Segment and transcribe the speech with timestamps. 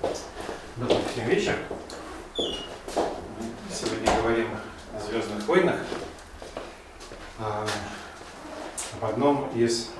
[0.00, 1.56] Добрый всем вечер.
[2.34, 4.48] Сегодня говорим
[4.96, 5.76] о Звездных войнах.
[7.38, 7.66] А,
[8.94, 9.90] об одном из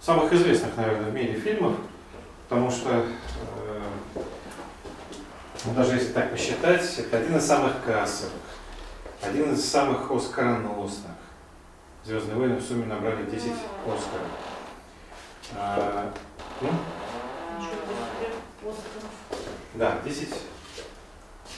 [0.00, 1.74] самых известных, наверное, в мире фильмов,
[2.48, 3.80] потому что, э,
[5.64, 8.34] ну, даже если так посчитать, это один из самых кассовых,
[9.20, 11.10] один из самых оскароносных.
[12.04, 13.52] Звездные войны в сумме набрали 10
[13.84, 14.28] Оскаров.
[15.56, 16.12] А,
[16.60, 16.68] ну?
[19.74, 20.28] Да, 10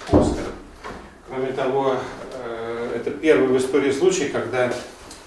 [0.07, 0.53] Оскаров.
[1.29, 1.97] Кроме того,
[2.33, 4.73] э, это первый в истории случай, когда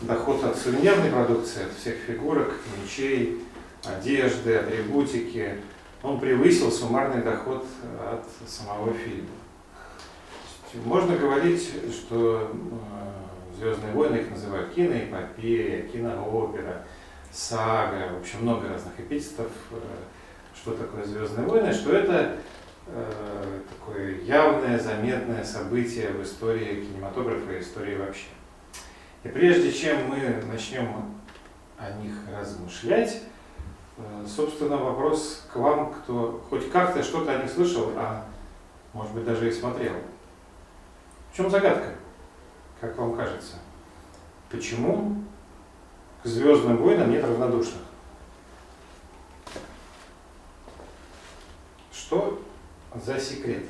[0.01, 3.43] доход от сувенирной продукции, от всех фигурок, мечей,
[3.85, 5.57] одежды, атрибутики,
[6.01, 7.65] он превысил суммарный доход
[8.11, 9.27] от самого фильма.
[10.85, 13.19] Можно говорить, что э,
[13.59, 16.85] Звездные войны их называют киноэпопея, киноопера,
[17.29, 19.75] сага, в общем, много разных эпитетов, э,
[20.61, 22.37] что такое Звездные войны, что это
[22.87, 28.27] э, такое явное, заметное событие в истории кинематографа и истории вообще.
[29.23, 31.15] И прежде чем мы начнем
[31.77, 33.23] о них размышлять,
[33.97, 38.25] э, собственно, вопрос к вам, кто хоть как-то что-то о них слышал, а
[38.91, 39.93] может быть даже и смотрел.
[41.31, 41.93] В чем загадка,
[42.81, 43.55] как вам кажется?
[44.49, 45.23] Почему
[46.21, 47.88] к Звездным войнам нет равнодушных?
[52.09, 52.39] Что
[52.95, 53.65] за секрет?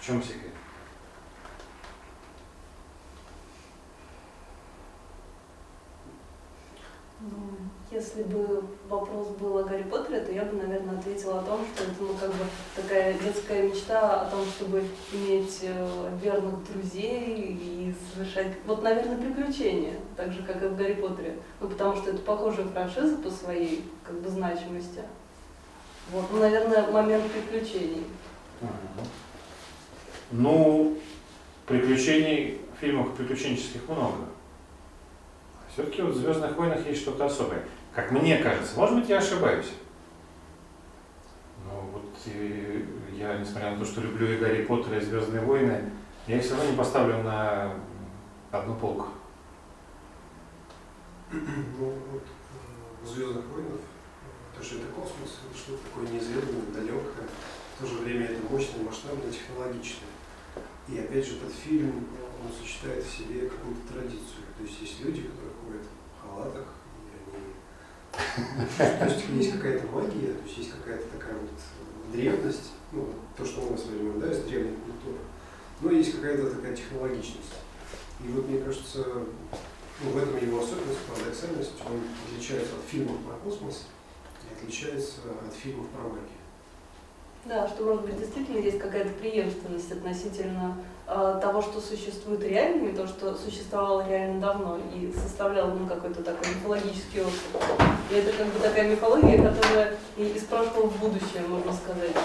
[0.00, 0.54] В чем секрет?
[7.20, 7.28] Ну,
[7.90, 11.84] если бы вопрос был о Гарри Поттере, то я бы, наверное, ответила о том, что
[11.84, 17.94] это ну, как бы такая детская мечта о том, чтобы иметь э, верных друзей и
[18.14, 21.36] совершать, вот, наверное, приключения, так же, как и в Гарри Поттере.
[21.60, 25.02] Ну, потому что это похожая франшиза по своей как бы значимости.
[26.10, 28.06] Вот, ну, наверное, момент приключений.
[30.30, 30.98] Ну,
[31.66, 34.26] приключений, фильмов приключенческих много.
[35.72, 37.64] Все-таки вот в Звездных войнах есть что-то особое.
[37.94, 39.72] Как мне кажется, может быть, я ошибаюсь.
[41.64, 45.90] Но вот и я, несмотря на то, что люблю и Гарри Поттера, и Звездные войны,
[46.26, 47.72] я их все равно не поставлю на
[48.50, 49.08] одну полку.
[51.32, 52.22] Ну вот
[53.02, 53.80] в Звездных войнах,
[54.64, 57.28] что это космос, что-то такое неизведанное, далекое,
[57.76, 60.08] в то же время это мощное, масштабное, технологичное.
[60.88, 62.08] И опять же, этот фильм,
[62.40, 64.48] он сочетает в себе какую-то традицию.
[64.56, 66.66] То есть есть люди, которые ходят в халатах,
[67.04, 67.52] и они...
[68.98, 71.50] То есть есть какая-то магия, то есть есть какая-то такая вот
[72.12, 75.18] древность, ну, то, что мы воспринимаем, да, из древней культуры,
[75.80, 77.54] но есть какая-то такая технологичность.
[78.24, 79.04] И вот мне кажется,
[80.02, 83.86] ну, в этом его особенность, парадоксальность, он отличается от фильмов про космос
[84.56, 86.22] отличается от фильмов про магию.
[87.46, 92.94] Да, что может быть действительно есть какая-то преемственность относительно э, того, что существует реально, и
[92.94, 97.36] то, что существовало реально давно, и составляло ну, какой-то такой мифологический опыт.
[98.10, 102.16] И это как бы такая мифология, которая и из прошлого в будущее, можно сказать,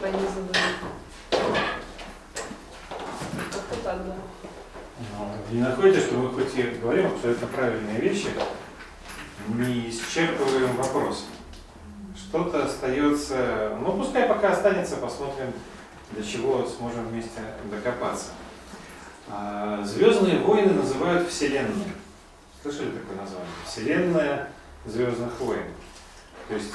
[0.00, 0.56] пронизывает.
[3.30, 4.16] Как-то так, да.
[5.50, 8.28] Вы не находите, что мы хоть и говорим абсолютно правильные вещи,
[9.48, 11.26] не исчерпываем вопрос.
[12.16, 15.52] Что-то остается, ну пускай пока останется, посмотрим,
[16.12, 17.40] до чего сможем вместе
[17.70, 18.30] докопаться.
[19.28, 21.92] А, Звездные войны называют Вселенной.
[22.62, 23.48] Слышали такое название?
[23.66, 24.50] Вселенная
[24.84, 25.64] Звездных войн.
[26.48, 26.72] То есть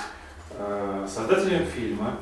[0.52, 2.18] э, создателем фильма,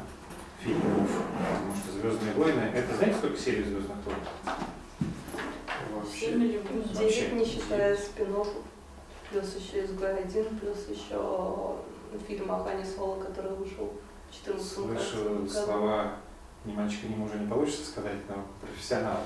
[0.62, 4.18] фильмов, потому что Звездные войны, это знаете, сколько серий Звездных войн?
[5.94, 6.20] Вообще.
[6.20, 7.22] Семь или Вообще.
[7.22, 8.34] девять, не считая спин
[9.34, 11.76] плюс еще СГ-1, плюс еще
[12.28, 13.92] фильм о Хане Соло, который вышел
[14.30, 16.14] в 14 Слышу слова
[16.66, 19.18] ни мальчика, ни мужа не получится сказать, но профессионал.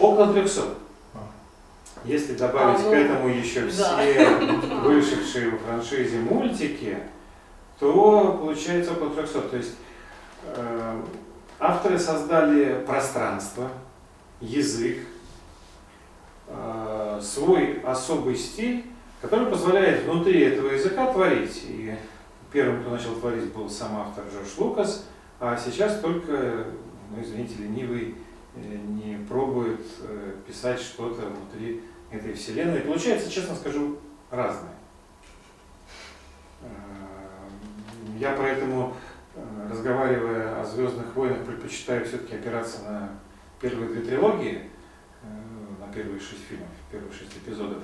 [0.00, 0.62] Около 300.
[2.04, 3.68] Если добавить А, ну, к этому еще да.
[3.70, 4.36] все
[4.82, 6.98] вышедшие в франшизе мультики,
[7.78, 9.40] то получается около 300.
[9.42, 9.74] То есть
[10.44, 11.02] э,
[11.58, 13.68] авторы создали пространство,
[14.40, 14.98] язык,
[16.48, 18.84] э, свой особый стиль,
[19.20, 21.64] который позволяет внутри этого языка творить.
[21.68, 21.94] И
[22.52, 25.06] первым, кто начал творить, был сам автор Джордж Лукас,
[25.40, 26.66] а сейчас только,
[27.10, 28.14] ну, извините, ленивый
[28.54, 32.80] э, не пробует э, писать что-то внутри этой вселенной.
[32.80, 33.98] Получается, честно скажу,
[34.30, 34.72] разное.
[38.18, 38.94] Я поэтому,
[39.70, 43.10] разговаривая о Звездных войнах, предпочитаю все-таки опираться на
[43.60, 44.62] первые две трилогии,
[45.88, 47.82] на первые шесть фильмов, первые шесть эпизодов,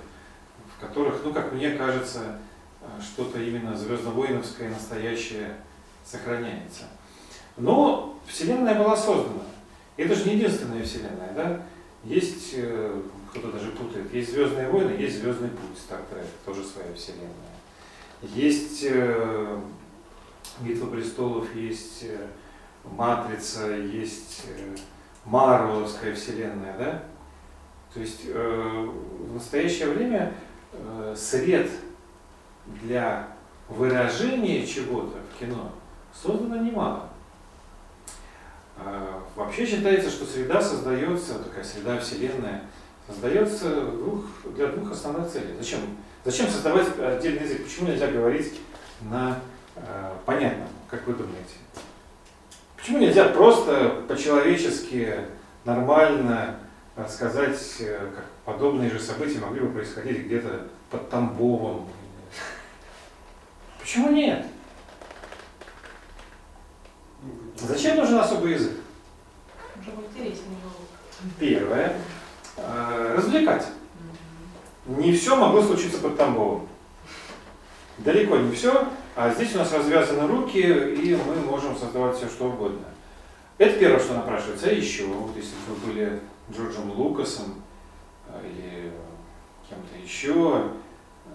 [0.77, 2.39] в которых, ну, как мне кажется,
[2.81, 5.56] э, что-то именно звездно-воиновское настоящее
[6.05, 6.85] сохраняется.
[7.56, 9.43] Но Вселенная была создана.
[9.97, 11.62] Это же не единственная Вселенная, да?
[12.05, 16.01] Есть, э, кто-то даже путает, есть Звездные войны, есть Звездный путь, Star
[16.45, 17.31] тоже своя Вселенная.
[18.23, 19.61] Есть э,
[20.61, 22.05] Битва престолов, есть
[22.85, 24.45] Матрица, есть
[25.25, 27.14] Марвеловская Вселенная, да?
[27.94, 28.88] То есть э,
[29.20, 30.35] в настоящее время
[30.73, 31.70] э, сред
[32.82, 33.29] для
[33.69, 35.70] выражения чего-то в кино
[36.12, 37.08] создано немало.
[38.76, 42.62] Э, вообще считается, что среда создается, такая среда вселенная,
[43.06, 44.25] создается двух,
[44.56, 45.55] для двух основных целей.
[45.56, 45.79] Зачем?
[46.25, 47.62] Зачем создавать отдельный язык?
[47.62, 48.61] Почему нельзя говорить
[49.02, 49.38] на
[49.76, 51.55] э, понятном, как вы думаете?
[52.76, 55.14] Почему нельзя просто по-человечески,
[55.64, 56.56] нормально
[57.08, 61.88] сказать, э, как подобные же события могли бы происходить где-то под Тамбовом?
[63.81, 64.46] Почему нет?
[67.56, 68.75] Зачем нужен особый язык?
[69.82, 71.32] Чтобы интереснее было.
[71.38, 71.96] Первое.
[72.56, 73.67] Э, развлекать.
[74.87, 76.69] Не все могло случиться под Тамбовом.
[77.99, 82.46] Далеко не все, а здесь у нас развязаны руки, и мы можем создавать все, что
[82.46, 82.87] угодно.
[83.58, 84.69] Это первое, что напрашивается.
[84.69, 86.20] А еще, вот если бы вы были
[86.52, 87.62] Джорджем Лукасом
[88.29, 88.93] э, или
[89.69, 90.70] кем-то еще,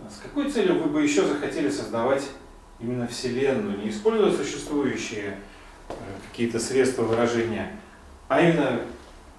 [0.09, 2.29] с какой целью вы бы еще захотели создавать
[2.79, 5.39] именно Вселенную, не используя существующие
[5.89, 5.93] э,
[6.29, 7.79] какие-то средства выражения,
[8.27, 8.81] а именно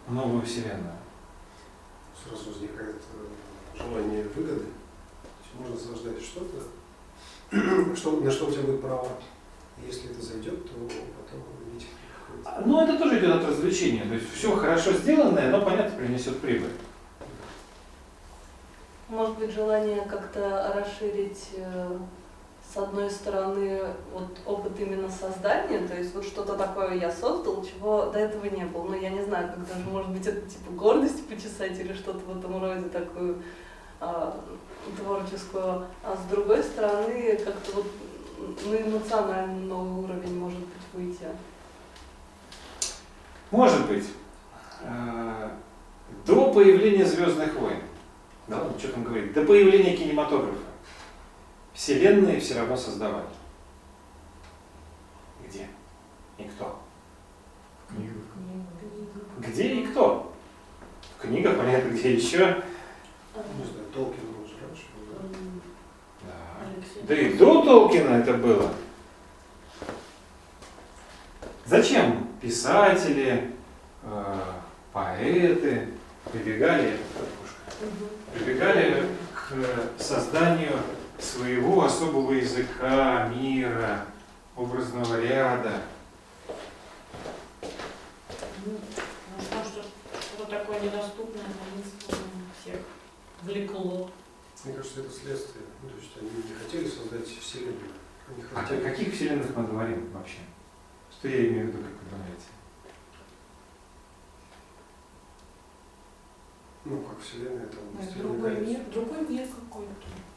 [0.09, 0.97] новую Вселенную?
[2.23, 4.67] Сразу возникает э, желание выгоды.
[5.59, 6.63] Можно создать что-то,
[7.97, 9.09] что, на что у тебя будет право.
[9.87, 11.43] Если это зайдет, то потом
[12.65, 14.03] Ну, это тоже идет от развлечения.
[14.03, 16.71] То есть все хорошо сделанное, но, понятно, принесет прибыль.
[19.09, 21.99] Может быть, желание как-то расширить э,
[22.73, 23.81] с одной стороны
[24.13, 28.65] вот опыт именно создания, то есть вот что-то такое я создал, чего до этого не
[28.65, 28.85] было.
[28.85, 32.39] Ну, я не знаю, как даже, может быть, это типа гордость почесать или что-то в
[32.39, 33.43] этом роде такую
[33.99, 34.41] а,
[34.97, 35.87] творческую.
[36.05, 37.87] А с другой стороны, как-то вот
[38.67, 41.27] на эмоциональный новый уровень, может быть, выйти.
[43.51, 44.05] Может быть.
[44.83, 45.51] Э,
[46.27, 47.83] До появления Звездных войн,
[48.49, 50.59] да, ну, что там говорить, до появления кинематографа,
[51.73, 53.27] вселенные все равно создавали.
[55.47, 55.69] Где?
[56.39, 56.81] И кто?
[59.39, 60.33] Где и кто?
[61.17, 62.63] В книгах, понятно, где еще.
[63.35, 64.85] Не знаю, Толкин он же раньше?
[66.23, 66.33] Да.
[67.09, 68.73] Да и до Толкина это было.
[71.67, 73.53] Зачем писатели,
[74.03, 74.35] э,
[74.93, 75.89] поэты
[76.33, 76.97] прибегали,
[78.35, 80.79] прибегали к созданию
[81.19, 84.07] своего особого языка, мира,
[84.57, 85.83] образного ряда.
[88.65, 88.79] Ну,
[89.41, 89.83] что, что,
[90.21, 92.77] что такое недоступное, таинственное, всех
[93.43, 94.11] влекло.
[94.65, 95.65] Мне кажется, это следствие.
[95.83, 97.93] Ну, то есть они не хотели создать вселенную.
[98.29, 98.83] Они А о хотели...
[98.83, 100.39] каких вселенных мы говорим вообще?
[101.11, 101.79] Что я имею в виду,
[102.11, 102.47] думаете?
[106.85, 108.69] Ну, как вселенная, там, «Властелин Другой колец».
[108.69, 109.95] мир, другой мир какой-то.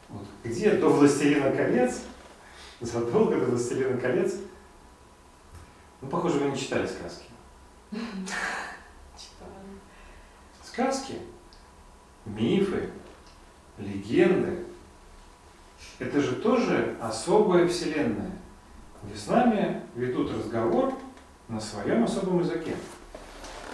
[0.08, 0.26] Вот.
[0.44, 2.02] Где до «Властелина колец»,
[2.80, 4.34] задолго до «Властелина колец»,
[6.00, 7.24] ну, похоже, вы не читали сказки.
[7.90, 9.54] Читали.
[10.62, 11.14] Сказки,
[12.26, 12.90] мифы,
[13.78, 14.64] легенды–
[15.98, 18.32] это же тоже особая вселенная,
[19.02, 20.92] где с нами ведут разговор
[21.48, 22.74] на своем особом языке.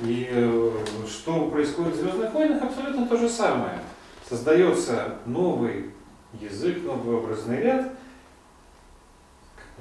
[0.00, 0.72] И э,
[1.06, 3.80] что происходит в «Звездных войнах» абсолютно то же самое.
[4.28, 5.90] Создается новый
[6.32, 7.92] язык, новый образный ряд,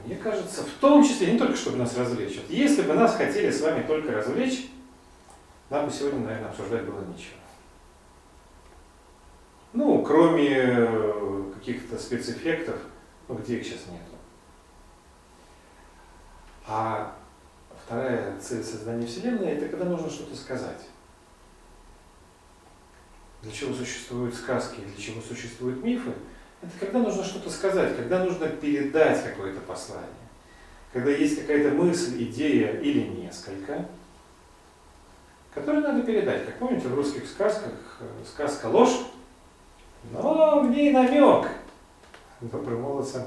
[0.06, 2.38] мне кажется, в том числе не только чтобы нас развлечь.
[2.38, 4.70] Вот если бы нас хотели с вами только развлечь,
[5.70, 7.36] нам бы сегодня, наверное, обсуждать было нечего.
[9.74, 12.78] Ну, кроме э, каких-то спецэффектов,
[13.28, 14.16] ну, где их сейчас нету.
[16.66, 17.14] А
[17.90, 20.82] вторая цель создания Вселенной– это когда нужно что-то сказать.
[23.42, 26.12] Для чего существуют сказки, для чего существуют мифы?
[26.62, 30.08] Это когда нужно что-то сказать, когда нужно передать какое-то послание.
[30.94, 33.88] Когда есть какая-то мысль, идея или несколько,
[35.56, 36.46] которые надо передать.
[36.46, 39.00] Как помните, в русских сказках э, сказка ложь,
[40.12, 41.48] но в ней намек.
[42.40, 43.24] Добрым молодцам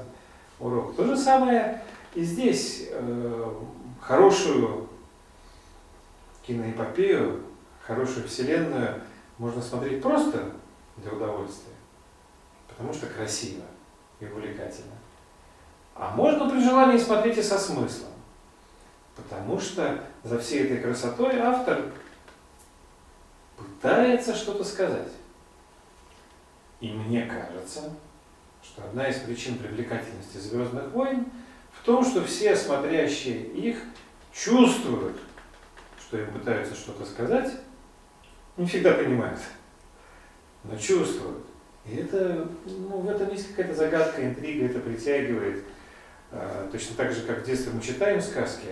[0.57, 0.95] урок.
[0.95, 1.81] То же самое
[2.15, 2.87] и здесь.
[2.91, 3.51] Э,
[4.05, 4.89] хорошую
[6.45, 7.43] киноэпопею,
[7.81, 9.01] хорошую вселенную
[9.37, 10.51] можно смотреть просто
[10.97, 11.73] для удовольствия,
[12.67, 13.63] потому что красиво.
[14.19, 14.93] и увлекательно.
[15.95, 18.11] А можно при желании смотреть и со смыслом.
[19.15, 21.91] Потому что за всей этой красотой автор
[23.57, 25.11] пытается что-то сказать.
[26.79, 27.93] И мне кажется,
[28.63, 31.25] что одна из причин привлекательности Звездных войн
[31.83, 33.75] в том, что все смотрящие их
[34.31, 35.17] чувствуют,
[35.99, 37.51] что им пытаются что-то сказать,
[38.55, 39.41] не всегда понимают,
[40.63, 41.43] но чувствуют.
[41.85, 45.65] И это, ну, в этом есть какая-то загадка, интрига, это притягивает.
[46.31, 48.69] А, точно так же, как в детстве мы читаем сказки,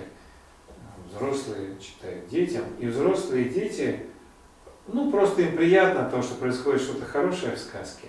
[1.12, 4.06] взрослые читают детям, и взрослые дети,
[4.88, 8.08] ну, просто им приятно то, что происходит что-то хорошее в сказке.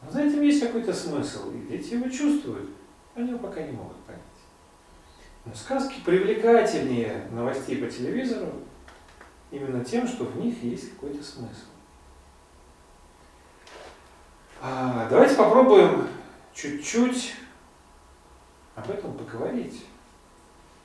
[0.00, 2.70] Но за этим есть какой-то смысл, и дети его чувствуют,
[3.16, 3.96] они его пока не могут
[5.54, 8.52] сказки привлекательнее новостей по телевизору
[9.50, 11.66] именно тем, что в них есть какой-то смысл.
[14.60, 16.08] А, давайте попробуем
[16.52, 17.34] чуть-чуть
[18.74, 19.86] об этом поговорить.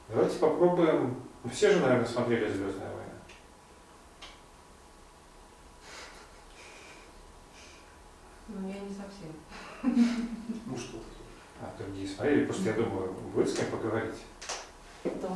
[0.09, 1.15] Давайте попробуем.
[1.43, 3.03] Ну, все же, наверное, смотрели Звездная война.
[8.47, 9.33] Ну, я не совсем.
[10.65, 10.97] Ну что
[11.61, 14.15] А другие смотрели, просто я думаю, будет с кем поговорить.
[15.03, 15.29] Да.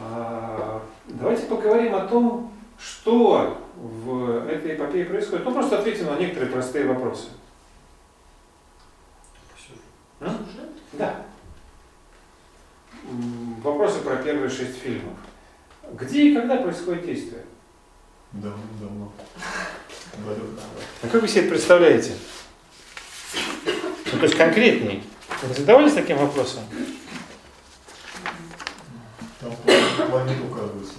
[0.00, 5.44] А, давайте поговорим о том, что в этой эпопее происходит.
[5.44, 7.28] Ну, просто ответим на некоторые простые вопросы.
[9.56, 10.70] Сюжет?
[10.92, 11.26] Да.
[13.62, 15.14] Вопросы про первые шесть фильмов.
[15.92, 17.44] Где и когда происходит действие?
[18.32, 19.12] Давно-давно.
[21.02, 22.12] А как вы себе это представляете?
[24.14, 25.02] Ну, то есть конкретней.
[25.42, 26.62] Вы задавались таким вопросом?
[29.40, 30.94] Там пла- планет указывается.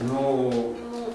[0.00, 1.14] Ну, Ну,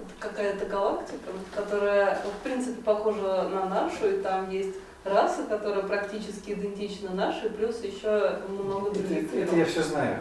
[0.00, 6.50] это какая-то галактика, которая, в принципе, похожа на нашу, и там есть раса, которая практически
[6.52, 10.18] идентична нашей, плюс еще много других это- это я все знаю.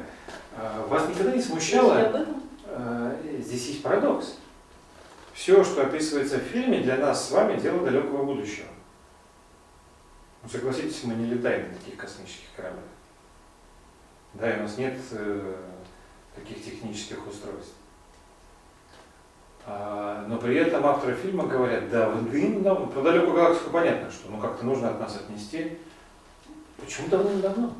[0.56, 2.00] А, Вас никогда не смущало?
[2.00, 2.44] об этом?
[2.68, 4.36] А, Здесь есть парадокс.
[5.34, 8.68] Все, что описывается в фильме, для нас с вами дело далекого будущего.
[10.44, 12.86] Ну, согласитесь, мы не летаем на таких космических кораблях.
[14.34, 15.56] Да, и у нас нет э,
[16.36, 17.74] таких технических устройств.
[19.66, 24.40] А, но при этом авторы фильма говорят, да, давным-давно, про далекую галактику понятно, что ну
[24.40, 25.78] как-то нужно от нас отнести.
[26.78, 27.76] Почему давным-давно?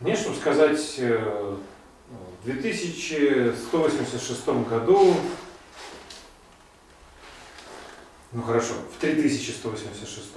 [0.00, 1.56] Мне, чтобы сказать, э,
[2.42, 5.14] в 2186 году,
[8.36, 10.34] ну хорошо, в 3186,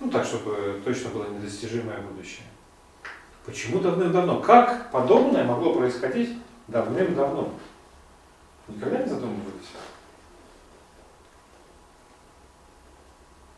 [0.00, 2.44] ну так, чтобы точно было недостижимое будущее.
[3.46, 4.40] Почему давным-давно?
[4.40, 7.54] Как подобное могло происходить давным-давно?
[8.66, 9.70] Никогда не задумывались?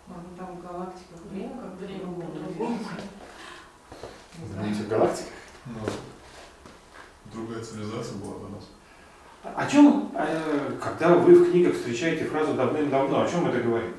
[0.07, 2.79] Ну, там галактика, время как Время по-другому.
[4.62, 5.33] Не В галактиках?
[5.64, 5.81] Ну,
[7.33, 8.64] другая цивилизация была до нас.
[9.42, 13.94] О чем, э, когда вы в книгах встречаете фразу давным-давно, о чем это говорит?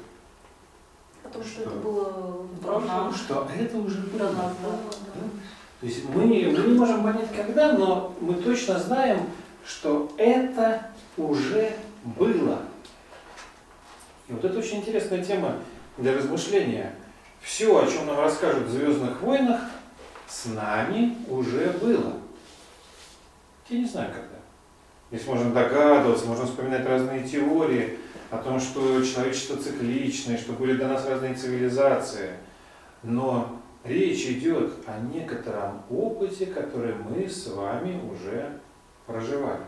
[1.23, 1.69] О том, что Что?
[1.69, 3.13] это было в До прошлом.
[3.13, 4.31] Что это уже до было.
[4.31, 4.69] нас, да.
[5.81, 9.27] То есть мы, не- мы не можем понять когда, но мы точно знаем,
[9.65, 11.73] что это уже
[12.05, 12.59] было.
[14.29, 15.55] И вот это очень интересная тема
[15.97, 16.95] для размышления.
[17.41, 19.59] Все, о чем нам расскажут в Звездных войнах,
[20.25, 22.13] с нами уже было.
[23.69, 24.32] Я не знаю когда.
[25.13, 27.99] Здесь можно догадываться, можно вспоминать разные теории
[28.31, 32.31] о том, что человечество цикличное, что были до нас разные цивилизации.
[33.03, 38.59] Но речь идет о некотором опыте, который мы с вами уже
[39.05, 39.61] проживали.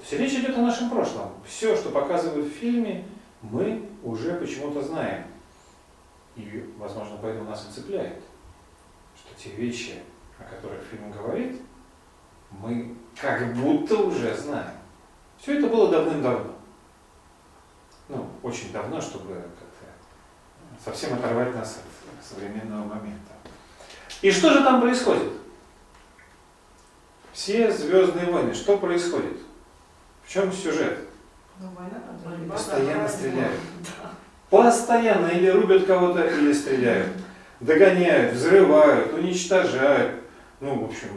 [0.00, 1.32] Есть речь идет о нашем прошлом.
[1.46, 3.04] Все, что показывают в фильме,
[3.42, 5.24] мы уже почему-то знаем.
[6.34, 8.22] И, возможно, поэтому нас и цепляет,
[9.14, 9.96] что те вещи,
[10.38, 11.60] о которых фильм говорит,
[12.50, 14.72] мы как будто уже знаем.
[15.40, 16.54] Все это было давным-давно.
[18.08, 23.32] Ну, очень давно, чтобы как-то совсем оторвать нас от современного момента.
[24.22, 25.32] И что же там происходит?
[27.32, 29.38] Все звездные войны, что происходит?
[30.24, 30.98] В чем сюжет?
[31.60, 33.60] Ну, война Постоянно стреляют.
[34.50, 37.12] Постоянно или рубят кого-то, или стреляют.
[37.60, 40.22] Догоняют, взрывают, уничтожают.
[40.60, 41.08] Ну, в общем,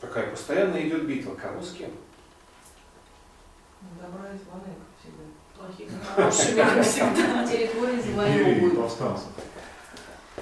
[0.00, 1.34] такая постоянно идет битва.
[1.34, 1.90] Кого с кем?
[4.00, 5.24] Добра и зла, как всегда.
[5.56, 7.46] Плохих и хороших, как всегда.
[7.46, 8.72] Территории Империи завоевывают.
[8.72, 9.26] и повстанцев.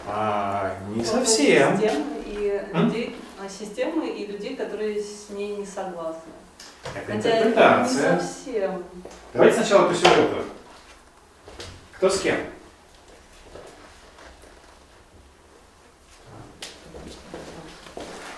[0.07, 1.77] А, не совсем.
[1.79, 6.21] Системы и людей, а, системы и людей, которые с ней не согласны.
[6.95, 8.21] Это Хотя не интерпретация.
[8.21, 8.85] совсем.
[9.33, 10.45] Давайте сначала по сюжету.
[11.95, 12.37] Кто с кем?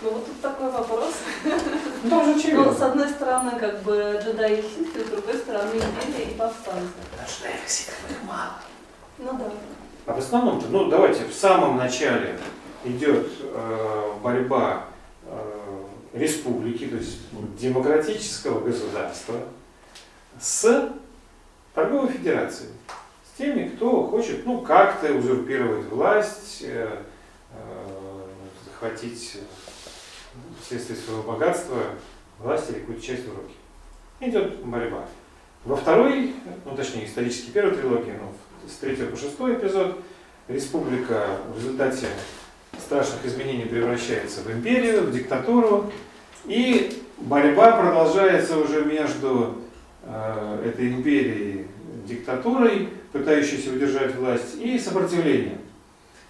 [0.08, 1.14] Ну вот тут такой вопрос.
[1.44, 2.72] Ну, там же Ну, очевидно.
[2.72, 6.88] с одной стороны, как бы джедаи и ситхи, с другой стороны, империя и повстанцы.
[9.18, 9.50] Ну да.
[10.06, 12.38] А в основном-то, ну давайте, в самом начале
[12.84, 14.84] идет э, борьба
[15.26, 15.82] э,
[16.14, 17.18] республики, то есть
[17.58, 19.34] демократического государства
[20.40, 20.90] с
[21.74, 22.70] торговой федерацией.
[23.34, 27.02] С теми, кто хочет, ну, как-то узурпировать власть, э,
[27.52, 27.88] э,
[28.64, 29.38] захватить
[30.62, 31.82] вследствие своего богатства
[32.38, 33.54] власть или какую-то часть в руки.
[34.20, 35.04] Идет борьба.
[35.64, 36.34] Во второй,
[36.64, 38.32] ну точнее исторически первой трилогии, ну,
[38.68, 40.00] с третьего по шестой эпизод,
[40.48, 42.06] республика в результате
[42.78, 45.90] страшных изменений превращается в империю, в диктатуру,
[46.46, 49.58] и борьба продолжается уже между
[50.04, 51.66] э, этой империей,
[52.06, 55.58] диктатурой, пытающейся удержать власть, и сопротивлением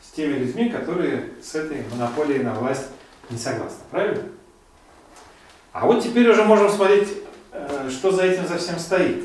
[0.03, 2.89] с теми людьми, которые с этой монополией на власть
[3.31, 3.79] не согласны.
[3.91, 4.23] Правильно?
[5.73, 7.09] А вот теперь уже можем смотреть,
[7.53, 9.25] э, что за этим за всем стоит.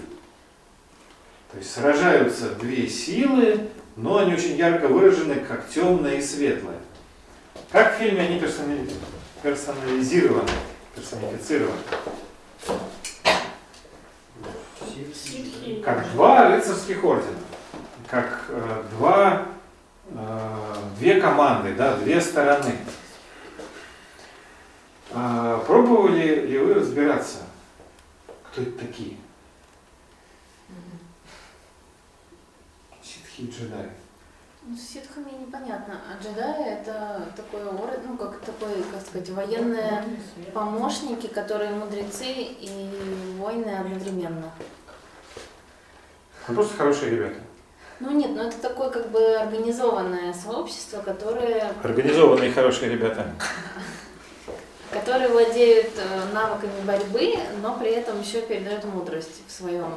[1.52, 6.78] То есть сражаются две силы, но они очень ярко выражены, как темное и светлое.
[7.72, 8.90] Как в фильме они персонали-
[9.42, 10.50] персонализированы,
[10.96, 11.78] персонифицированы.
[15.84, 17.38] Как два рыцарских ордена,
[18.10, 19.46] как э, два,
[20.10, 22.76] э, две команды, да, две стороны.
[25.16, 27.40] А, пробовали ли вы разбираться,
[28.52, 29.18] кто это такие?
[33.02, 33.90] Ситхи и джедаи.
[34.66, 36.00] Ну, с ситхами непонятно.
[36.10, 40.04] А джедаи это такой орден, ну как такой, как сказать, военные
[40.54, 44.52] помощники, которые мудрецы и воины одновременно.
[46.48, 47.40] Ну, Просто хорошие ребята.
[48.00, 53.32] Ну нет, ну это такое как бы организованное сообщество, которое, Организованные хорошие ребята.
[54.94, 59.90] которые владеют э, навыками борьбы, но при этом еще передают мудрость в своем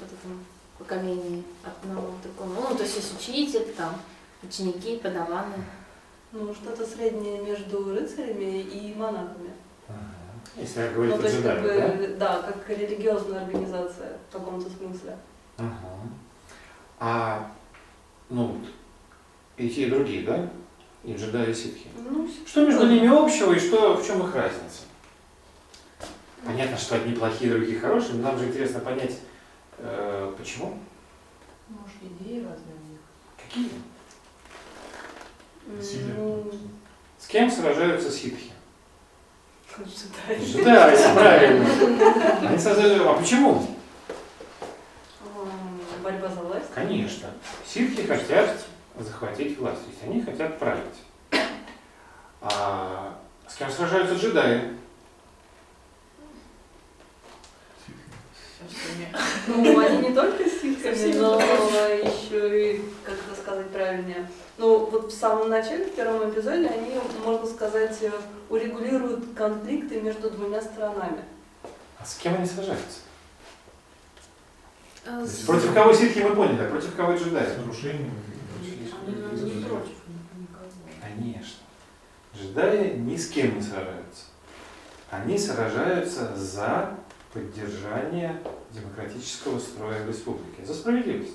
[0.00, 0.44] вот этом
[0.78, 2.54] поколении одному такому.
[2.54, 4.00] Ну, то есть есть учитель, там,
[4.42, 5.56] ученики, подаваны.
[6.32, 9.50] Ну, что-то среднее между рыцарями и монахами.
[10.56, 15.16] Если я говорю Ну, то есть, как бы, да, как религиозная организация в каком-то смысле.
[15.56, 15.64] да?
[15.64, 15.98] Ага.
[17.00, 17.52] А,
[18.30, 18.56] ну,
[19.56, 20.48] и те, и другие, да?
[21.04, 21.88] И джедаи, и ситхи.
[21.96, 24.82] Ну, Что между ними общего и что, в чем их разница?
[26.44, 29.18] Понятно, что одни плохие, другие хорошие, но нам же интересно понять,
[29.78, 30.78] э, почему.
[31.68, 33.00] Может, идеи разные у них.
[33.36, 33.70] Какие?
[36.16, 36.50] Ну,
[37.18, 38.50] С кем сражаются ситхи?
[39.78, 40.44] джедаи.
[40.44, 42.48] Джедаи, правильно.
[42.48, 43.66] Они создают- А почему?
[46.02, 46.66] Борьба за власть.
[46.74, 47.28] Конечно.
[47.66, 48.64] Ситхи хотят
[48.98, 50.84] захватить власть, то есть они хотят править.
[52.40, 54.70] А с кем сражаются джедаи?
[59.46, 64.86] Ну, они не только с ситхами, всеми но еще и, как это сказать правильнее, ну,
[64.86, 68.10] вот в самом начале, в первом эпизоде, они, можно сказать, э,
[68.48, 71.24] урегулируют конфликты между двумя сторонами.
[71.98, 73.00] А с кем они сражаются?
[75.04, 77.52] То с- против кого ситхи мы поняли, а против кого джедаи?
[77.52, 78.12] С нарушениями.
[78.62, 78.93] Они нам не против.
[81.00, 81.58] Конечно.
[82.36, 84.24] Джедаи ни с кем не сражаются.
[85.10, 86.96] Они сражаются за
[87.32, 88.40] поддержание
[88.70, 91.34] демократического строя в республике, за справедливость.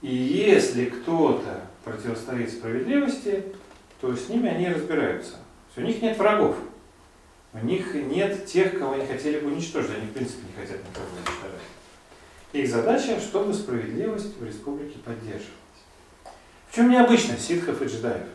[0.00, 3.44] И если кто-то противостоит справедливости,
[4.00, 5.36] то с ними они разбираются.
[5.76, 6.56] У них нет врагов.
[7.52, 9.96] У них нет тех, кого они хотели бы уничтожить.
[9.96, 11.60] Они в принципе не хотят никого уничтожать.
[12.52, 15.65] Их задача, чтобы справедливость в республике поддерживалась.
[16.76, 18.26] В чем необычность ситхов и джедаев?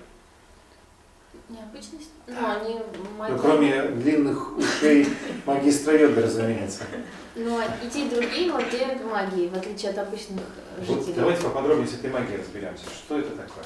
[1.47, 2.09] Необычность.
[2.25, 2.79] Ну, они
[3.15, 3.33] маги.
[3.33, 5.07] Ну, кроме длинных ушей
[5.45, 6.85] магистра Йода, разумеется.
[7.35, 11.13] Ну, а и те, и другие владеют магией, в отличие от обычных э, Вот жителей.
[11.17, 12.85] давайте поподробнее с этой магией разберемся.
[12.85, 13.65] Что это такое?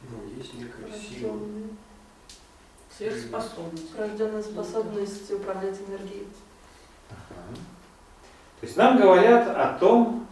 [0.00, 1.38] Ну, есть некая сила.
[2.96, 3.94] Сверхспособность.
[3.94, 6.26] Врожденная способность управлять энергией.
[7.10, 7.54] Ага.
[8.60, 10.26] То есть нам говорят о том,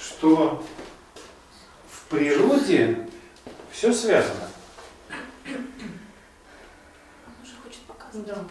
[0.00, 0.64] что
[1.90, 3.08] в природе
[3.70, 4.48] все связано.
[5.46, 5.54] Он
[7.42, 8.26] уже хочет показывать.
[8.26, 8.44] Да.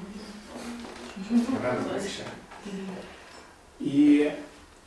[3.79, 4.35] И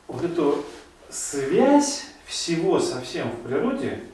[0.07, 0.65] вот эту
[1.09, 4.05] связь всего со всем в природе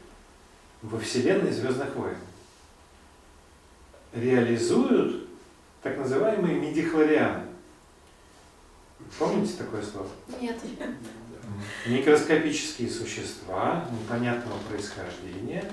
[0.82, 2.16] во вселенной Звездных войн
[4.12, 5.28] реализуют
[5.82, 7.44] так называемые медихлорианы.
[9.18, 10.08] Помните такое слово?
[10.40, 10.56] Нет.
[11.86, 15.64] Микроскопические существа непонятного происхождения,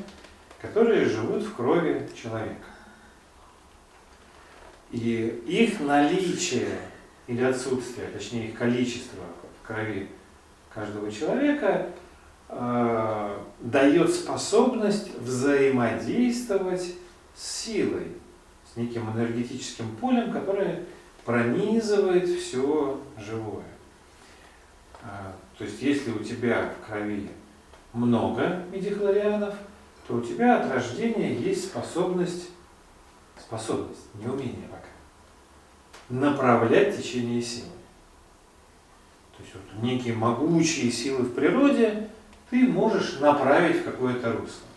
[0.62, 2.68] которые живут в крови человека.
[4.92, 6.78] И их наличие
[7.26, 9.24] или отсутствие, точнее их количество
[9.62, 10.10] в крови
[10.74, 11.90] каждого человека
[12.50, 16.94] э, дает способность взаимодействовать
[17.36, 18.08] с силой,
[18.72, 20.84] с неким энергетическим полем, которое
[21.26, 23.73] пронизывает все живое.
[25.04, 27.30] А, То есть, если у тебя в крови
[27.94, 29.56] много медихлорианов,
[30.08, 32.50] то у тебя от рождения есть способность,
[33.40, 34.88] способность, не умение пока,
[36.10, 37.70] направлять течение силы.
[39.38, 42.10] То есть вот некие могучие силы в природе
[42.50, 44.68] ты можешь направить в какое-то русло.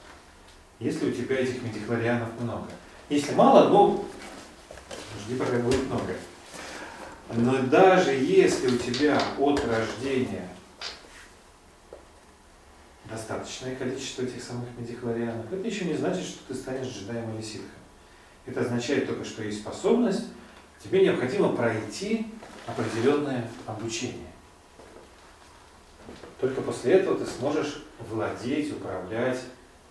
[0.79, 2.67] Если у тебя этих медихлорианов много.
[3.09, 4.05] Если мало, ну,
[5.25, 6.15] жди, пока будет много.
[7.33, 10.49] Но даже если у тебя от рождения
[13.11, 17.71] достаточное количество этих самых медихлорианов, это еще не значит, что ты станешь джедаем или ситхом.
[18.47, 20.25] Это означает только, что есть способность,
[20.83, 22.29] тебе необходимо пройти
[22.67, 24.31] определенное обучение.
[26.41, 29.41] Только после этого ты сможешь владеть, управлять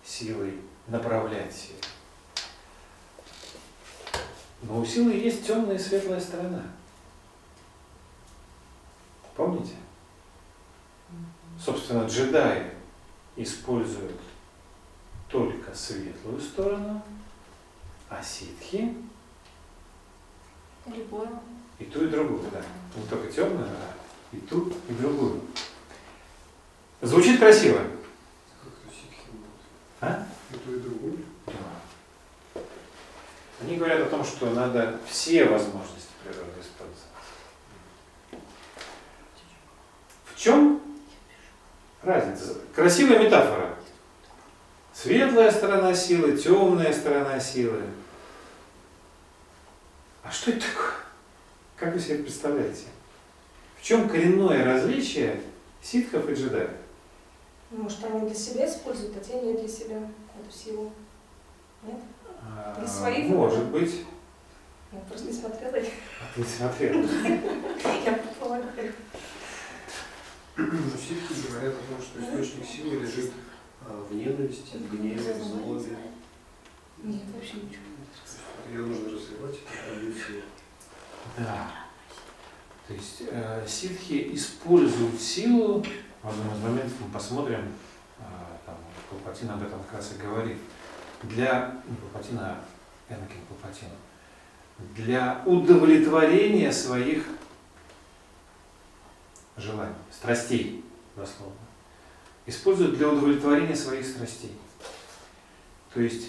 [0.04, 0.54] силой,
[0.86, 1.80] направлять силой.
[4.62, 6.62] Но у силы есть темная и светлая сторона.
[9.36, 9.74] Помните?
[11.62, 12.72] Собственно, джедаи
[13.36, 14.20] используют
[15.28, 17.02] только светлую сторону,
[18.08, 18.94] а ситхи
[20.86, 21.28] Любое.
[21.78, 22.62] и ту, и другую, да.
[22.94, 25.42] Не только темную, а и ту, и другую.
[27.02, 27.82] Звучит красиво.
[30.00, 30.26] А?
[30.50, 31.18] И то, и другое.
[31.46, 32.60] Да.
[33.60, 37.02] Они говорят о том, что надо все возможности природы использовать.
[40.24, 40.80] В чем
[42.02, 42.54] разница?
[42.72, 43.74] Красивая метафора.
[44.94, 47.82] Светлая сторона силы, темная сторона силы.
[50.22, 50.92] А что это такое?
[51.76, 52.84] Как вы себе представляете?
[53.76, 55.40] В чем коренное различие
[55.82, 56.70] ситхов и джедаев?
[57.72, 60.92] Может, они для себя используют, а те не для себя эту силу.
[61.82, 61.96] Нет?
[62.40, 63.28] А, Для своих?
[63.28, 64.04] Может быть.
[64.92, 65.76] Я просто не смотрела.
[65.76, 67.02] А ты смотрела.
[68.04, 68.92] Я предполагаю.
[70.56, 73.30] Но ситхи говорят о том, что источник силы лежит
[73.82, 75.96] а, в ненависти, в гневе, в злобе.
[77.02, 77.82] Нет, вообще ничего.
[78.70, 80.42] Ее нужно развивать, пробить силу.
[81.36, 81.70] Да.
[82.88, 85.84] То есть э, ситхи используют силу,
[86.22, 87.72] в одном из моментов мы посмотрим,
[88.18, 88.22] э,
[88.64, 88.76] там,
[89.10, 90.56] Палпатин об этом как раз и говорит,
[91.24, 92.56] для, не Палпатина,
[93.08, 93.88] а Энакин Палпатин,
[94.94, 97.26] для удовлетворения своих
[99.56, 100.84] желаний, страстей,
[101.16, 101.54] дословно.
[102.46, 104.52] Используют для удовлетворения своих страстей.
[105.92, 106.28] То есть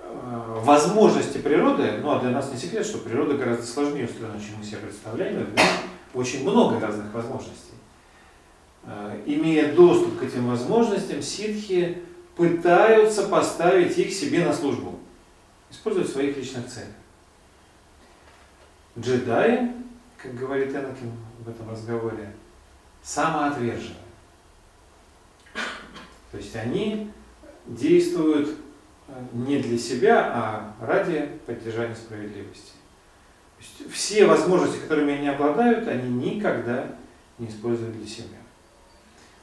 [0.00, 4.58] э, возможности природы, ну а для нас не секрет, что природа гораздо сложнее устроена, чем
[4.58, 5.46] мы себе представляем, и
[6.14, 7.74] очень много разных возможностей.
[8.84, 11.98] Э, Имея доступ к этим возможностям, ситхи
[12.36, 14.98] пытаются поставить их себе на службу,
[15.70, 16.88] используют в своих личных целях.
[18.98, 19.72] Джедаи,
[20.16, 22.32] как говорит Энакин в этом разговоре,
[23.06, 23.94] самоотвержены.
[26.32, 27.12] То есть они
[27.66, 28.56] действуют
[29.06, 32.72] э, не для себя, а ради поддержания справедливости.
[33.56, 36.96] То есть все возможности, которыми они обладают, они никогда
[37.38, 38.38] не используют для себя.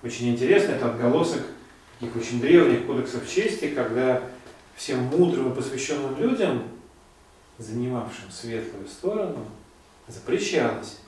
[0.03, 1.41] Очень интересно, это отголосок
[1.99, 4.21] таких очень древних кодексов чести, когда
[4.75, 6.63] всем мудрым и посвященным людям,
[7.57, 9.45] занимавшим светлую сторону,
[10.09, 10.99] запрещалось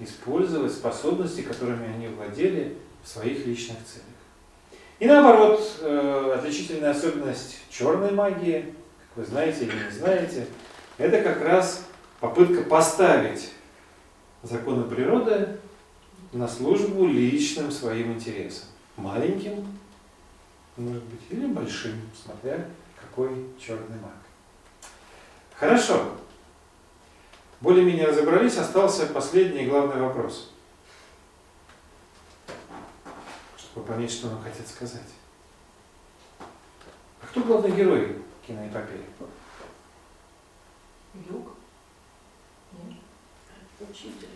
[0.00, 4.06] использовать способности, которыми они владели в своих личных целях.
[4.98, 10.46] И наоборот, э, отличительная особенность черной магии, как вы знаете или не знаете,
[10.98, 11.86] это как раз
[12.20, 13.52] попытка поставить
[14.42, 15.58] законы природы
[16.32, 18.68] на службу личным своим интересам.
[18.96, 19.66] Маленьким,
[20.76, 22.66] может быть, или большим, смотря
[23.00, 24.12] какой черный маг.
[25.54, 26.12] Хорошо.
[27.60, 30.50] Более-менее разобрались, остался последний и главный вопрос.
[33.58, 35.02] Чтобы понять, что нам хотят сказать.
[36.38, 39.04] А кто главный герой киноэпопеи?
[41.28, 41.50] Юг.
[43.88, 44.28] Учитель.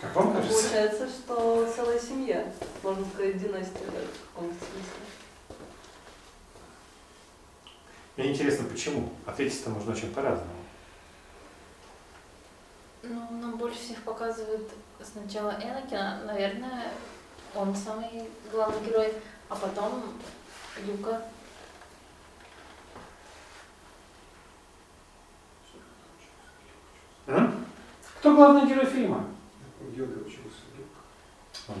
[0.00, 0.62] Как вам кажется?
[0.62, 5.02] Получается, что целая семья, можно сказать, династия даже в каком-то смысле.
[8.16, 9.12] Мне интересно, почему?
[9.24, 10.55] Ответить-то можно очень по-разному.
[13.08, 14.68] Ну, нам больше всех по показывают
[15.02, 16.92] сначала Энакина, наверное,
[17.54, 19.12] он самый главный герой,
[19.48, 20.02] а потом
[20.86, 21.22] Люка.
[27.26, 27.66] М?
[28.20, 29.24] Кто главный герой фильма?
[29.94, 30.62] Йода учился.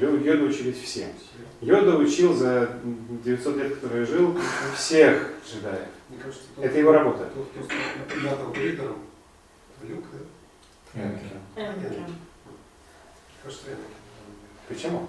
[0.00, 1.12] Лё- Йода учились все.
[1.60, 2.78] Йода учил за
[3.24, 4.36] 900 лет, который жил,
[4.76, 5.88] всех джедаев.
[6.08, 7.30] Мне кажется, тот, Это его работа.
[7.34, 8.54] Тот, кто стал
[9.82, 10.18] Люк, да?
[10.96, 11.40] Энакин.
[12.02, 12.16] Мне
[13.42, 13.84] кажется, Энакин.
[14.68, 15.08] Почему?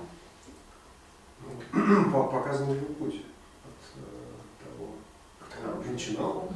[1.73, 3.15] Ну, по- показан его путь
[3.63, 4.95] от э, того,
[5.39, 6.52] как он начинал,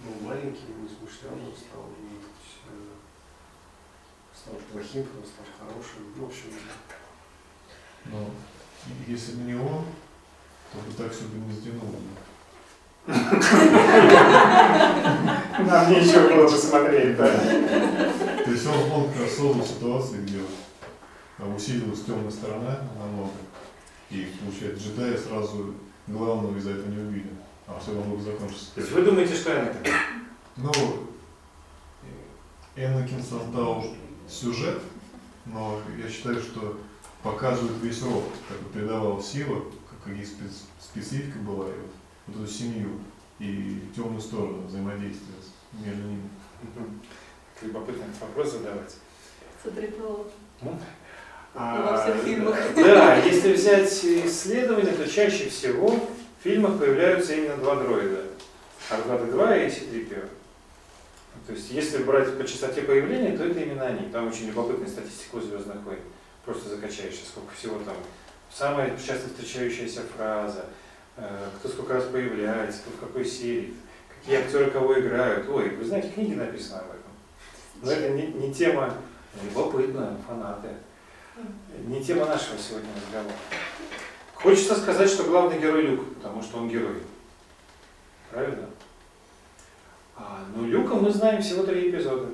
[0.00, 1.88] был маленьким, несмышленным, стал,
[2.68, 2.94] э,
[4.34, 6.12] стал плохим, потом стал хорошим.
[6.16, 6.50] Ну, в общем,
[8.06, 8.30] Но
[9.06, 9.84] и- если бы не он,
[10.72, 11.96] то бы так все бы не сдвинуло.
[13.06, 13.16] Нам
[15.90, 17.26] нечего было посмотреть, да?
[18.44, 20.40] То есть он, он создал ситуацию, где
[21.38, 23.30] а, усилилась темная сторона намного.
[24.10, 25.74] И получается, джедаи сразу
[26.06, 27.30] главного из-за этого не убили.
[27.66, 28.74] А все могло бы закончиться.
[28.74, 29.92] То есть вы думаете, что Энакин?
[30.56, 30.72] Ну,
[32.76, 33.84] Энакин создал
[34.28, 34.80] сюжет,
[35.46, 36.78] но я считаю, что
[37.22, 41.93] показывает весь род, как бы передавал силу, как какие спец- специфика была, и вот,
[42.26, 43.00] вот эту семью
[43.38, 45.34] и темную сторону взаимодействия
[45.72, 46.28] между ними.
[47.62, 48.94] Любопытный вопрос задавать.
[49.62, 50.26] Смотри, ну,
[51.54, 52.56] А, Во всех фильмах.
[52.74, 58.24] Да, если взять исследования, то чаще всего в фильмах появляются именно два дроида.
[58.90, 60.28] R2-D2 и C-3PO.
[61.46, 64.08] То есть, если брать по частоте появления, то это именно они.
[64.10, 66.00] Там очень любопытная статистика у Звездных войн.
[66.44, 67.96] Просто закачаешься, сколько всего там.
[68.52, 70.66] Самая часто встречающаяся фраза,
[71.16, 73.74] кто сколько раз появляется, кто в какой серии,
[74.08, 75.48] какие актеры кого играют.
[75.48, 77.00] Ой, вы знаете, книги написаны об этом.
[77.82, 78.94] Но это не, не тема
[79.42, 80.68] любопытная, фанаты.
[81.86, 83.36] Не тема нашего сегодня разговора.
[84.34, 87.02] Хочется сказать, что главный герой Люк, потому что он герой.
[88.30, 88.68] Правильно?
[90.16, 92.28] А, ну, Люка мы знаем всего три эпизода.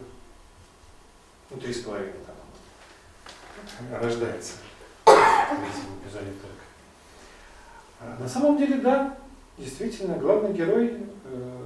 [1.51, 4.01] Ну, три с половиной там.
[4.01, 4.55] Рождается.
[5.05, 6.33] В третьем эпизоде
[8.01, 9.17] на самом деле, да,
[9.59, 11.61] действительно, главный герой э,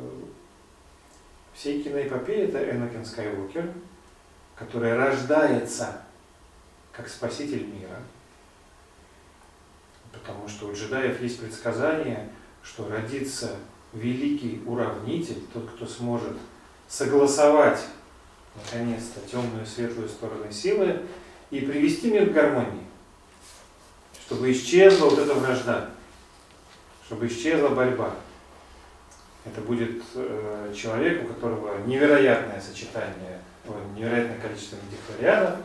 [1.54, 3.72] всей киноэпопеи это Энакин Скайуокер,
[4.56, 6.02] который рождается
[6.92, 7.98] как спаситель мира.
[10.12, 12.28] Потому что у джедаев есть предсказание,
[12.62, 13.56] что родится
[13.92, 16.36] великий уравнитель, тот, кто сможет
[16.88, 17.80] согласовать
[18.56, 21.02] наконец-то темную и светлую стороны силы
[21.50, 22.86] и привести мир к гармонии.
[24.26, 25.90] Чтобы исчезла вот эта вражда,
[27.06, 28.14] чтобы исчезла борьба.
[29.44, 33.40] Это будет э, человек, у которого невероятное сочетание,
[33.94, 35.58] невероятное количество дихлорианов,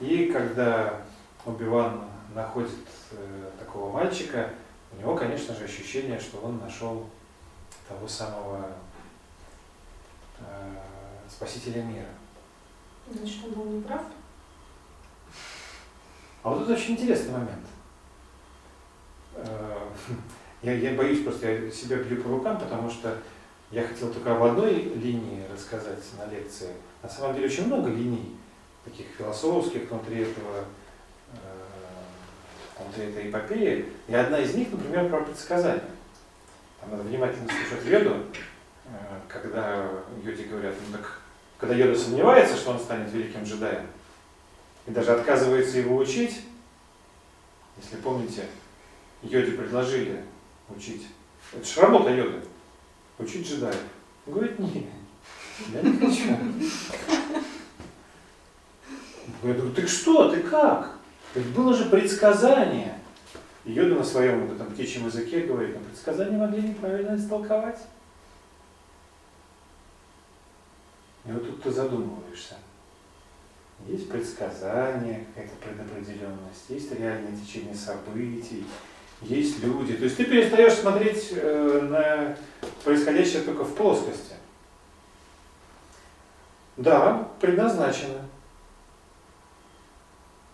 [0.00, 1.00] и когда
[1.46, 2.70] Оби-Ван находит
[3.12, 4.50] э, такого мальчика,
[4.92, 7.08] у него, конечно же, ощущение, что он нашел
[7.88, 8.66] того самого
[10.40, 10.44] э,
[11.30, 12.08] спасителя мира.
[13.10, 14.02] Значит, он был неправ.
[16.42, 17.66] А вот это очень интересный момент.
[20.62, 23.18] Я, я боюсь просто, я себя бью по рукам, потому что
[23.72, 26.68] я хотел только об одной линии рассказать на лекции.
[27.02, 28.36] На самом деле очень много линий,
[28.84, 30.64] таких философских внутри этого,
[31.32, 33.86] э, внутри этой эпопеи.
[34.06, 35.82] И одна из них, например, про предсказания.
[36.80, 38.26] Там надо внимательно слушать Йоду,
[38.86, 38.90] э,
[39.26, 39.88] когда
[40.22, 41.22] Йоде говорят, ну так,
[41.58, 43.86] когда Йода сомневается, что он станет великим джедаем,
[44.86, 46.42] и даже отказывается его учить,
[47.76, 48.44] если помните,
[49.22, 50.22] Йоде предложили
[50.76, 51.06] учить.
[51.52, 52.42] Это же работа Йоды.
[53.18, 53.76] Учить джедаев.
[54.26, 54.84] Он говорит, нет,
[55.72, 56.28] я не хочу.
[59.42, 60.98] Я говорю, ты что, ты как?
[61.34, 62.98] Ведь было же предсказание.
[63.64, 67.80] Йода на своем вот этом птичьем языке говорит, но предсказания могли неправильно истолковать.
[71.24, 72.56] И вот тут ты задумываешься.
[73.86, 78.64] Есть предсказание, какая-то предопределенность, есть реальное течение событий,
[79.22, 79.94] есть люди.
[79.94, 82.36] То есть ты перестаешь смотреть э, на
[82.84, 84.34] происходящее только в плоскости.
[86.76, 88.22] Да, предназначено.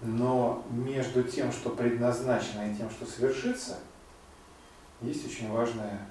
[0.01, 3.79] Но между тем, что предназначено, и тем, что совершится,
[5.01, 6.07] есть очень важная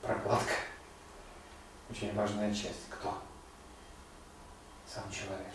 [0.00, 0.54] прокладка,
[1.90, 2.88] очень важная часть.
[2.88, 3.18] Кто?
[4.86, 5.52] Сам человек.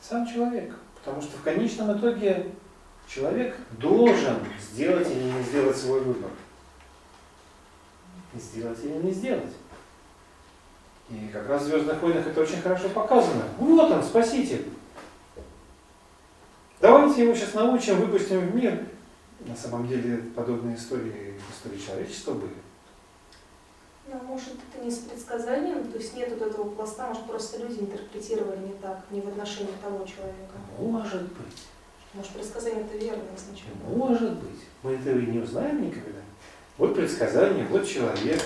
[0.00, 0.76] Сам человек.
[1.04, 2.46] Потому что в конечном итоге
[3.06, 6.30] человек должен сделать или не сделать свой выбор.
[8.34, 9.52] Сделать или не сделать.
[11.10, 13.44] И как раз в Звездных войнах это очень хорошо показано.
[13.58, 14.66] Вот он, спаситель.
[16.80, 18.86] Давайте его сейчас научим, выпустим в мир.
[19.40, 22.63] На самом деле подобные истории в истории человечества были.
[24.06, 27.80] Ну, может, это не с предсказанием, то есть нет вот этого пласта, может, просто люди
[27.80, 30.54] интерпретировали не так, не в отношении того человека.
[30.78, 31.62] Может быть.
[32.12, 33.84] Может, предсказание это верное изначально.
[33.88, 34.60] Может быть.
[34.82, 36.20] Мы этого и не узнаем никогда.
[36.76, 38.42] Вот предсказание, вот человек,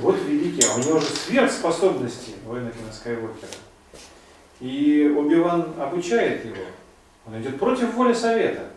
[0.00, 3.48] вот великий, а у него же сверхспособности у Энакина Скайуокера.
[4.60, 6.64] И Оби-Ван обучает его.
[7.26, 8.70] Он идет против воли совета.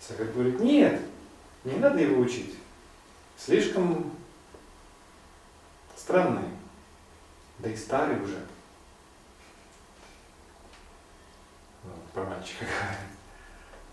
[0.00, 1.00] Совет говорит, нет,
[1.64, 2.54] не надо его учить.
[3.36, 4.12] Слишком
[6.08, 6.48] странный,
[7.58, 8.38] да и старый уже.
[11.84, 12.64] Ну, про мальчика.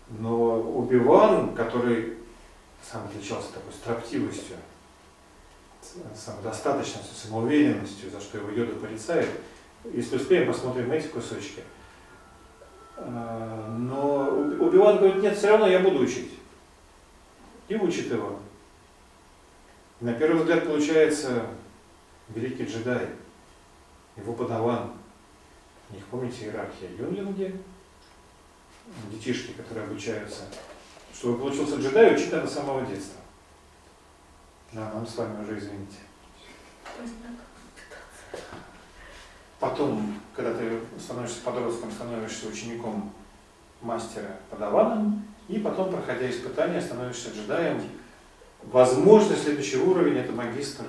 [0.08, 2.16] Но Убиван, который
[2.82, 4.56] сам отличался такой строптивостью,
[6.14, 9.28] самодостаточностью, самоуверенностью, за что его Йода порицает,
[9.84, 11.64] если успеем, посмотрим эти кусочки.
[12.96, 14.30] А, Но
[14.64, 16.32] Убиван говорит, нет, все равно я буду учить.
[17.68, 18.38] И учит его.
[20.00, 21.42] На первый взгляд получается
[22.28, 23.08] великий джедай,
[24.16, 24.92] его подаван.
[25.90, 27.60] У них, помните, иерархия юнлинги,
[29.10, 30.42] детишки, которые обучаются.
[31.14, 33.20] Чтобы получился джедай, учить надо с самого детства.
[34.72, 35.96] Да, нам с вами уже извините.
[39.58, 43.12] Потом, когда ты становишься подростком, становишься учеником
[43.80, 47.80] мастера подаваном, и потом, проходя испытания, становишься джедаем.
[48.64, 50.84] Возможно, следующий уровень это магистр,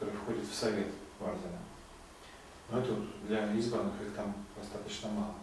[0.00, 0.86] который входит в совет
[1.18, 1.58] Вардена.
[2.70, 2.96] Но это
[3.28, 5.34] для избранных их там достаточно мало.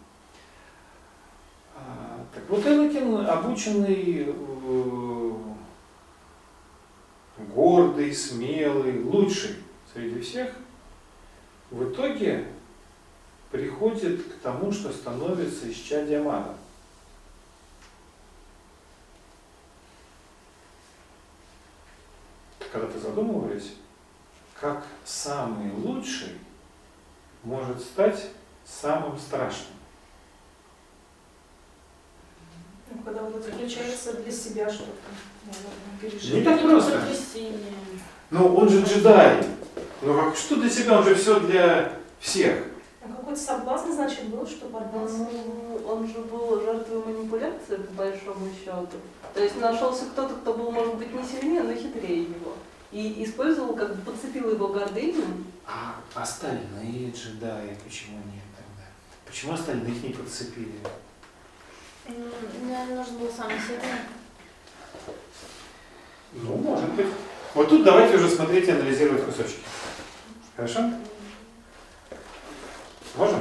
[1.76, 5.32] А, Так вот Энакин, обученный, э,
[7.54, 9.56] гордый, смелый, лучший
[9.92, 10.52] среди всех,
[11.70, 12.48] в итоге
[13.52, 16.56] приходит к тому, что становится исчадием ада.
[22.72, 23.74] Когда ты задумывались,
[24.60, 26.38] как самый лучший
[27.44, 28.30] может стать
[28.64, 29.76] самым страшным.
[32.90, 34.90] Ну, когда вот заключается для себя что-то,
[36.32, 37.02] Не так просто.
[38.30, 39.44] Ну, он же джедай.
[40.02, 40.98] Ну, как, что для себя?
[40.98, 42.64] Он же все для всех.
[43.02, 45.18] А какой-то соблазн, значит, был, что поддался?
[45.18, 48.98] Ну, он же был жертвой манипуляции, по большому счету.
[49.34, 52.54] То есть нашелся кто-то, кто был, может быть, не сильнее, но хитрее его.
[52.90, 55.24] И использовал, как бы подцепил его гордыню.
[55.66, 58.86] А остальные джедаи почему нет тогда?
[59.26, 60.80] Почему остальных не подцепили?
[62.06, 64.00] Наверное, нужно было самый сильный.
[66.32, 67.08] Ну, может быть.
[67.54, 69.60] Вот тут давайте уже смотреть и анализировать кусочки.
[70.56, 70.90] Хорошо?
[73.16, 73.40] Можем?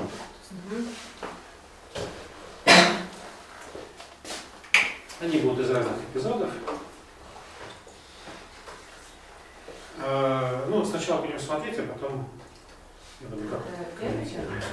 [5.19, 6.49] Они будут из разных эпизодов.
[10.07, 12.29] Э, Ну, сначала будем смотреть, а потом...
[13.19, 14.63] я думаю, как комментировать.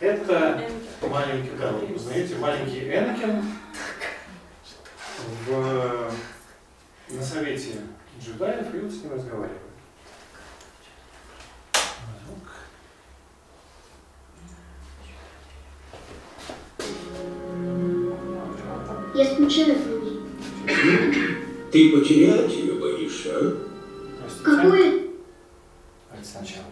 [0.00, 0.68] Это
[1.08, 3.44] маленький, да, вы узнаете, маленький Энакин
[5.46, 6.10] в,
[7.10, 7.80] на совете
[8.20, 9.60] джедаев, и с ним разговаривает.
[19.14, 20.20] Я скучаю по ней.
[21.70, 23.73] Ты потерять ее боишься, а?
[24.44, 25.04] Какое?
[26.10, 26.66] Давайте сначала.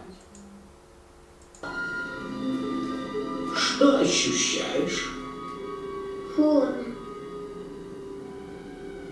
[3.57, 5.11] Что ощущаешь?
[6.35, 6.85] Холодно.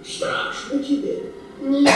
[0.06, 1.24] Страшно тебе?
[1.60, 1.89] Нет.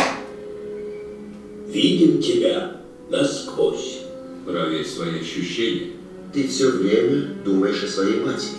[1.67, 4.01] Видим тебя насквозь.
[4.45, 5.93] Проверь свои ощущения.
[6.33, 8.57] Ты все время думаешь о своей матери.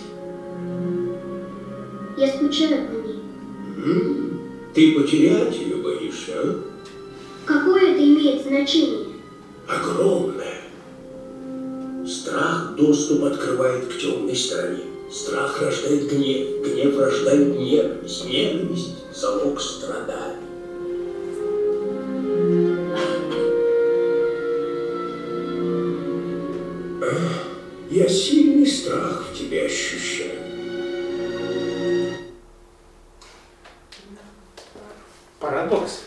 [2.17, 3.19] Я скучаю по ней.
[3.85, 4.39] М?
[4.73, 6.76] Ты потерять ее боишься, а?
[7.97, 9.07] Это имеет значение?
[9.67, 10.61] Огромное.
[12.05, 14.83] Страх доступ открывает к темной стороне.
[15.11, 20.35] Страх рождает гнев, гнев рождает ненависть, ненависть– залог страданий.
[27.89, 30.37] Я сильный страх в тебе ощущаю.
[35.39, 36.03] Парадокс.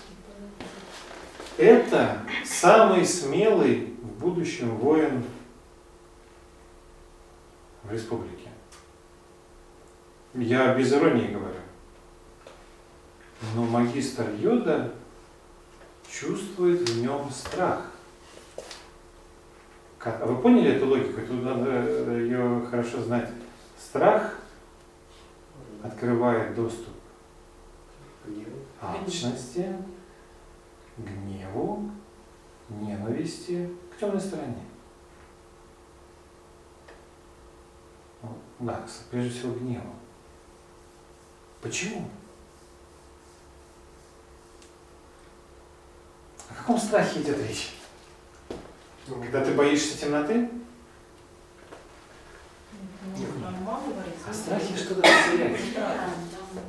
[1.60, 5.22] Это самый смелый в будущем воин
[7.84, 8.48] в республике.
[10.32, 11.60] Я без иронии говорю.
[13.54, 14.94] Но магистр Йода
[16.10, 17.90] чувствует в нем страх.
[19.98, 21.20] Ка- а Вы поняли эту логику?
[21.20, 23.28] Тут надо ее хорошо знать.
[23.78, 24.34] Страх
[25.82, 26.94] открывает доступ
[28.24, 29.76] к алчности,
[30.96, 31.90] гневу,
[32.68, 34.62] ненависти, к темной стороне.
[38.58, 39.94] Да, прежде всего гневу.
[41.62, 42.08] Почему?
[46.50, 47.74] О каком страхе идет речь?
[49.06, 50.50] Ну, Когда ты боишься темноты?
[54.28, 55.60] О страхе что-то потерять.
[55.74, 56.10] Да.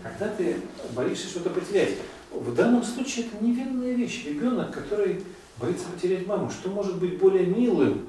[0.03, 0.61] Когда ты
[0.91, 1.97] боишься что-то потерять.
[2.31, 4.25] В данном случае это невинная вещь.
[4.25, 5.23] Ребенок, который
[5.57, 6.49] боится потерять маму.
[6.49, 8.07] Что может быть более милым?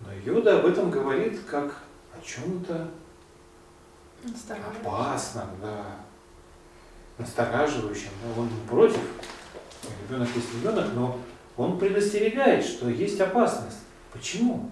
[0.00, 2.88] Но Йода об этом говорит как о чем-то
[4.82, 5.84] опасном, да,
[7.18, 8.10] настораживающем.
[8.22, 9.00] Да, он против.
[10.08, 11.18] Ребенок есть ребенок, но
[11.56, 13.78] он предостерегает, что есть опасность.
[14.12, 14.70] Почему?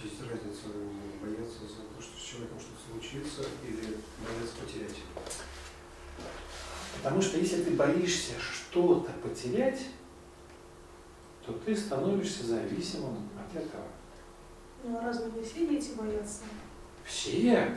[0.00, 0.68] Здесь разница
[1.20, 4.96] бояться за то, что с человеком что-то случится, или бояться потерять.
[6.96, 9.86] Потому что если ты боишься что-то потерять,
[11.44, 13.84] то ты становишься зависимым от этого.
[14.84, 16.42] Ну, а разве не все дети боятся?
[17.04, 17.74] Все.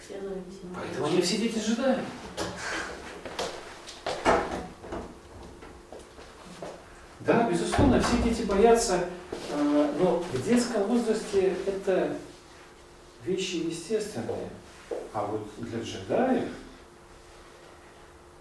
[0.00, 0.74] Все зависимы.
[0.74, 2.04] Поэтому не все дети ожидают.
[7.24, 9.04] Да, безусловно, все дети боятся,
[9.50, 12.16] э, но в детском возрасте это
[13.24, 14.48] вещи естественные.
[15.12, 16.48] А вот для джедаев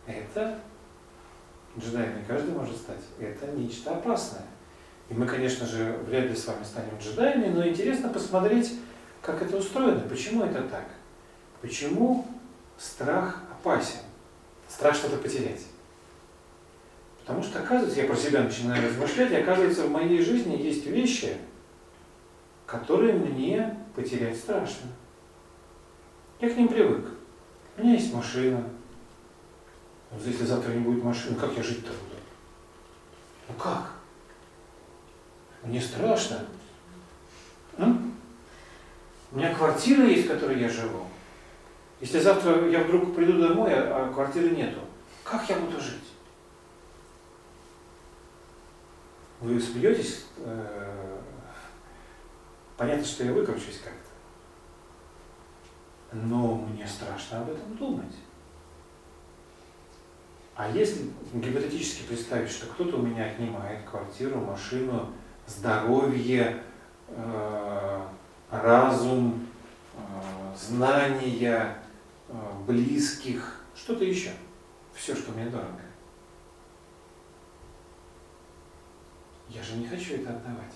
[0.07, 0.59] это,
[1.77, 4.45] джедаем не каждый может стать, это нечто опасное.
[5.09, 8.79] И мы, конечно же, вряд ли с вами станем джедаями, но интересно посмотреть,
[9.21, 10.86] как это устроено, почему это так.
[11.61, 12.25] Почему
[12.79, 13.99] страх опасен?
[14.67, 15.61] Страх что-то потерять.
[17.22, 21.38] Потому что, оказывается, я про себя начинаю размышлять, и оказывается, в моей жизни есть вещи,
[22.65, 24.89] которые мне потерять страшно.
[26.39, 27.05] Я к ним привык.
[27.78, 28.63] У меня есть машина.
[30.09, 32.15] Вот если завтра не будет машины, как я жить-то буду?
[33.47, 33.91] Ну как?
[35.63, 36.39] Мне страшно.
[37.78, 38.15] М?
[39.32, 41.05] У меня квартира есть, в которой я живу.
[42.01, 44.80] Если завтра я вдруг приду домой, а а квартиры нету,
[45.24, 46.11] как я буду жить?
[49.41, 50.25] Вы смеетесь?
[50.37, 51.01] Э,
[52.81, 54.09] Понятно, что я выкручусь как-то.
[56.13, 58.15] Но мне страшно об этом думать.
[60.55, 65.13] А если гипотетически представить, что кто-то у меня отнимает квартиру, машину,
[65.45, 66.63] здоровье,
[67.09, 68.01] э,
[68.49, 69.45] разум,
[69.93, 69.99] э,
[70.57, 71.77] знания,
[72.29, 72.33] э,
[72.65, 74.31] близких, что-то еще,
[74.95, 75.81] все, что мне дорого.
[79.53, 80.73] Я же не хочу это отдавать.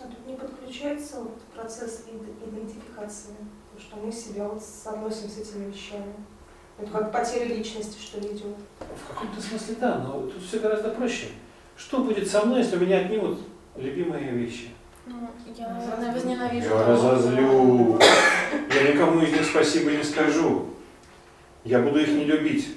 [0.00, 3.34] А тут не подключается вот процесс ид- идентификации,
[3.70, 6.14] потому что мы себя вот соотносим с этими вещами.
[6.78, 8.56] Это как потеря личности, что ли, идет.
[8.78, 11.28] В каком-то смысле да, но тут все гораздо проще.
[11.76, 13.40] Что будет со мной, если у меня отнимут
[13.76, 14.70] любимые вещи?
[15.06, 16.68] Ну, я, наверное, возненавижу.
[16.68, 17.98] Я разозлю.
[18.72, 20.66] Я никому из них спасибо не скажу.
[21.64, 22.76] Я буду их не любить.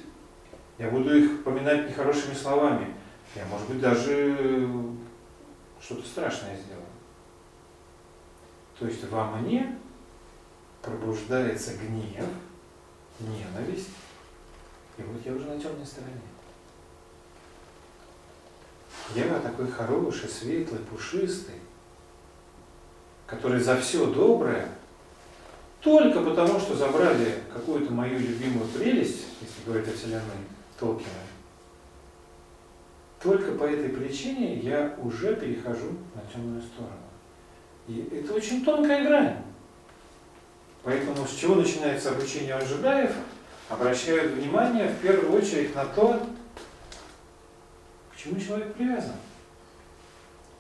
[0.78, 2.94] Я буду их поминать нехорошими словами.
[3.36, 4.68] Я, может быть, даже
[5.82, 6.86] что-то страшное сделаю.
[8.80, 9.78] То есть во мне
[10.82, 12.26] пробуждается гнев,
[13.20, 13.90] ненависть,
[14.98, 16.22] и вот я уже на темной стороне.
[19.14, 21.56] Я такой хороший, светлый, пушистый,
[23.28, 24.70] который за все доброе,
[25.82, 30.22] только потому, что забрали какую-то мою любимую прелесть, если говорить о Вселенной
[30.80, 31.10] Толкина,
[33.26, 36.94] только по этой причине я уже перехожу на темную сторону.
[37.88, 39.38] И это очень тонкая грань.
[40.84, 43.12] Поэтому с чего начинается обучение джедаев,
[43.68, 46.22] обращают внимание в первую очередь на то,
[48.14, 49.16] к чему человек привязан.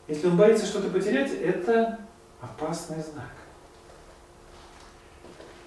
[0.07, 1.99] Если он боится что-то потерять, это
[2.41, 3.31] опасный знак.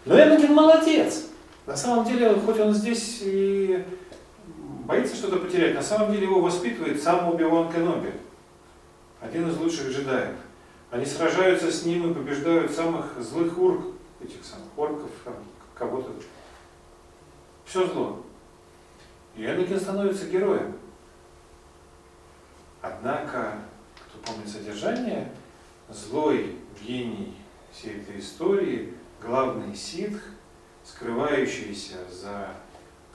[0.05, 1.27] Но Энакин молодец.
[1.65, 3.85] На самом деле, хоть он здесь и
[4.89, 8.11] боится что-то потерять, на самом деле его воспитывает сам Оби-Ван Кеноби,
[9.20, 10.34] один из лучших джедаев.
[10.91, 13.84] Они сражаются с ним и побеждают самых злых урк,
[14.22, 15.11] этих самых орков,
[15.74, 16.11] кого-то.
[17.66, 18.24] Все зло.
[19.36, 20.78] И Энакин становится героем.
[22.80, 23.59] Однако,
[23.95, 25.30] кто помнит содержание,
[25.91, 27.36] злой гений
[27.70, 30.22] всей этой истории, главный ситх,
[30.82, 32.55] скрывающийся за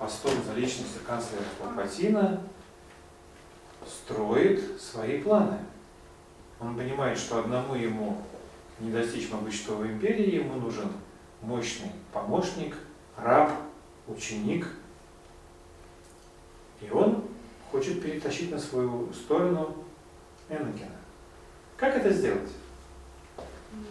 [0.04, 2.42] постом, за личностью канцлера Палпатина,
[3.88, 5.60] строит свои планы.
[6.60, 8.22] Он понимает, что одному ему
[8.80, 10.92] не достичь могущества империи, ему нужен
[11.42, 12.76] мощный помощник,
[13.16, 13.52] раб,
[14.08, 14.68] ученик.
[16.82, 17.24] И он
[17.72, 19.74] хочет перетащить на свою сторону
[20.50, 20.98] Энакина.
[21.78, 22.50] Как это сделать?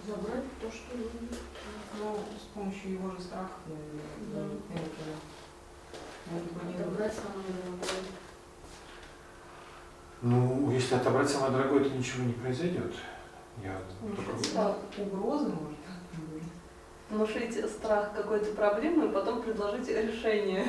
[0.07, 1.39] Забрать то, что любит.
[1.99, 5.32] Ну, с помощью его же страха, наверное, Энакина.
[6.37, 8.03] Отобрать самое дорогое.
[10.23, 12.93] Ну, если отобрать самое дорогое, то ничего не произойдет.
[13.63, 16.43] Я только- Это угрозы, может быть.
[17.11, 20.65] Внушить страх какой-то проблемы и потом предложить решение.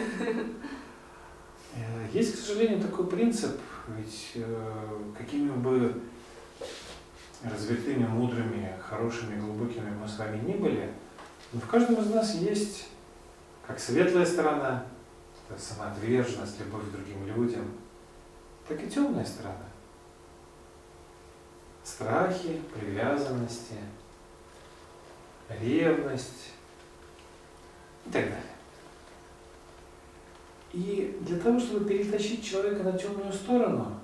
[1.76, 3.60] Э, Есть, к сожалению, такой принцип,
[3.98, 6.02] ведь э, какими бы
[7.44, 10.92] развитыми, мудрыми, хорошими, глубокими мы с вами не были,
[11.52, 12.90] но в каждом из нас есть
[13.66, 14.86] как светлая сторона,
[15.58, 17.66] самоотверженность, любовь к другим людям,
[18.68, 19.66] так и темная сторона.
[21.84, 23.76] Страхи, привязанности,
[25.50, 26.52] ревность
[28.06, 28.54] и так далее.
[30.72, 34.00] И для того, чтобы перетащить человека на темную сторону,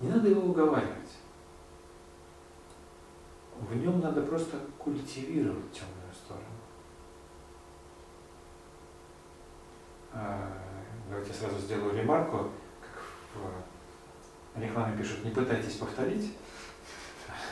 [0.00, 0.96] не надо его уговаривать.
[3.60, 6.46] В нем надо просто культивировать темную сторону.
[9.98, 12.50] А, Давайте сразу сделаю ремарку,
[12.80, 13.42] как
[14.54, 16.36] в рекламе пишут, не пытайтесь повторить.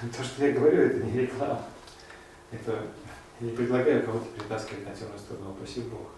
[0.17, 1.63] То, что я говорю, это не реклама.
[2.51, 2.83] Это
[3.41, 6.09] я не предлагаю кого-то перетаскивать на темную сторону, упаси Бог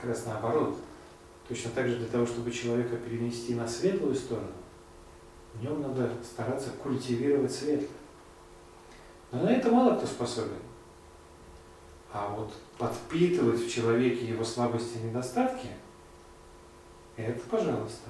[0.00, 0.76] как раз наоборот.
[1.48, 4.52] Точно так же для того, чтобы человека перенести на светлую сторону,
[5.54, 7.88] в нем надо стараться культивировать светлое.
[9.32, 10.58] Но на это мало кто способен.
[12.12, 15.68] А вот подпитывать в человеке его слабости и недостатки,
[17.16, 18.08] это пожалуйста.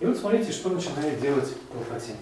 [0.00, 2.16] И вот смотрите, что начинает делать Палпатин.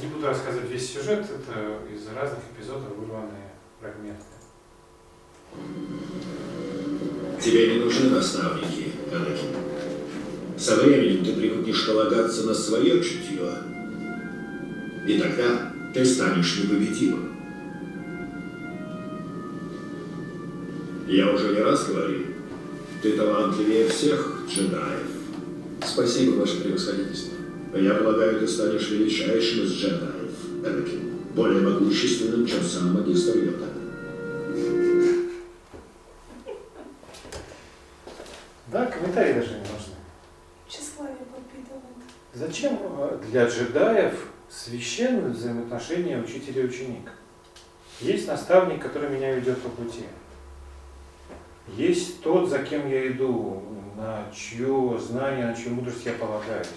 [0.00, 4.24] Не буду рассказывать весь сюжет, это из разных эпизодов вырванные фрагменты.
[7.42, 9.54] Тебе не нужны наставники, Энакин.
[10.58, 13.75] Со временем ты привыкнешь полагаться на свое чутье.
[15.06, 17.36] И тогда ты станешь непобедимым.
[21.06, 22.26] Я уже не раз говорил,
[23.00, 25.06] ты талантливее всех джедаев.
[25.86, 27.36] Спасибо, ваше превосходительство.
[27.76, 30.32] Я полагаю, ты станешь величайшим из джедаев,
[30.64, 31.00] Энакин.
[31.34, 33.75] Более могущественным, чем сам магистр Йода.
[44.66, 47.12] Джедаев священны взаимоотношения учителя и ученика?
[48.00, 50.04] Есть наставник, который меня ведет по пути.
[51.68, 53.62] Есть тот, за кем я иду,
[53.96, 56.68] на чье знание, на чью мудрость я полагаюсь.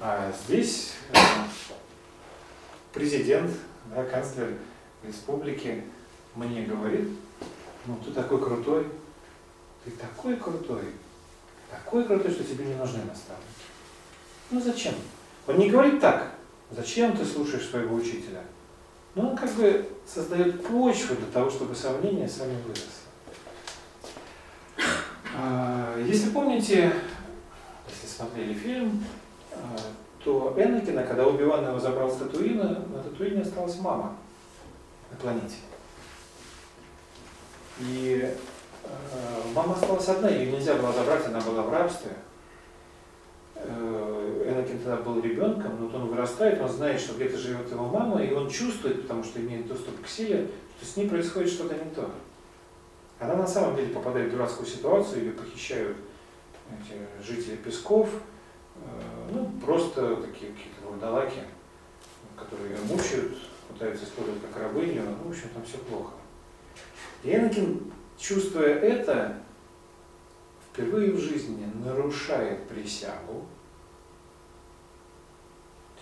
[0.00, 1.18] А здесь э,
[2.92, 3.50] президент,
[3.94, 4.54] да, канцлер
[5.02, 5.82] республики
[6.34, 7.08] мне говорит,
[7.86, 8.86] ну ты такой крутой,
[9.84, 10.84] ты такой крутой,
[11.70, 13.44] такой крутой, что тебе не нужны наставники.
[14.50, 14.94] Ну зачем?
[15.46, 16.32] Он не говорит так,
[16.70, 18.42] зачем ты слушаешь своего учителя?
[19.14, 22.86] Но он как бы создает почву для того, чтобы сомнения сами выросли.
[25.36, 26.92] А, Если помните,
[27.88, 29.04] если смотрели фильм,
[29.52, 29.76] а,
[30.22, 34.16] то Энакина, когда Оби-Ван его забрал с Татуина, на Татуине осталась мама
[35.10, 35.56] на планете.
[37.80, 38.30] И
[38.84, 42.12] э, мама осталась одна, ее нельзя было забрать, она была в рабстве.
[44.60, 48.22] Энакин тогда был ребенком, но вот он вырастает, он знает, что где-то живет его мама,
[48.22, 51.90] и он чувствует, потому что имеет доступ к силе, что с ней происходит что-то не
[51.90, 52.10] то.
[53.18, 55.96] Она на самом деле попадает в дурацкую ситуацию, ее похищают
[56.70, 58.08] эти жители Песков,
[58.76, 58.78] э,
[59.32, 61.42] ну, просто такие какие-то вурдалаки,
[62.36, 63.36] которые ее мучают,
[63.68, 66.12] пытаются использовать как рабыню, ну, в общем, там все плохо.
[67.22, 69.36] И Энакин, чувствуя это,
[70.72, 73.46] впервые в жизни нарушает присягу.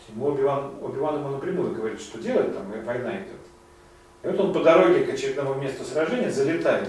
[0.08, 3.40] Ему Оби-Ван, Оби-Ван ему напрямую говорит, что делать, там и война идет.
[4.22, 6.88] И вот он по дороге к очередному месту сражения залетает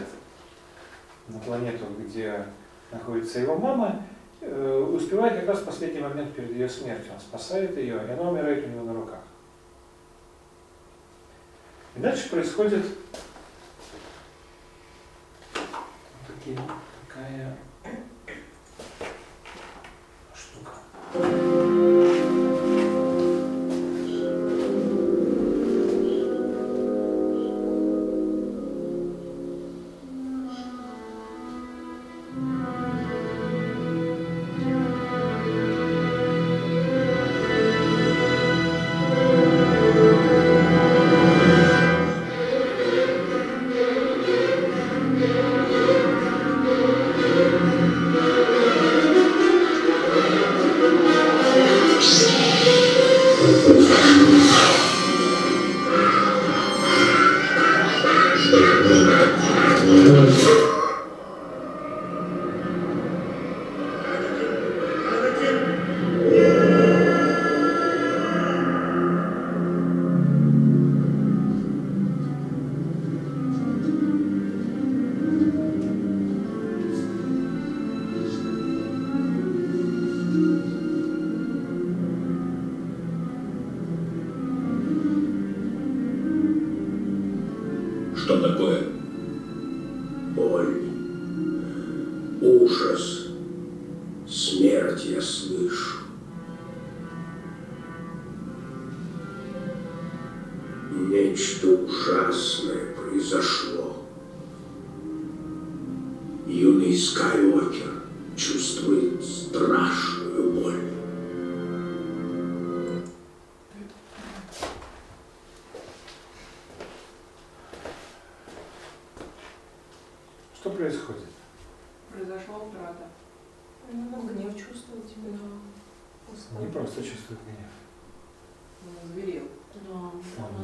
[1.27, 2.45] на планету, где
[2.91, 4.03] находится его мама,
[4.41, 7.13] э, успевает как раз в последний момент перед ее смертью.
[7.13, 9.19] Он спасает ее, и она умирает у него на руках.
[11.95, 12.85] И дальше происходит
[16.27, 16.57] такие,
[17.07, 17.57] такая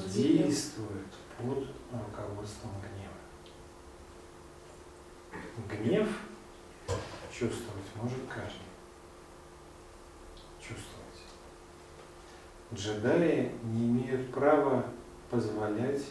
[0.06, 3.14] действует под руководством гнева.
[5.70, 6.08] Гнев
[7.32, 8.62] чувствовать может каждый.
[10.60, 10.96] Чувствовать.
[12.74, 14.86] Джедаи не имеют права
[15.30, 16.04] позволять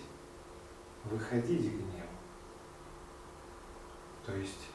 [1.05, 2.09] выходить гневу.
[4.24, 4.68] То есть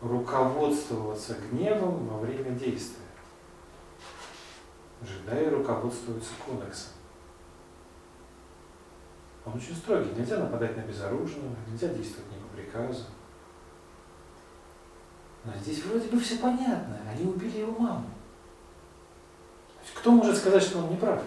[0.00, 3.02] руководствоваться гневом во время действия.
[5.02, 6.97] Джедаи руководствуются кодексом.
[9.48, 10.10] Он очень строгий.
[10.14, 13.04] Нельзя нападать на безоружного, нельзя действовать не по приказу.
[15.44, 16.98] Но здесь вроде бы все понятно.
[17.10, 18.10] Они убили его маму.
[19.94, 21.22] Кто может сказать, что он не прав?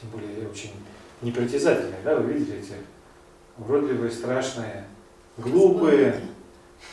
[0.00, 0.72] Тем более очень
[1.20, 2.74] непритязательные, да, вы видели эти
[3.58, 4.86] уродливые, страшные,
[5.36, 6.22] глупые,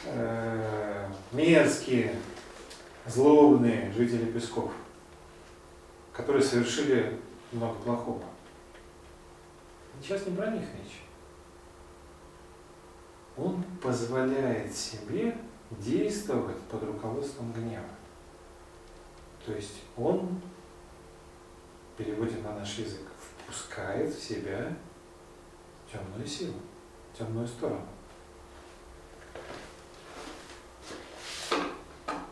[0.06, 2.16] э, мерзкие,
[3.06, 4.72] злобные жители Песков,
[6.12, 7.20] которые совершили
[7.51, 8.24] много плохого.
[10.02, 11.02] Сейчас не про них речь.
[13.38, 15.38] Он позволяет себе
[15.72, 17.84] действовать под руководством гнева.
[19.46, 20.41] То есть он,
[21.98, 24.76] переводим на наш язык, впускает в себя
[25.91, 26.56] темную силу,
[27.18, 27.86] темную сторону.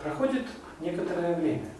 [0.02, 0.46] Проходит
[0.80, 1.73] некоторое время.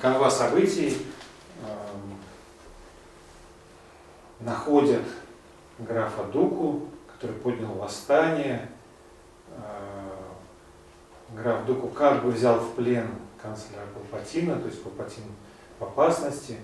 [0.00, 1.06] Канва событий
[1.62, 2.18] эм,
[4.40, 5.02] находят
[5.78, 8.68] графа Дуку, который поднял восстание.
[9.48, 9.94] Э,
[11.34, 13.08] Граф Дуку как бы взял в плен
[13.42, 15.24] канцлера Палпатина, то есть Палпатин
[15.78, 16.58] в опасности.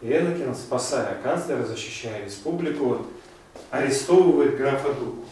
[0.00, 3.06] И Энакин, спасая канцлера, защищая республику,
[3.70, 5.24] арестовывает графа Дуку.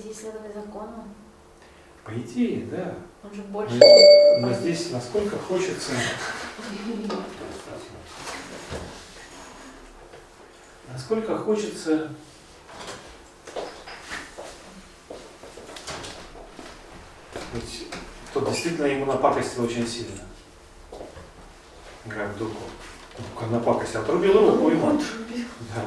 [0.00, 1.04] Идее, следовать закону.
[2.04, 2.94] По идее, да.
[3.22, 3.74] Он же больше.
[3.74, 5.92] Но, но здесь насколько хочется...
[10.92, 12.10] Насколько хочется
[17.52, 17.88] Ведь
[18.32, 20.20] тот действительно ему напакостил очень сильно.
[22.08, 25.00] Как напакостил, отрубил руку ему.
[25.74, 25.82] Да.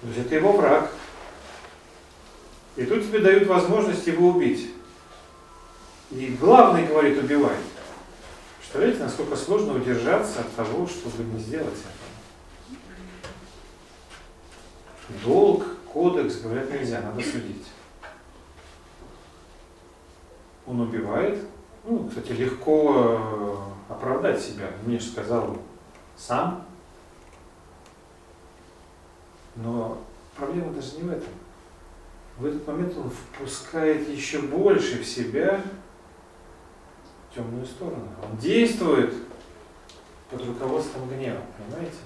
[0.00, 0.90] То есть это его враг.
[2.76, 4.70] И тут тебе дают возможность его убить.
[6.10, 7.56] И главный говорит, убивай.
[8.58, 12.06] Представляете, насколько сложно удержаться от того, чтобы не сделать это.
[15.24, 17.66] Долг, кодекс, говорят, нельзя, надо судить.
[20.66, 21.42] Он убивает.
[21.84, 24.70] Ну, кстати, легко э, оправдать себя.
[24.84, 25.56] Мне же сказал
[26.16, 26.66] сам.
[29.54, 29.98] Но
[30.36, 31.32] проблема даже не в этом.
[32.38, 35.62] В этот момент он впускает еще больше в себя
[37.34, 38.08] темную сторону.
[38.22, 39.14] Он действует
[40.30, 41.96] под руководством гнева, понимаете?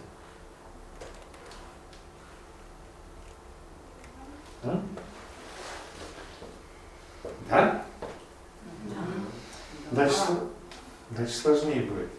[4.63, 4.83] А?
[7.49, 7.85] Да?
[9.91, 10.21] Дальше,
[11.11, 12.11] дальше сложнее будет.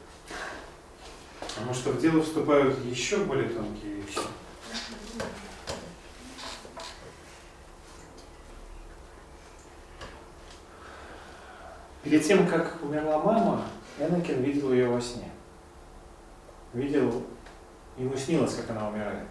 [1.40, 4.20] Потому что в дело вступают еще более тонкие вещи.
[12.04, 13.64] Перед тем, как умерла мама,
[14.00, 15.30] Энакин видел ее во сне.
[16.74, 17.24] Видел,
[17.98, 19.28] ему снилось, как она умирает.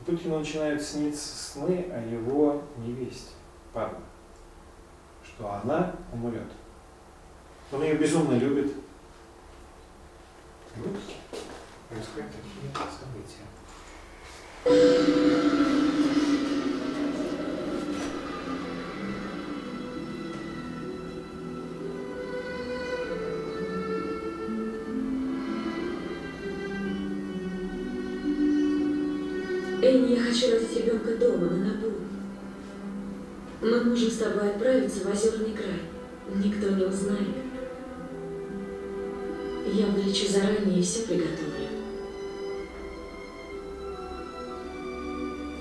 [0.00, 3.32] И тут ему начинают сниться сны о его невесте,
[3.72, 3.98] Падме,
[5.22, 6.50] что она умрет.
[7.72, 8.72] Он ее безумно любит.
[10.76, 10.96] И вот
[11.88, 13.46] происходят такие события.
[29.96, 31.92] Энни, я хочу родить ребенка дома, на Набу.
[33.62, 35.80] Мы можем с тобой отправиться в озерный край.
[36.34, 37.36] Никто не узнает.
[39.72, 41.66] Я вылечу заранее и все приготовлю.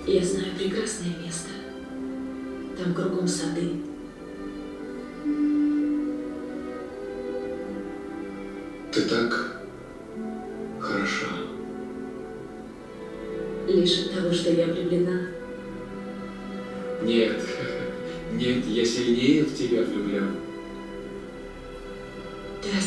[0.06, 1.50] Я знаю прекрасное место.
[2.78, 3.82] Там кругом сады.
[8.92, 9.55] Ты так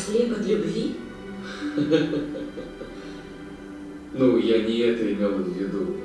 [0.09, 0.91] Ослеп от любви?
[4.13, 5.97] Ну, я не это имел в виду.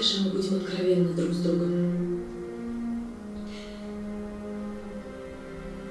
[0.00, 2.22] Же мы будем откровенны друг с другом?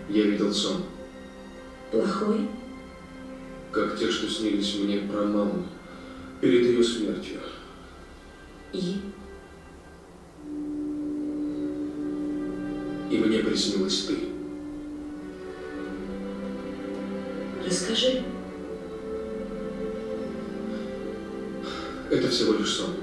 [0.09, 0.83] Я видел сон,
[1.91, 2.49] Плохой?
[3.71, 5.65] как те, что снились мне про маму
[6.41, 7.39] перед ее смертью.
[8.73, 9.01] И?
[13.09, 14.17] И мне приснилась ты.
[17.65, 18.23] Расскажи.
[22.09, 23.00] Это всего лишь сон.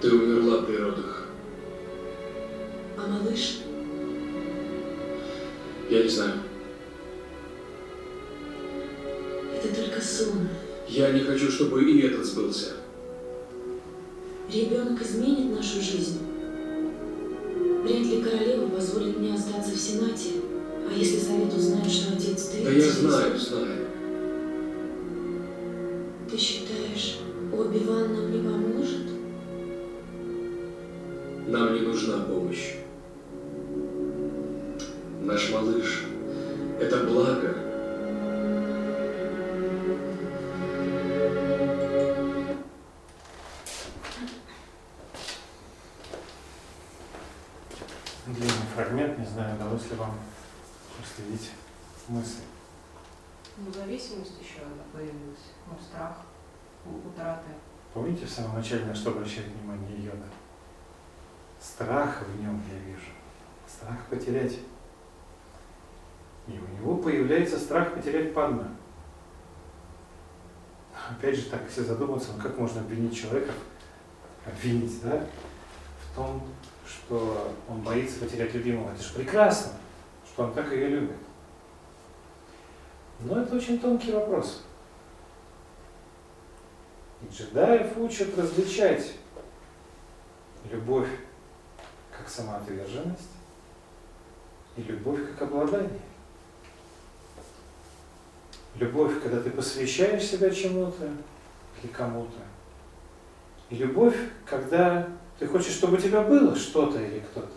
[0.00, 1.26] Природах.
[2.96, 3.58] А малыш?
[5.88, 6.34] Я не знаю.
[9.54, 10.48] Это только сон.
[10.88, 12.72] Я не хочу, чтобы и этот сбылся.
[14.52, 16.18] Ребенок изменит нашу жизнь.
[17.84, 20.40] Вряд ли королева позволит мне остаться в Сенате.
[20.88, 22.64] А если совет узнает, что отец ты...
[22.64, 23.89] Да я знаю, знаю.
[32.10, 32.74] Нужна помощь.
[35.20, 36.06] Наш малыш–
[36.80, 37.54] это благо.
[48.26, 50.14] Длинный фрагмент, не знаю, удалось ли вам
[50.96, 51.50] проследить
[52.08, 52.40] мысль.
[53.58, 55.52] Ну, зависимость еще появилась.
[55.66, 56.16] Ну, страх
[56.86, 57.48] утраты.
[57.92, 60.26] Помните в самом начале, на что обращает внимание Йода?
[61.60, 63.10] Страх в нем я вижу.
[63.68, 64.58] Страх потерять.
[66.48, 68.68] И у него появляется страх потерять падма.
[71.10, 73.52] Опять же, так, если задуматься, ну как можно обвинить человека,
[74.46, 75.24] обвинить, да,
[76.04, 76.42] в том,
[76.86, 78.92] что он боится потерять любимого.
[78.92, 79.72] Это же прекрасно,
[80.26, 81.16] что он так ее любит.
[83.20, 84.64] Но это очень тонкий вопрос.
[87.22, 89.14] И джедаев учат различать
[90.70, 91.08] любовь
[92.16, 93.30] как самоотверженность
[94.76, 96.00] и любовь как обладание.
[98.80, 101.06] Любовь, когда ты посвящаешь себя чему-то
[101.82, 102.38] или кому-то.
[103.68, 104.16] И любовь,
[104.46, 105.06] когда
[105.38, 107.52] ты хочешь, чтобы у тебя было что-то или кто-то.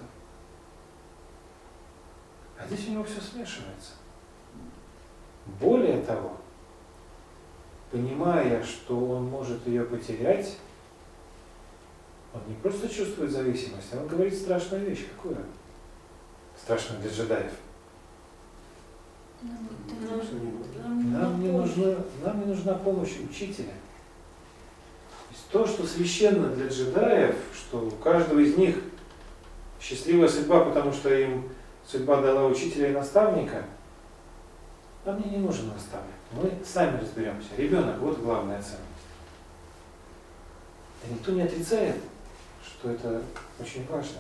[2.60, 3.94] А здесь у него все смешивается.
[5.62, 6.36] Более того,
[7.90, 10.58] понимая, что он может ее потерять,
[12.34, 15.08] он не просто чувствует зависимость, а он говорит страшную вещь.
[15.16, 15.38] Какую?
[16.62, 17.54] Страшную для джедаев.
[21.12, 23.74] Нам не, нужна, нам не нужна помощь учителя.
[25.52, 28.78] То что священно для джедаев, что у каждого из них
[29.80, 31.50] счастливая судьба, потому что им
[31.86, 33.64] судьба дала учителя и наставника,
[35.06, 36.16] нам не нужен наставник.
[36.32, 37.50] Мы сами разберемся.
[37.58, 38.82] Ребенок, вот главная ценность.
[41.06, 41.98] И никто не отрицает,
[42.66, 43.22] что это
[43.60, 44.20] очень важно.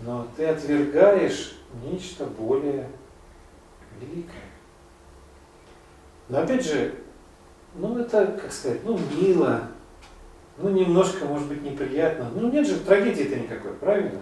[0.00, 2.88] Но ты отвергаешь нечто более
[4.00, 4.42] великое.
[6.28, 6.94] Но опять же,
[7.74, 9.68] ну это, как сказать, ну мило,
[10.58, 12.30] ну немножко, может быть, неприятно.
[12.34, 14.20] Ну нет же трагедии-то никакой, правильно?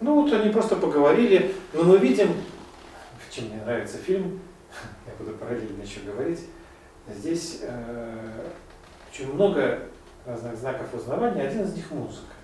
[0.00, 2.28] Ну вот они просто поговорили, но мы видим,
[3.36, 4.40] чем мне нравится фильм,
[5.06, 6.40] я буду параллельно еще говорить,
[7.08, 8.50] здесь э,
[9.10, 9.80] очень много
[10.24, 12.35] разных знаков узнавания, один из них музыка.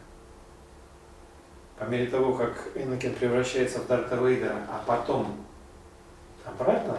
[1.83, 5.35] По мере того, как Энакин превращается в Дарта Вейдера, а потом
[6.45, 6.97] обратно,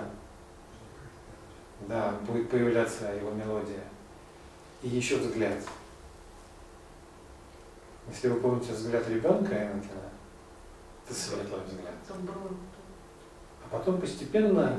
[1.88, 3.86] да, будет появляться его мелодия.
[4.82, 5.58] И еще взгляд.
[8.10, 10.10] Если вы помните взгляд ребенка Энакина,
[11.06, 11.96] это светлый взгляд.
[12.10, 14.78] А потом постепенно,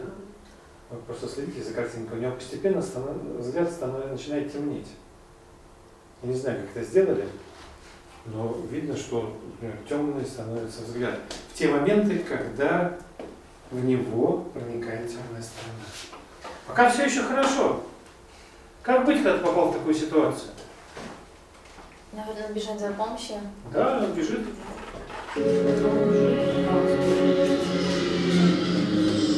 [0.90, 4.88] вы просто следите за картинкой, у него постепенно станов, взгляд станов, начинает темнеть.
[6.22, 7.26] Я не знаю, как это сделали,
[8.26, 11.18] но видно, что например, темный становится взгляд.
[11.52, 12.96] В те моменты, когда
[13.70, 16.52] в него проникает темная сторона.
[16.66, 17.82] Пока все еще хорошо.
[18.82, 20.50] Как быть, когда ты попал в такую ситуацию?
[22.12, 23.36] Наверное, бежать за помощью.
[23.72, 24.40] Да, он бежит.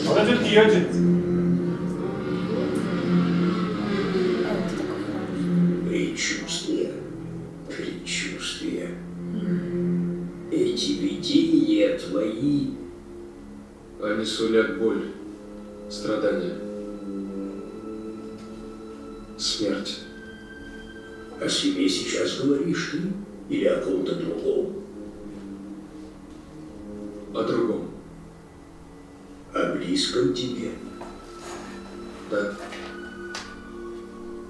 [0.09, 1.16] Он идет к йоде.
[12.09, 12.69] Твои.
[14.03, 15.07] Они сулят боль,
[15.89, 16.59] страдания,
[19.39, 20.01] смерть.
[21.41, 23.55] О себе сейчас говоришь ты?
[23.55, 24.83] Или о ком-то другом?
[27.35, 27.91] О другом.
[29.55, 30.73] О близком тебе?
[32.31, 32.55] Да.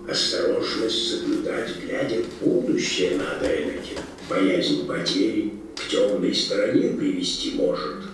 [0.09, 3.99] Осторожность соблюдать, глядя в будущее надо, Энакин.
[4.31, 8.05] Боязнь потери к темной стороне привести может.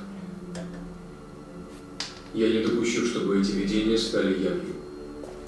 [2.34, 4.74] Я не допущу, чтобы эти видения стали явью.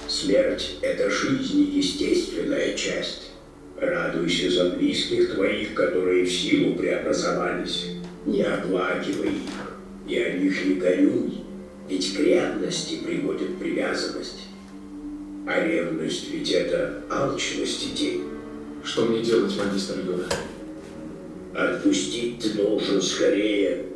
[0.08, 3.30] Смерть– это жизни естественная часть.
[3.76, 7.86] Радуйся за близких твоих, которые в силу преобразовались.
[8.26, 11.44] Не оплакивай их, и о них не горюй,
[11.88, 14.44] ведь к ревности приводит привязанность.
[15.46, 18.24] А ревность ведь это алчность и тень.
[18.82, 20.26] Что мне делать, магистр Йода?
[21.54, 23.86] Отпустить ты должен скорее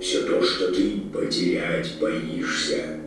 [0.00, 3.00] все то, что ты потерять боишься.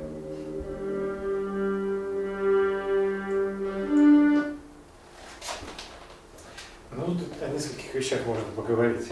[6.91, 9.08] Ну, тут о нескольких вещах можно поговорить.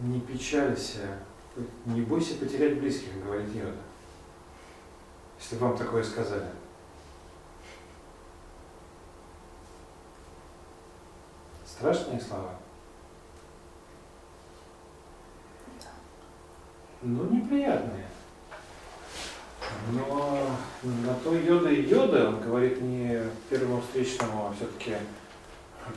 [0.00, 1.20] Не печалься,
[1.84, 3.76] не бойся потерять близких, говорит Йода.
[5.38, 6.50] Если вам такое сказали.
[11.76, 12.54] Страшные слова?
[17.02, 18.06] Ну, неприятные.
[19.92, 24.96] Но на то йода и йода, он говорит не первому встречному, а все-таки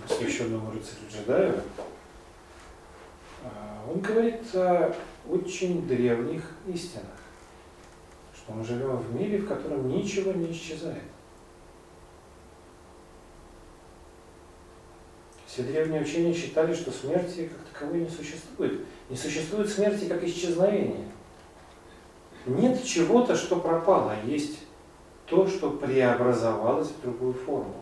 [0.07, 1.61] посвященному рыцарю джедаю,
[3.43, 4.93] а, он говорит о
[5.30, 7.05] очень древних истинах,
[8.36, 11.03] что мы живем в мире, в котором ничего не исчезает.
[15.60, 18.80] Все древние учения считали, что смерти как таковой не существует.
[19.10, 21.05] Не существует смерти как исчезновения.
[22.45, 24.60] Нет чего-то, что пропало, а есть
[25.26, 27.76] то, что преобразовалось в другую форму.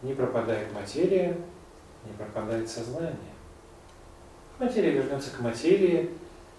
[0.00, 1.36] Не пропадает материя,
[2.06, 3.34] не пропадает сознание.
[4.58, 6.08] Материя вернется к материи,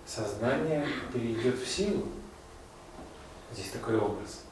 [0.05, 2.03] сознание перейдет в силу.
[3.51, 4.43] Здесь такой образ.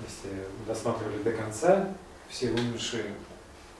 [0.00, 1.88] Если досматривали до конца,
[2.28, 3.06] все умершие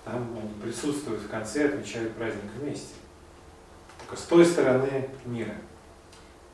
[0.05, 2.95] там они присутствуют в конце, отмечают праздник вместе.
[3.99, 5.55] Только с той стороны мира.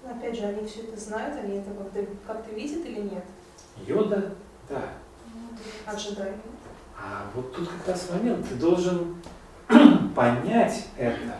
[0.02, 3.24] Но опять же, они все это знают, они это как-то как видят или нет?
[3.86, 4.34] Йода,
[4.68, 4.82] да.
[5.86, 6.34] А джедаи?
[6.96, 9.16] А вот тут как раз момент, ты должен
[10.14, 11.38] понять это.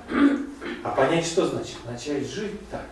[0.83, 1.77] А понять что значит?
[1.85, 2.87] Начать жить так.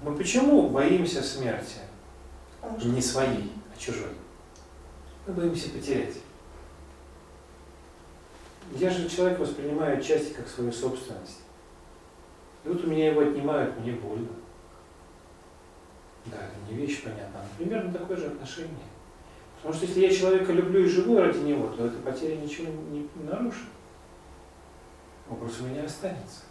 [0.00, 1.76] Мы почему боимся смерти?
[2.82, 4.10] Не своей, а чужой.
[5.26, 6.14] Мы боимся потерять.
[8.74, 11.40] Я же человек воспринимаю отчасти как свою собственность.
[12.64, 14.28] И вот у меня его отнимают, мне больно.
[16.26, 18.70] Да, это не вещь понятна, но примерно такое же отношение.
[19.56, 23.08] Потому что если я человека люблю и живу ради него, то эта потеря ничего не,
[23.24, 23.66] нарушит.
[25.28, 26.42] Образ у меня останется.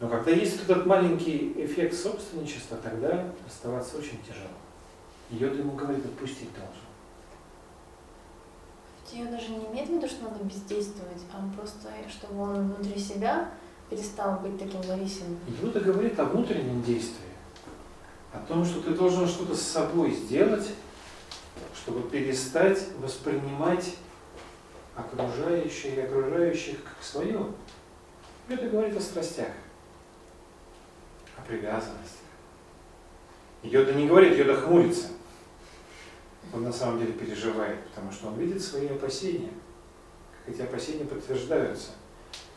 [0.00, 4.48] Но когда есть этот маленький эффект собственничества, тогда оставаться очень тяжело.
[5.30, 6.89] Йода ему говорит, отпустить должен.
[9.12, 13.50] Ее даже не имеет в виду, что надо бездействовать, а просто, чтобы он внутри себя
[13.88, 15.38] перестал быть таким зависимым.
[15.60, 17.16] Йода говорит о внутреннем действии,
[18.32, 20.68] о том, что ты должен что-то с собой сделать,
[21.74, 23.96] чтобы перестать воспринимать
[24.94, 27.46] окружающее и окружающих как свое.
[28.48, 29.52] Йода говорит о страстях,
[31.36, 32.20] о привязанностях.
[33.64, 35.08] Йода не говорит, Йода хмурится.
[36.52, 39.52] Он на самом деле переживает, потому что он видит свои опасения.
[40.44, 41.90] Как эти опасения подтверждаются,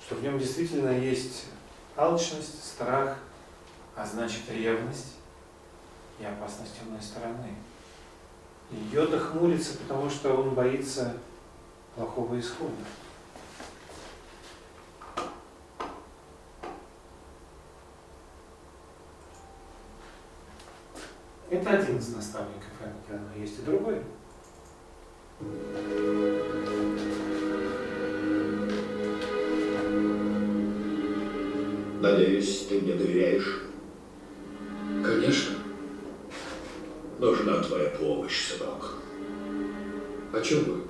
[0.04, 1.46] что в нем действительно есть
[1.96, 3.18] алчность, страх,
[3.96, 5.14] а значит ревность
[6.20, 7.56] и опасность темной стороны.
[8.72, 11.16] И Йода хмурится, потому что он боится
[11.96, 12.72] плохого исхода.
[21.52, 22.73] Это один из наставников
[23.20, 24.02] но есть и другой.
[32.02, 33.62] Надеюсь, ты мне доверяешь?
[35.04, 35.56] Конечно.
[37.20, 38.96] Нужна твоя помощь, сынок.
[40.34, 40.82] О чем вы?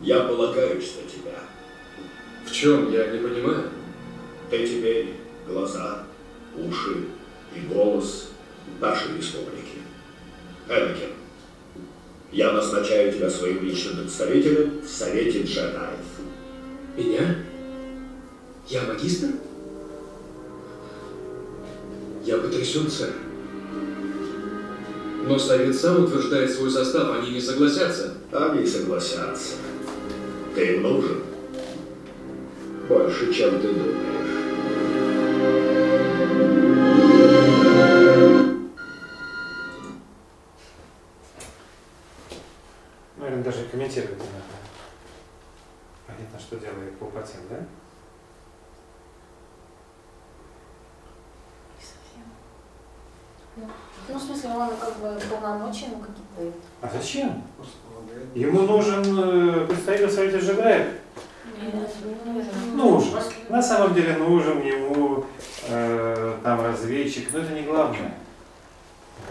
[0.00, 1.38] Я полагаюсь на тебя.
[2.44, 2.92] В чем?
[2.92, 3.70] Я не понимаю.
[4.50, 5.14] Ты теперь
[5.48, 6.04] глаза,
[6.56, 7.06] уши
[7.54, 8.30] и голос
[8.80, 9.65] нашей республики.
[10.68, 11.10] Энакин,
[12.32, 16.00] я назначаю тебя своим личным представителем в Совете джедаев.
[16.96, 17.36] Меня?
[18.68, 19.28] Я магистр?
[22.24, 23.12] Я потрясен, сэр.
[25.28, 28.14] Но совет сам утверждает свой состав, они не согласятся.
[28.32, 29.54] Они согласятся.
[30.54, 31.18] Ты им нужен.
[32.88, 34.15] Больше, чем ты думаешь.
[55.24, 56.54] Полномочия ему какие-то дает.
[56.80, 57.42] А зачем?
[58.34, 60.38] Ему нужен э, представитель Совета
[62.24, 62.74] нужно.
[62.74, 63.18] Нужен.
[63.48, 65.24] На самом деле нужен ему
[65.68, 68.14] э, там разведчик, но это не главное.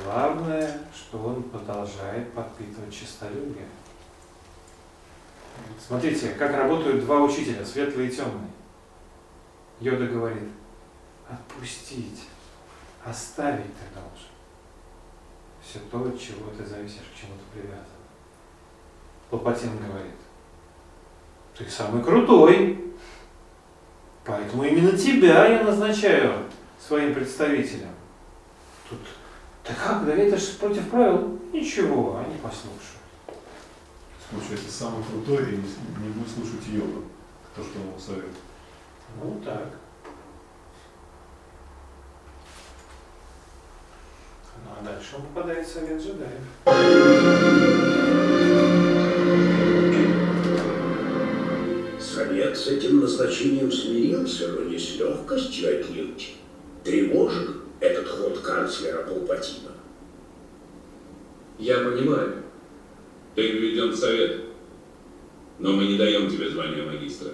[0.04, 3.66] Главное, что он продолжает подпитывать честолюбие.
[5.86, 8.50] Смотрите, как работают два учителя, светлый и темный.
[9.80, 10.50] Йода говорит,
[11.30, 12.24] отпустить,
[13.06, 14.35] оставить ты должен.
[15.68, 17.86] Все то, от чего ты зависишь, к чему ты привязан.
[19.30, 20.14] Палпатин говорит,
[21.58, 22.94] ты самый крутой,
[24.24, 26.46] поэтому именно тебя я назначаю
[26.80, 27.90] своим представителем.
[28.90, 29.00] Тут,
[29.68, 31.40] да как, да это же против правил.
[31.52, 33.02] Ничего, они послушают.
[34.30, 37.04] Получается, самый крутой и не, будет слушать йогу,
[37.56, 38.36] то, что он советует.
[39.22, 39.70] Ну так.
[44.64, 46.42] Ну а дальше он попадает в совет джедаев.
[52.00, 56.36] Совет с этим назначением смирился, но не с легкостью отнюдь.
[56.84, 59.72] Тревожен этот ход канцлера Палпатина.
[61.58, 62.44] Я понимаю.
[63.36, 64.42] Ты введен в совет,
[65.60, 67.32] но мы не даем тебе звания магистра.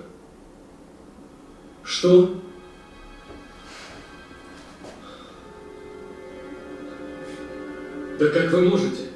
[1.83, 2.40] Что?
[8.21, 9.07] Да как вы можете?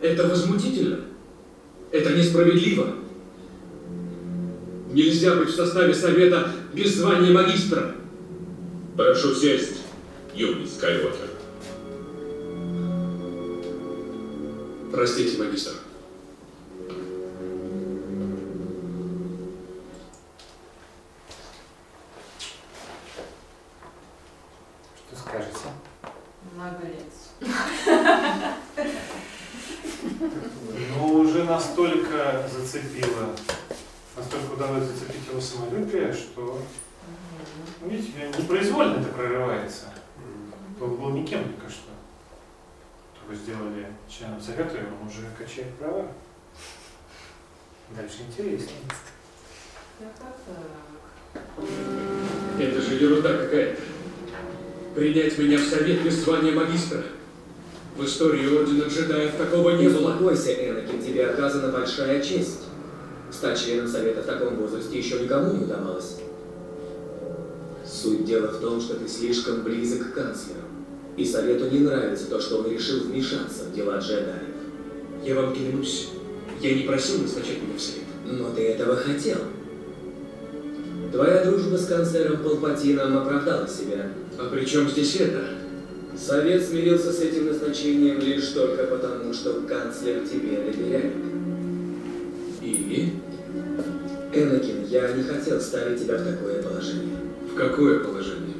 [0.00, 1.02] Это возмутительно.
[1.92, 2.96] Это несправедливо.
[4.90, 7.94] Нельзя быть в составе совета без звания магистра.
[8.96, 9.82] Прошу сесть,
[10.34, 11.30] юный Скайуокер.
[14.90, 15.74] Простите, магистр.
[25.06, 25.68] Что скажете?
[26.56, 27.24] Наглец.
[30.96, 33.34] Ну, уже настолько зацепило,
[34.16, 36.60] настолько удалось зацепить его самолюбие, что,
[37.80, 39.86] ну, видите, непроизвольно это прорывается.
[40.80, 41.90] Он был никем только что.
[43.20, 46.08] Только сделали членом совета, и он уже качает права.
[47.96, 48.80] Дальше интереснее.
[52.58, 53.80] Это же ерунда какая-то.
[54.96, 57.04] Принять меня в совет без звания магистра.
[57.96, 60.10] В истории Ордена Джедаев такого не было.
[60.10, 62.62] Успокойся, Энакин, тебе оказана большая честь.
[63.30, 66.16] Стать членом Совета в таком возрасте еще никому не удавалось.
[67.86, 70.60] Суть дела в том, что ты слишком близок к канцлеру.
[71.16, 74.42] И Совету не нравится то, что он решил вмешаться в дела джедаев.
[75.24, 76.10] Я вам клянусь,
[76.60, 78.04] я не просил назначать меня в совет.
[78.24, 79.38] Но ты этого хотел.
[81.12, 84.10] Твоя дружба с канцлером Палпатином оправдала себя.
[84.36, 85.63] А при чем здесь это?
[86.16, 91.12] Совет смирился с этим назначением лишь только потому, что канцлер тебе доверяет.
[92.62, 93.14] И?
[94.32, 97.18] Энакин, я не хотел ставить тебя в такое положение.
[97.52, 98.54] В какое положение?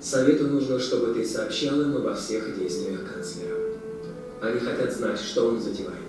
[0.00, 3.56] Совету нужно, чтобы ты сообщал им обо всех действиях канцлера.
[4.40, 6.02] Они хотят знать, что он затевает.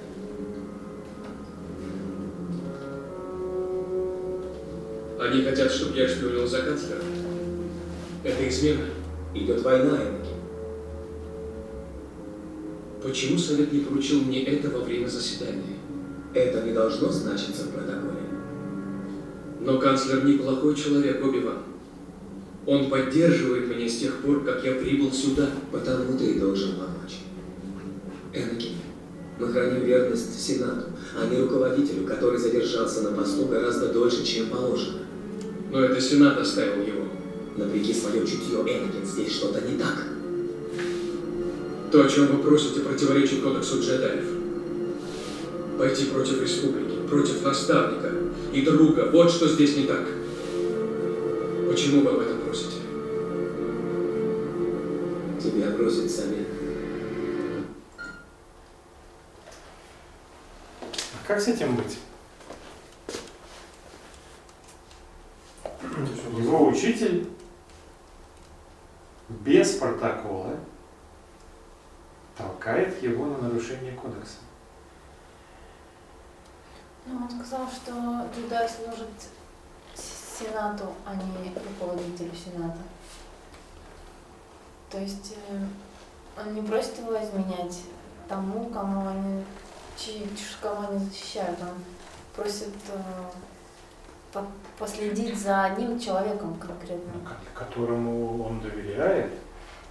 [5.20, 7.27] Они хотят, чтобы я шпионил за канцлером.
[8.24, 8.86] Это измена.
[9.34, 10.38] Идет война, Энакин.
[13.04, 15.78] Почему совет не поручил мне это во время заседания?
[16.34, 18.22] Это не должно значиться в протоколе.
[19.62, 21.60] Но канцлер неплохой человек, Оби-Ван.
[22.66, 25.50] Он поддерживает меня с тех пор, как я прибыл сюда.
[25.72, 27.20] Потому ты и должен помочь.
[28.34, 28.74] Энакин,
[29.40, 35.00] мы храним верность Сенату, а не руководителю, который задержался на посту гораздо дольше, чем положено.
[35.72, 36.97] Но это Сенат оставил его.
[37.58, 40.06] Напряги свое чутье, Энакин, здесь что-то не так.
[41.92, 44.26] То, о чем вы просите, противоречит кодексу джедаев.
[45.80, 48.12] Пойти против республики, против наставника
[48.54, 49.10] и друга.
[49.12, 50.06] Вот что здесь не так.
[51.68, 52.78] Почему вы об этом просите?
[55.42, 56.48] Тебя просит совет.
[61.14, 61.98] А как с этим быть?
[66.38, 67.26] Его учитель
[69.98, 70.56] без протокола
[72.38, 74.38] толкает его на нарушение кодекса.
[77.06, 77.92] Ну, он сказал, что
[78.36, 79.10] джедай служит
[79.96, 82.78] Сенату, а не руководителю Сената.
[84.92, 85.66] То есть э,
[86.40, 87.82] он не просит его изменять
[88.30, 89.44] тому, кому они,
[89.98, 90.30] чьи-
[90.62, 91.60] кого они защищают.
[91.62, 91.84] Он
[92.36, 93.00] просит э,
[94.32, 94.46] по-
[94.78, 97.14] последить за одним человеком конкретно.
[97.26, 99.32] ко- которому он доверяет,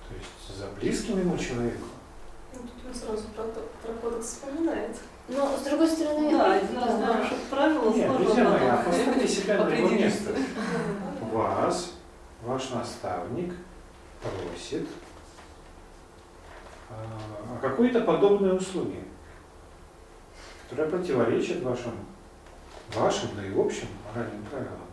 [0.09, 1.87] то есть за близким ему человеку.
[2.53, 4.97] Ну, тут он сразу про, про кодекс вспоминает.
[5.29, 6.31] Но, с другой стороны...
[6.31, 7.15] Да, один раз да.
[7.15, 10.31] нарушив правила, Нет, друзья мои, а поставьте себя на его место.
[11.33, 11.93] Вас,
[12.43, 13.55] ваш наставник,
[14.23, 14.87] просит
[16.89, 16.95] а,
[17.57, 19.03] о какой-то подобной услуге,
[20.63, 21.93] которая противоречит вашим,
[22.95, 24.87] вашим, да и общим моральным правилам.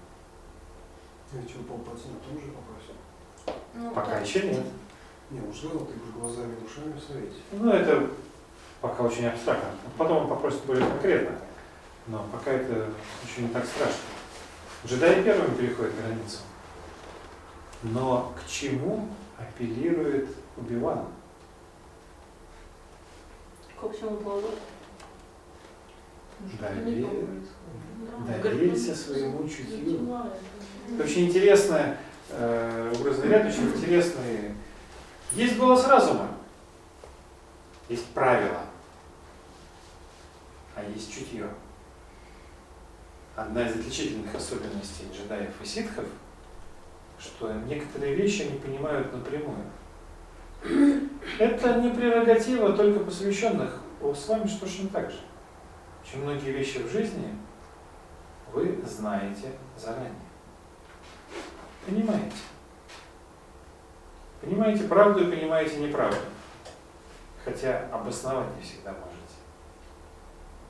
[1.32, 2.96] Я чего Пал Пацан тоже попросил?
[3.74, 4.20] Ну, Пока да.
[4.20, 4.66] еще нет.
[5.34, 7.36] Не, он сказал, ты будешь глазами и ушами в совете.
[7.54, 8.08] Ну, это
[8.82, 9.70] пока очень абстрактно.
[9.98, 11.36] Потом он попросит более конкретно.
[12.08, 12.90] Но пока это
[13.28, 13.96] еще не так страшно.
[14.86, 16.40] Джедаи первыми переходят границу.
[17.84, 21.06] Но к чему апеллирует Убиван?
[23.80, 24.50] К общему благу.
[26.60, 27.08] Дове-
[28.28, 29.78] Да, Доверься своему чутью.
[29.92, 30.34] Затевает.
[30.94, 31.98] Это очень интересная
[32.30, 34.52] э, образный ряд, очень интересный.
[35.36, 36.28] Есть голос разума,
[37.90, 38.62] есть правила,
[40.76, 41.50] а есть чутье.
[43.36, 46.06] Одна из отличительных особенностей джедаев и ситхов,
[47.18, 49.66] что некоторые вещи они понимают напрямую.
[51.40, 53.80] Это не прерогатива только посвященных.
[54.02, 55.18] У с вами что точно так же.
[56.04, 57.36] Очень многие вещи в жизни
[58.52, 60.14] вы знаете заранее.
[61.88, 62.36] Понимаете.
[64.44, 66.18] Понимаете правду и понимаете неправду.
[67.46, 69.14] Хотя обосновать не всегда можете.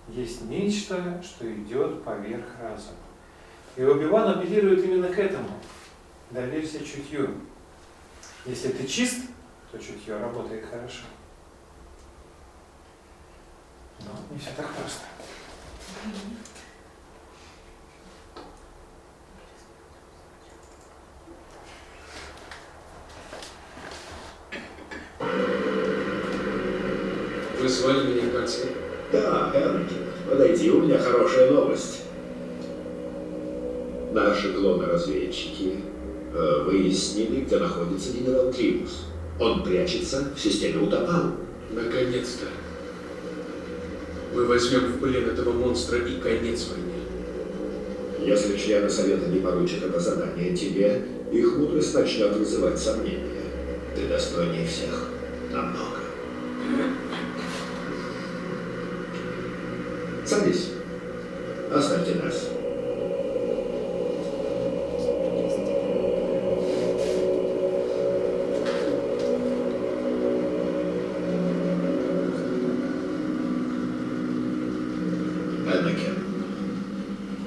[0.10, 2.98] Есть нечто, что идет поверх разума.
[3.76, 5.50] И Оби-Ван апеллирует именно к этому.
[6.30, 7.41] Доверься чутью.
[8.45, 9.26] Если ты чист,
[9.72, 11.06] то чутье работает хорошо.
[14.02, 15.02] Но не все так просто.
[27.64, 28.68] Вы звали меня к отцу?
[29.14, 29.99] Да, Энакин,
[30.30, 32.02] подойди, у меня хорошая новость.
[34.11, 35.77] Наши клоны-разведчики
[36.34, 39.06] э, выяснили, где находится генерал Тримус.
[39.40, 41.38] Он прячется в системе Утапау.
[41.72, 42.48] Наконец-то.
[44.35, 46.99] Мы возьмем в плен этого монстра и конец войне.
[48.19, 53.45] Если члены Совета не поручат это задание тебе, их мудрость начнет вызывать сомнения.
[53.95, 55.07] Ты достойнее всех.
[55.49, 55.99] Намного.
[60.34, 60.72] Садись.
[61.72, 62.50] Оставьте нас.
[75.68, 76.16] Энакин,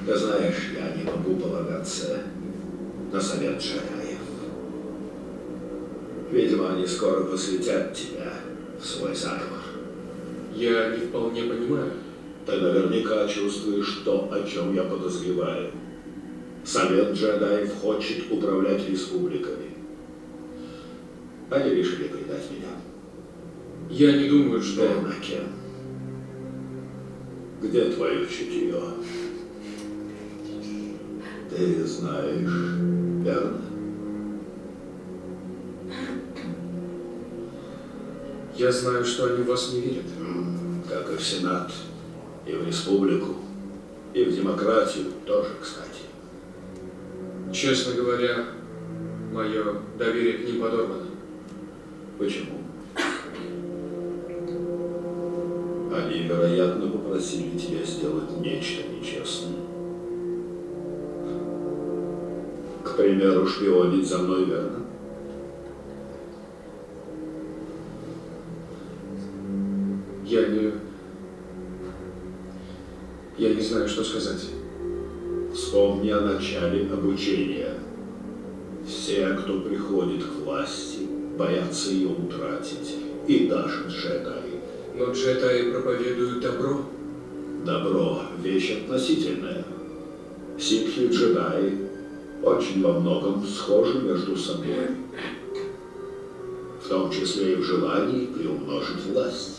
[0.05, 2.21] ты знаешь, я не могу полагаться
[3.11, 4.17] на совет джедаев.
[6.31, 8.31] Видимо, они скоро посвятят тебя
[8.79, 9.59] в свой заговор.
[10.55, 11.91] Я не вполне понимаю.
[12.47, 15.71] Ты наверняка чувствуешь то, о чем я подозреваю.
[16.63, 19.71] Совет джедаев хочет управлять республиками.
[21.49, 22.69] Они решили предать меня.
[23.89, 24.85] Я не думаю, что...
[24.85, 25.43] Энакин,
[27.61, 28.81] где твое чутье?
[31.49, 32.49] Ты знаешь,
[33.25, 33.61] верно?
[38.55, 40.05] Я знаю, что они в вас не верят.
[40.87, 41.71] Как и в Сенат,
[42.47, 43.35] и в республику,
[44.13, 46.07] и в демократию тоже, кстати.
[47.51, 48.45] Честно говоря,
[49.31, 51.07] мое доверие к ним подорвано.
[52.17, 52.57] Почему?
[55.93, 59.53] Они, вероятно, попросили тебя сделать нечто нечестное.
[62.83, 64.79] К примеру, шпионить за мной, верно?
[70.25, 70.71] Я не...
[73.37, 74.45] Я не знаю, что сказать.
[75.53, 77.73] Вспомни о начале обучения.
[78.87, 80.99] Все, кто приходит к власти,
[81.37, 82.95] боятся ее утратить.
[83.27, 84.61] И даже джедаи.
[84.95, 86.85] Но джедаи проповедуют добро.
[87.65, 89.65] Добро– вещь относительная.
[90.57, 91.89] Ситхи и джедаи
[92.41, 94.95] очень во многом схожи между собой.
[96.81, 99.56] В том числе и в желании приумножить власть.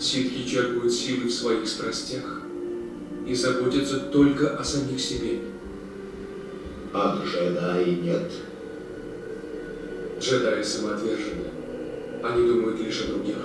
[0.00, 2.42] Ситхи черпают силы в своих страстях
[3.26, 5.40] и заботятся только о самих себе.
[6.94, 8.30] А джедаи нет.
[10.20, 11.48] Джедаи самоотвержены.
[12.22, 13.36] Они думают лишь о других.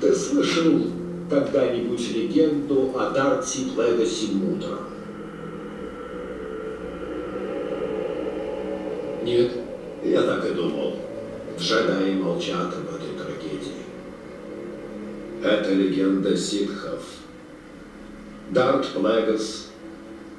[0.00, 0.86] Ты слышал
[1.28, 4.78] когда-нибудь легенду о Дарти Плегасе Мудром?
[9.22, 9.52] Нет.
[10.02, 10.96] Я так и думал.
[11.58, 13.84] Джедаи молчат об этой трагедии.
[15.70, 17.00] Это легенда ситхов.
[18.50, 19.68] Дарт Плегас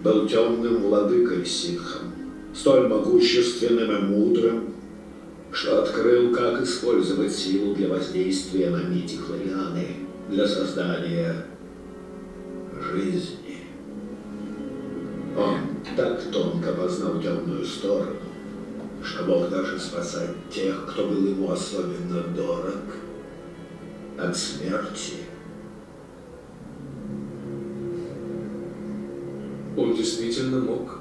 [0.04, 2.12] был темным владыкой ситхом,
[2.54, 4.74] столь могущественным и мудрым,
[5.54, 9.88] что открыл, как использовать силу для воздействия на мидихлорианы
[10.28, 11.46] для создания
[12.92, 13.60] жизни.
[15.38, 15.60] Он
[15.96, 18.18] так тонко познал темную сторону,
[19.02, 22.76] что мог даже спасать тех, кто был ему особенно дорог,
[24.22, 25.14] от смерти.
[29.76, 31.00] Он действительно мог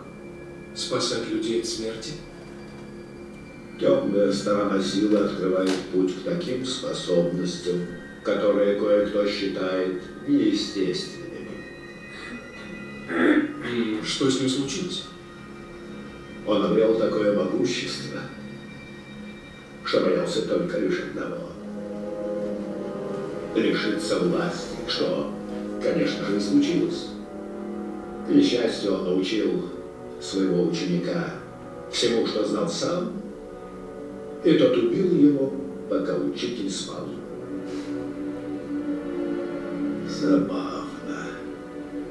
[0.74, 2.12] спасать людей от смерти?
[3.78, 7.80] Темная сторона силы открывает путь к таким способностям,
[8.22, 11.50] которые кое-кто считает неестественными.
[13.72, 15.04] И что с ним случилось?
[16.46, 18.20] Он обрел такое могущество,
[19.84, 21.49] что боялся только лишь одного–
[23.54, 25.30] лишиться власти, что,
[25.82, 27.08] конечно же, и случилось.
[28.26, 29.70] К несчастью, он научил
[30.20, 31.34] своего ученика
[31.90, 33.12] всему, что знал сам,
[34.44, 35.52] и тот убил его,
[35.88, 37.08] пока учитель спал.
[40.08, 41.26] Забавно.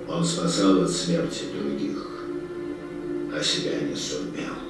[0.08, 2.26] Он спасал от смерти других,
[3.34, 4.69] а себя не сумел.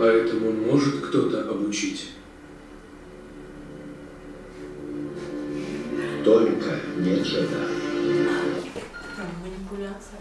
[0.00, 2.12] А этому может кто-то обучить?
[6.24, 7.78] Только не джедай.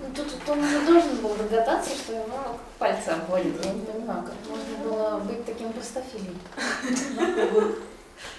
[0.01, 3.63] Ну тут он уже должен был догадаться, что ему пальцы обводят.
[3.63, 6.35] Я не понимаю, как можно было быть таким простофилем.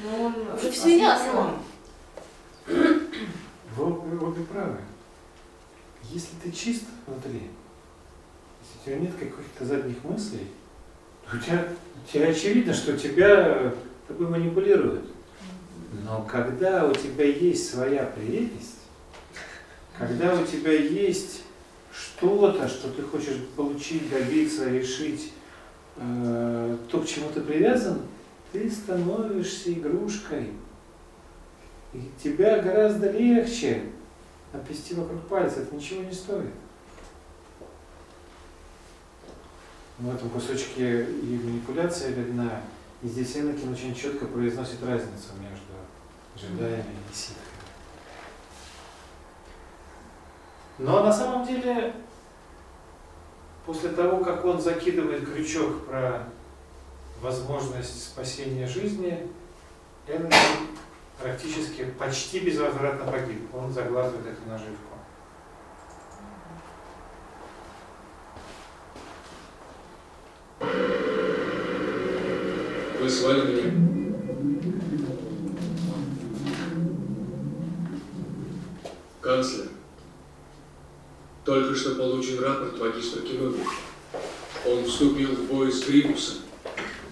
[0.00, 1.54] Ну, он Уже все ясно.
[2.66, 4.78] Вы, вы обе правы.
[6.10, 7.50] Если ты чист внутри,
[8.60, 10.48] если у тебя нет каких-то задних мыслей,
[11.36, 11.68] тебя,
[12.10, 13.72] тебе очевидно, что тебя
[14.08, 15.04] тобой манипулируют.
[16.04, 18.78] Но когда у тебя есть своя прелесть,
[19.96, 21.42] когда у тебя есть
[21.92, 25.32] что-то, что ты хочешь получить, добиться, решить,
[25.96, 28.02] э, то, к чему ты привязан,
[28.52, 30.50] ты становишься игрушкой.
[31.92, 33.82] И тебя гораздо легче
[34.52, 36.52] обвести вокруг пальца, это ничего не стоит.
[39.98, 42.62] В этом кусочке и манипуляция видна,
[43.02, 45.72] и здесь Энакин очень четко произносит разницу между
[46.36, 47.46] джедаями и ситхами.
[50.78, 51.94] Но на самом деле,
[53.66, 56.28] после того, как он закидывает крючок про
[57.20, 59.26] возможность спасения жизни,
[60.06, 60.68] Энакин
[61.20, 63.52] практически почти безвозвратно погиб.
[63.52, 64.87] Он заглатывает эту наживку.
[73.00, 73.72] Вы звали меня?
[79.20, 79.68] Канцлер,
[81.44, 83.60] только что получен рапорт магистра Кеноби.
[84.66, 86.38] Он вступил в бой с Грибусом.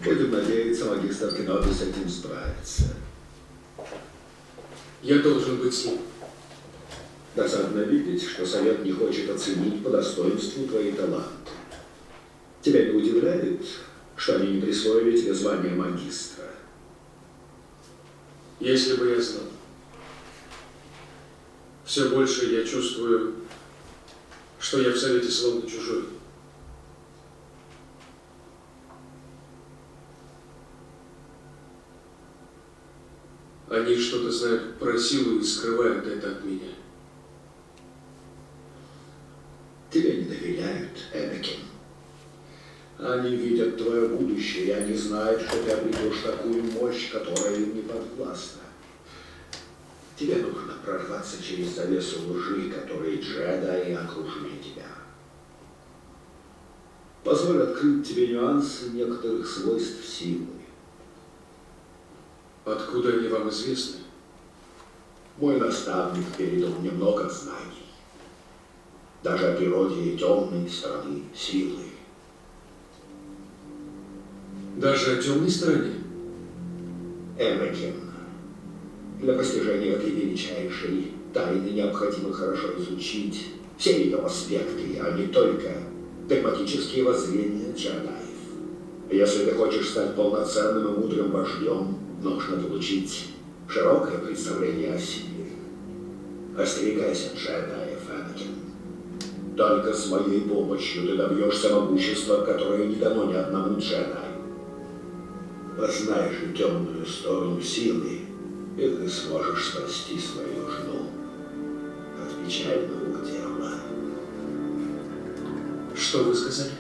[0.03, 2.95] Будем надеяться, магистр Кеноби с этим справится.
[5.03, 5.99] Я должен быть с ним.
[7.37, 11.36] Досадно видеть, что совет не хочет оценить по достоинству твои таланты.
[12.67, 13.65] Тебя не удивляет,
[14.17, 16.47] что они не присвоили тебе звание магистра?
[18.59, 19.45] Если бы я знал.
[21.85, 23.37] Все больше я чувствую,
[24.59, 26.07] что я в совете словно чужой.
[33.71, 36.73] Они что-то знают про силу и скрывают это от меня.
[39.89, 41.66] Тебе не доверяют, Энакин.
[42.99, 47.83] Они видят твое будущее, и они знают, что ты обретешь такую мощь, которая им не
[47.83, 48.63] подвластна.
[50.19, 54.87] Тебе нужно прорваться через завесу лжи, которые джедаи окружили тебя.
[57.23, 60.47] Позволь открыть тебе нюансы некоторых свойств силы.
[62.65, 64.01] Откуда они вам известны?
[65.37, 67.85] Мой наставник передал мне много знаний.
[69.23, 71.86] Даже о природе и темной стороны силы.
[74.77, 75.95] Даже о темной стороне?
[77.39, 77.95] Энакин,
[79.19, 83.47] для постижения этой величайшей тайны необходимо хорошо изучить
[83.79, 85.71] все ее аспекты, а не только
[86.29, 88.37] догматические воззрения джедаев.
[89.11, 93.29] Если ты хочешь стать полноценным и мудрым вождем, нужно получить
[93.69, 95.53] широкое представление о силе.
[96.59, 99.57] Остерегайся джедаев, Энакин.
[99.57, 104.26] Только с моей помощью ты добьешься могущества, которое не дано ни одному джедай.
[105.77, 108.21] Познаешь темную сторону силы,
[108.79, 111.11] и ты сможешь спасти свою жену
[112.19, 113.75] от печального дела.
[115.95, 116.71] Что вы сказали?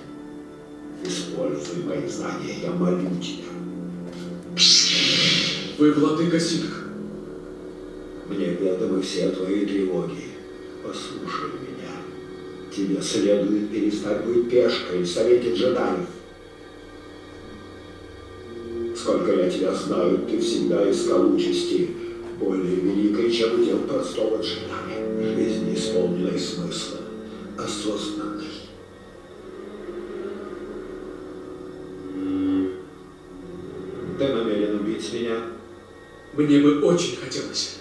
[1.04, 3.44] Используй мои знания, я молю тебя.
[5.76, 6.84] Вы владыка ситх.
[8.30, 10.24] Мне ведомы все твои тревоги.
[10.82, 11.92] Послушай меня.
[12.74, 16.15] Тебе следует перестать быть пешкой в совете джедаев.
[19.06, 21.90] Сколько я тебя знаю, ты всегда искал участи,
[22.40, 25.36] более великой, чем удел простого джедая.
[25.36, 26.98] Жизнь, исполненной смысла,
[27.56, 28.46] осознанной.
[34.18, 35.36] Ты намерен убить меня?
[36.34, 37.76] Мне бы очень хотелось.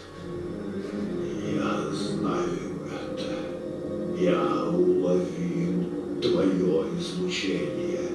[1.55, 2.51] Я знаю
[2.85, 4.21] это.
[4.21, 5.85] Я уловил
[6.21, 8.11] твое излучение.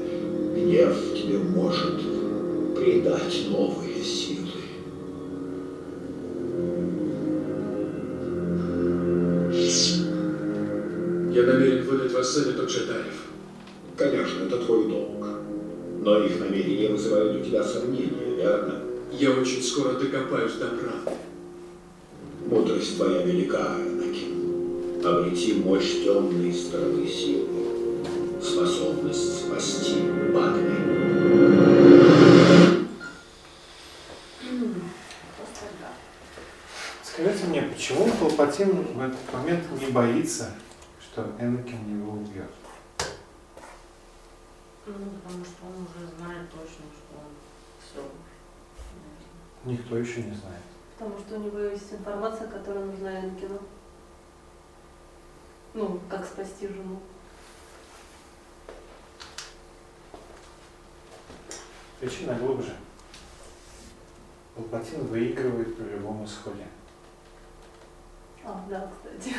[0.55, 2.10] Гнев тебе может
[2.81, 4.48] придать новые силы.
[11.32, 13.27] Я намерен выдать вас совету джедаев.
[13.97, 15.27] Конечно, это твой долг.
[16.01, 18.81] Но их намерения вызывают у тебя сомнения, верно?
[19.12, 21.19] Я очень скоро докопаюсь до правды.
[22.47, 25.05] Мудрость твоя велика, Энакин.
[25.05, 27.47] Обрети мощь темной стороны силы.
[28.43, 29.97] Способность спасти
[30.32, 30.90] Падме.
[37.20, 38.09] Скажите мне, почему
[38.41, 40.55] Палпатин в этот момент не боится,
[40.99, 42.51] что Энакин его убьет?
[44.87, 47.29] Ну, потому что он уже знает точно, что он
[47.85, 48.03] все.
[49.71, 50.62] Никто еще не знает.
[50.99, 53.61] Потому что у него есть информация, которая нужна Энакину.
[55.75, 56.99] Ну, как спасти жену.
[62.01, 62.75] Причина глубже.
[64.55, 66.67] Палпатин выигрывает при любом исходе.
[68.51, 69.36] А, да, кстати.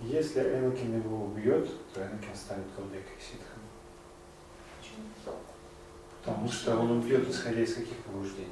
[0.00, 3.60] Если Энакин его убьет, то Энакин станет владыкой ситхом.
[6.24, 8.48] Потому что он убьет, исходя из каких побуждений?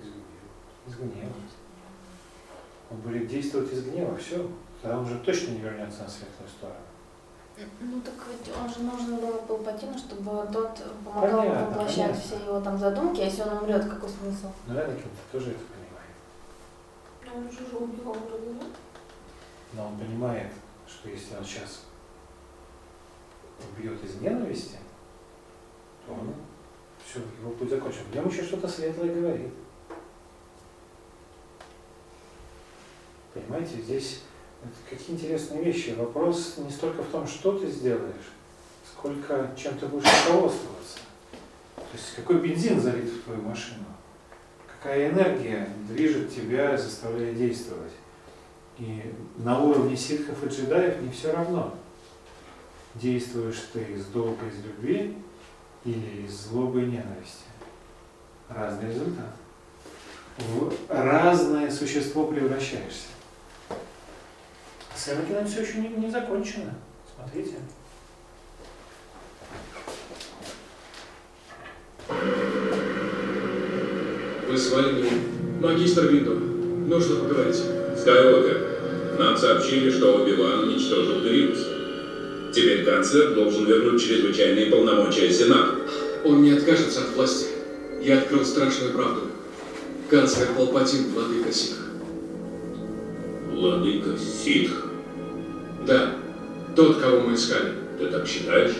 [0.00, 0.86] Из гнева.
[0.86, 1.32] Из гнева.
[2.90, 4.48] Он будет действовать из гнева, все.
[4.82, 6.78] Тогда он же точно не вернется на светлую сторону.
[7.80, 12.20] Ну так ведь он же нужен был Палпатину, чтобы тот помогал Понятно, воплощать понятно.
[12.22, 14.46] все его там задумки, а если он умрет, какой смысл?
[14.66, 15.60] Но Энакин тоже это
[17.34, 18.72] уже убивал вроде, нет?
[19.72, 20.52] Но он понимает,
[20.86, 21.82] что если он сейчас
[23.72, 24.78] убьет из ненависти,
[26.06, 26.34] то он
[27.04, 28.02] все, его путь закончен.
[28.10, 29.52] В нем еще что-то светлое говорит.
[33.32, 34.22] Понимаете, здесь
[34.88, 35.94] какие интересные вещи.
[35.96, 38.32] Вопрос не столько в том, что ты сделаешь,
[38.92, 40.98] сколько чем ты будешь руководствоваться.
[41.76, 43.84] То есть какой бензин залит в твою машину,
[44.80, 47.92] какая энергия движет тебя, заставляя действовать.
[48.78, 51.74] И на уровне ситхов и джедаев не все равно.
[52.94, 55.16] Действуешь ты из долга, из любви
[55.84, 57.44] или из злобы и ненависти.
[58.48, 59.34] Разный результат.
[60.38, 63.08] В разное существо превращаешься.
[64.96, 65.02] С
[65.46, 66.74] все еще не, не закончено.
[67.14, 67.56] Смотрите.
[74.50, 75.12] Вы звали меня?
[75.60, 76.34] Магистр Винду.
[76.88, 77.62] Нужно поговорить.
[78.00, 81.58] Скайуокер, нам сообщили, что Оби-Ван уничтожил Деринус.
[82.52, 85.74] Теперь канцлер должен вернуть чрезвычайные полномочия Сенату.
[86.24, 87.46] Он не откажется от власти.
[88.02, 89.28] Я открыл страшную правду.
[90.10, 91.76] Канцлер Палпатин, владыка ситх.
[93.52, 94.72] Владыка Ситх?
[95.86, 96.16] Да,
[96.74, 97.74] тот, кого мы искали.
[98.00, 98.74] Ты так считаешь?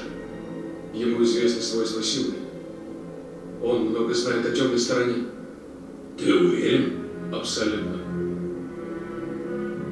[0.93, 2.33] Ему известны свойства силы.
[3.63, 5.30] Он много знает о темной стороне.
[6.23, 6.93] Ты уверен?
[7.33, 7.99] Абсолютно.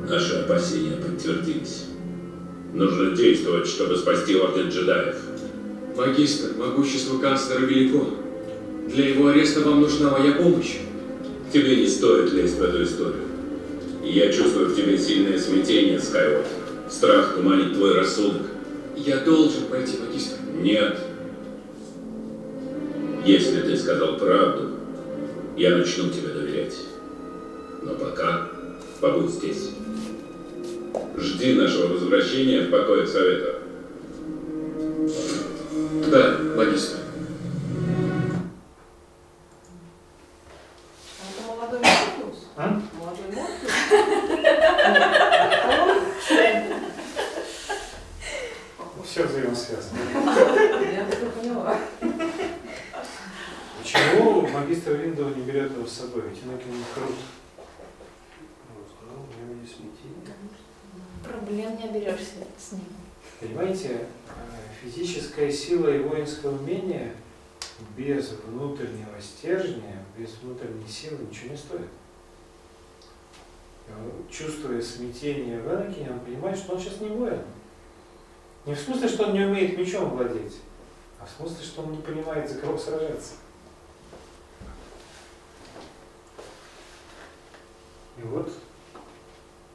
[0.09, 1.87] Наши опасения подтвердились.
[2.75, 5.17] Нужно действовать, чтобы спасти Орден джедаев.
[5.97, 8.11] Магистр, могущество канцлера велико.
[8.89, 10.77] Для его ареста вам нужна моя помощь.
[11.53, 13.25] Тебе не стоит лезть в эту историю.
[14.05, 16.47] Я чувствую в тебе сильное смятение, Скайуокер.
[16.91, 18.43] Страх туманит твой рассудок.
[18.97, 20.37] Я должен пойти, магистр.
[20.61, 20.99] Нет.
[23.25, 24.78] Если ты сказал правду,
[25.59, 26.77] я начну тебе доверять.
[27.83, 28.49] Но пока
[29.01, 29.71] побудь здесь.
[31.17, 33.57] Жди нашего возвращения в покое Совета.
[36.11, 36.99] Да, магистр.
[41.19, 42.47] Это молодой Морфеус?
[42.57, 42.81] А?
[43.01, 43.69] Молодой Морфеус?
[54.69, 56.23] магистр Виндова не берет его с собой?
[56.29, 57.17] Ведь Иннокин не крут.
[59.07, 60.35] Ну, у него есть смятение.
[61.25, 62.85] Проблем не оберешься с ним.
[63.41, 64.33] Понимаете, э,
[64.83, 67.15] физическая сила и воинское умение
[67.97, 68.29] без
[69.19, 71.89] внутреннего стержня, без внутренней силы ничего не стоит.
[74.31, 77.41] Чувствуя смятение в Энакине, он понимает, что он сейчас не воин.
[78.67, 80.59] Не в смысле, что он не умеет мечом владеть,
[81.19, 83.35] а в смысле, что он не понимает, за кого сражаться.
[88.19, 88.53] И вот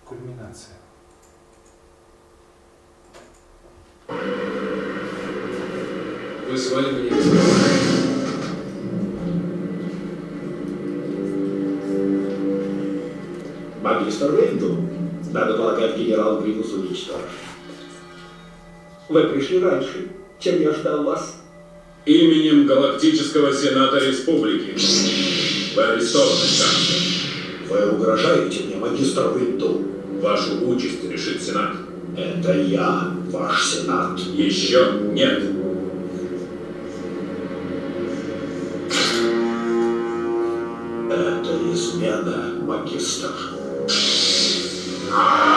[0.05, 0.75] кульминация.
[6.47, 7.62] Вы звали меня?
[13.83, 14.77] Магистр Вейнду,
[15.33, 17.27] надо полагать, генерал Гринус уничтожен.
[19.09, 20.07] Вы пришли раньше,
[20.39, 21.41] чем я ждал вас.
[22.05, 24.73] Именем Галактического Сената Республики.
[25.75, 27.01] Вы арестованы, канцлер.
[27.69, 29.81] Вы угрожаете мне, магистр Винду.
[30.21, 31.73] Вашу участь решит Сенат.
[32.15, 34.17] Это я, ваш Сенат.
[34.17, 35.43] Еще нет.
[41.09, 43.29] Это измена, магистр.
[45.15, 45.52] Ah!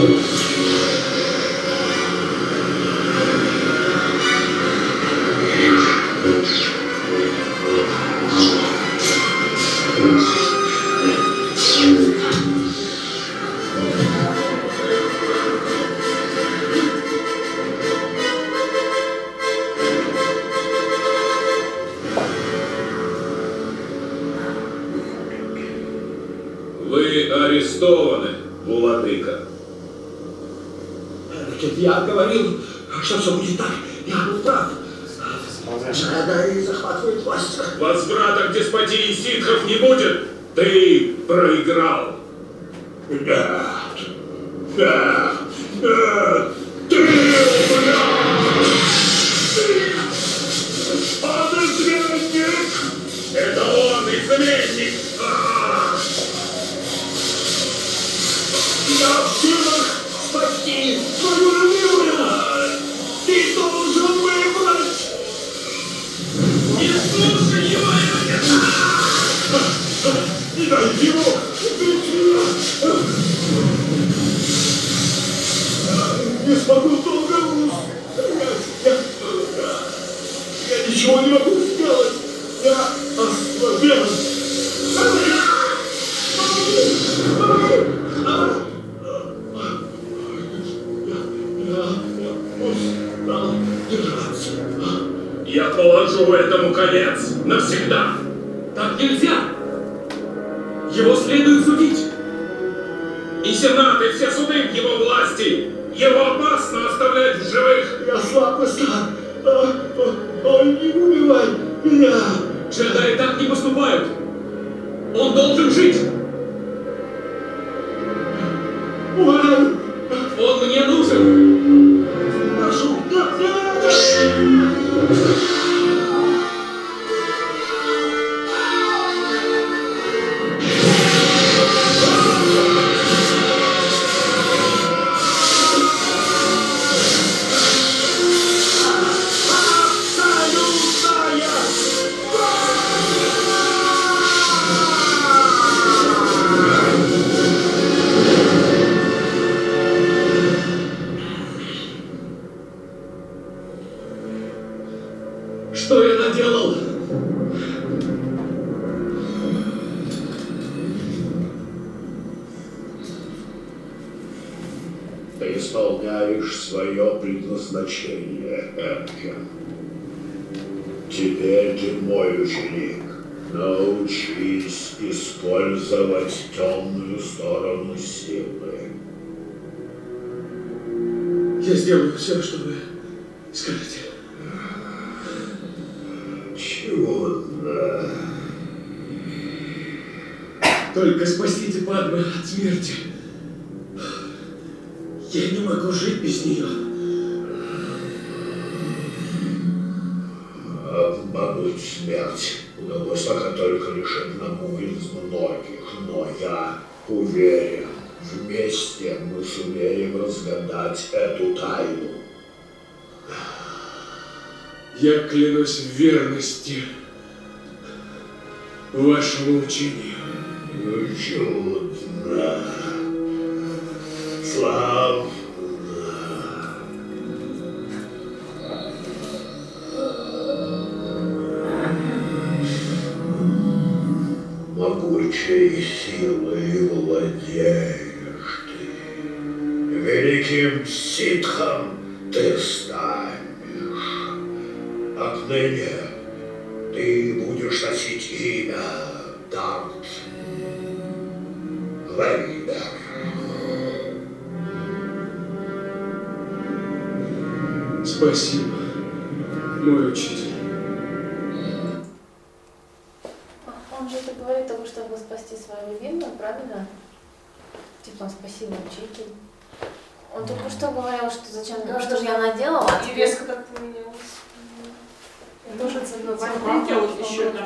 [0.00, 0.39] Спасибо.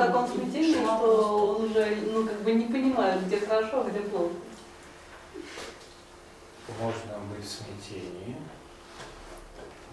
[0.07, 4.35] Таком смятении, что он уже ну, как бы не понимает, где хорошо, а где плохо.
[6.81, 8.37] Можно быть в смятении,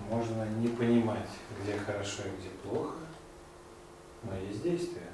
[0.09, 1.29] можно не понимать,
[1.61, 2.95] где хорошо и где плохо,
[4.23, 5.07] но есть действие.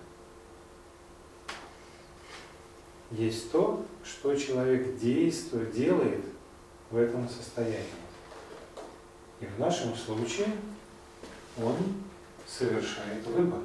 [3.11, 6.25] Есть то, что человек действует, делает
[6.91, 7.85] в этом состоянии.
[9.39, 10.47] И в нашем случае
[11.57, 11.75] он
[12.45, 13.59] совершает выбор.
[13.59, 13.63] А,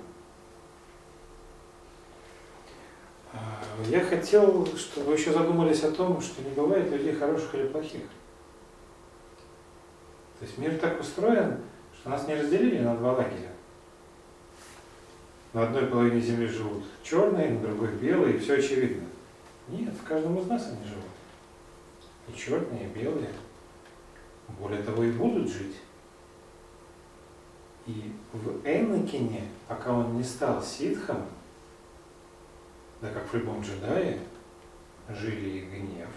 [3.88, 8.02] Я хотел, чтобы вы еще задумались о том, что не бывает людей хороших или плохих.
[10.38, 11.60] То есть мир так устроен,
[11.94, 13.52] что нас не разделили на два лагеря.
[15.52, 19.06] На одной половине Земли живут черные, на другой белые, и все очевидно.
[19.68, 21.04] Нет, в каждом из нас они живут.
[22.28, 23.30] И черные, и белые.
[24.58, 25.76] Более того, и будут жить.
[27.86, 31.26] И в Энакине, пока он не стал ситхом,
[33.02, 34.20] да как в любом джедае,
[35.08, 36.08] жили и гнев,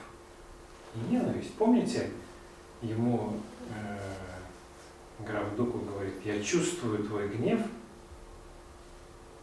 [0.94, 1.53] и ненависть.
[1.56, 2.12] Помните,
[2.82, 3.34] ему
[3.72, 3.99] э,
[5.26, 7.60] граф Дуку говорит, я чувствую твой гнев,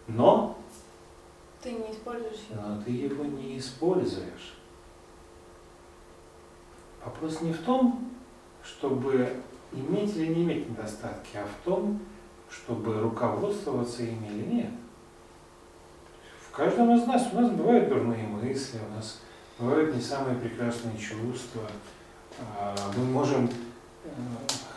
[0.07, 0.57] но,
[1.61, 2.63] Ты не используешь его.
[2.63, 4.55] но ты его не используешь.
[7.05, 8.13] Вопрос не в том,
[8.63, 9.37] чтобы
[9.73, 12.01] иметь или не иметь недостатки, а в том,
[12.49, 14.71] чтобы руководствоваться ими или нет.
[16.53, 19.23] В каждом из нас, у нас бывают дурные мысли, у нас
[19.59, 21.63] бывают не самые прекрасные чувства,
[22.59, 23.47] а, мы можем
[24.05, 24.09] э,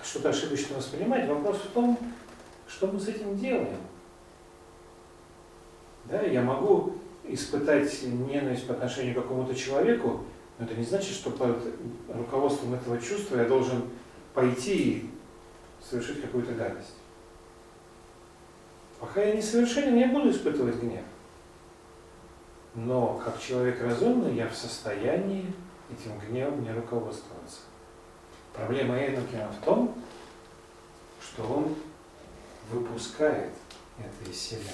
[0.01, 1.27] что-то ошибочно воспринимать.
[1.27, 1.99] Вопрос в том,
[2.65, 3.75] что мы с этим делаем.
[6.05, 6.95] Да, я могу
[7.25, 10.23] испытать ненависть по отношению к какому-то человеку,
[10.57, 11.57] но это не значит, что под
[12.07, 13.89] руководством этого чувства я должен
[14.33, 15.09] пойти и
[15.83, 16.95] совершить какую-то гадость.
[18.97, 21.03] Пока я не совершенен, я буду испытывать гнев.
[22.75, 25.53] Но как человек разумный, я в состоянии
[25.89, 27.61] этим гневом не руководствоваться.
[28.53, 29.95] Проблема Энокина в том,
[31.21, 31.75] что он
[32.69, 33.53] выпускает
[33.97, 34.71] это из себя.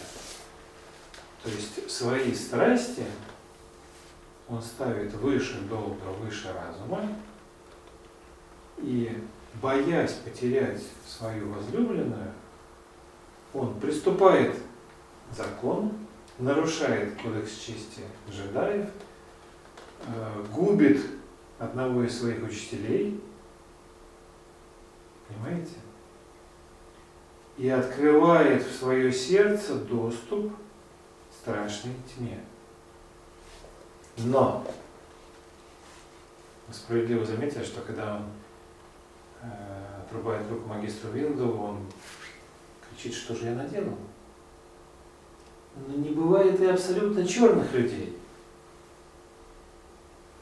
[1.43, 3.05] То есть свои страсти
[4.49, 7.07] он ставит выше долга, выше разума,
[8.77, 9.23] и
[9.61, 12.31] боясь потерять свою возлюбленную,
[13.53, 14.55] он приступает
[15.29, 15.93] к закону,
[16.41, 18.89] нарушает кодекс чести джедаев,
[20.07, 21.05] э, губит
[21.59, 23.21] одного из своих учителей,
[25.27, 25.75] понимаете?
[27.57, 32.39] И открывает в свое сердце доступ к страшной тьме.
[34.17, 34.65] Но
[36.67, 38.23] вы справедливо заметили, что когда он
[39.43, 41.85] э, отрубает руку магистру Винду, он
[42.89, 43.97] кричит, что же я наделал?
[45.75, 48.17] Но не бывает и абсолютно черных людей.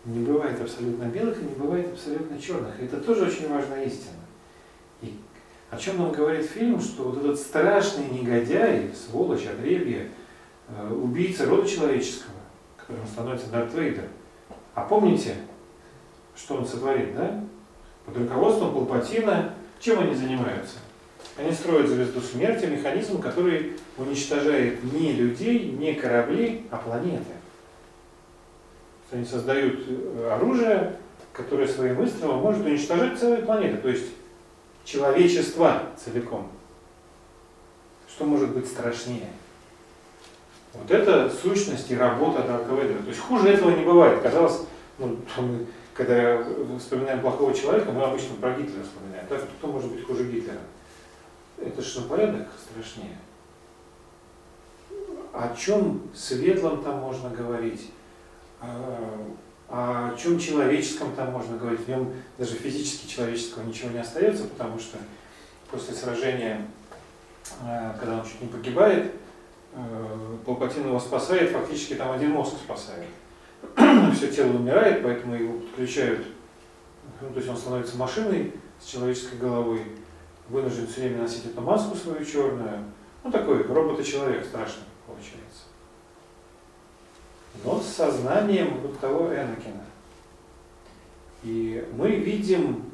[0.06, 2.82] Не бывает абсолютно белых и не бывает абсолютно черных.
[2.82, 4.16] Это тоже очень важная истина.
[5.02, 5.14] И
[5.70, 10.10] о чем нам говорит фильм, что вот этот страшный негодяй, сволочь, отребье,
[10.68, 12.34] э, убийца рода человеческого,
[12.78, 14.08] которым становится Дарт Вейдер.
[14.74, 15.36] А помните,
[16.36, 17.44] что он сотворит, да?
[18.06, 20.78] Под руководством Палпатина чем они занимаются?
[21.40, 27.24] Они строят звезду смерти, механизм, который уничтожает не людей, не корабли, а планеты.
[29.10, 30.98] Они создают э, оружие,
[31.32, 34.08] которое своим выстрелом может уничтожать целые планеты, то есть
[34.84, 36.52] человечество целиком.
[38.10, 39.30] Что может быть страшнее?
[40.74, 43.02] Вот это сущность и работа Дарта Вейдера.
[43.02, 44.22] То есть хуже этого не бывает.
[44.22, 44.62] Казалось,
[44.98, 46.44] ну, мы, когда
[46.78, 49.26] вспоминаем плохого человека, мы обычно про Гитлера вспоминаем.
[49.30, 50.60] Так, кто может быть хуже Гитлера?
[51.62, 53.18] Это на порядок страшнее.
[55.34, 57.92] О чем светлом там можно говорить?
[59.72, 61.82] о чем человеческом там можно говорить?
[61.82, 64.98] В нем даже физически человеческого ничего не остается, потому что
[65.70, 66.66] после сражения,
[67.62, 69.14] э, когда он чуть не погибает,
[69.74, 73.06] э, Палпатин его спасает, фактически там один мозг спасает.
[74.16, 76.26] Все тело умирает, поэтому его подключают,
[77.22, 79.84] ну, то есть он становится машиной с человеческой головой,
[80.50, 82.84] вынужден все время носить эту маску свою черную.
[83.24, 85.70] Ну такой робот-человек страшный получается
[87.64, 89.84] но с сознанием вот того Энакина.
[91.44, 92.92] И мы видим,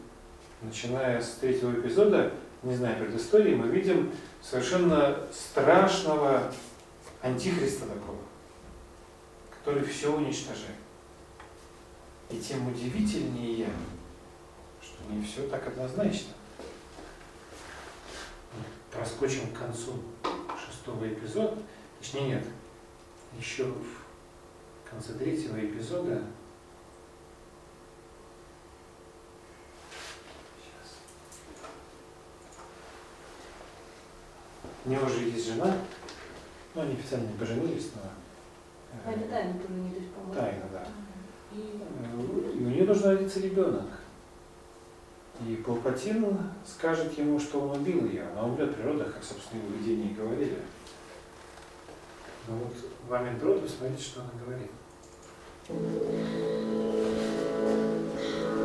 [0.62, 2.32] начиная с третьего эпизода,
[2.64, 4.12] не зная предыстории, мы видим
[4.42, 6.52] совершенно страшного
[7.22, 8.20] антихриста такого,
[9.50, 10.76] который все уничтожает.
[12.30, 13.70] И тем удивительнее,
[14.82, 16.34] что не все так однозначно.
[18.96, 19.92] Проскочим к концу
[20.58, 21.58] шестого эпизода,
[22.00, 22.46] точнее нет,
[23.38, 26.24] еще в конце третьего эпизода
[30.58, 30.98] Сейчас.
[34.86, 35.76] У него же есть жена,
[36.74, 38.02] ну они официально не поженились, но...
[39.06, 40.34] А это тайно поженились, по-моему.
[40.34, 40.88] Тайно, да.
[41.52, 41.82] И,
[42.58, 44.05] и у нее должен родиться ребенок.
[45.42, 48.24] И Палпатин скажет ему, что он убил ее.
[48.32, 50.60] Она умрет при родах, как, собственно, его видении говорили.
[52.48, 52.74] Но вот
[53.06, 54.72] в момент родов смотрите, что она говорит.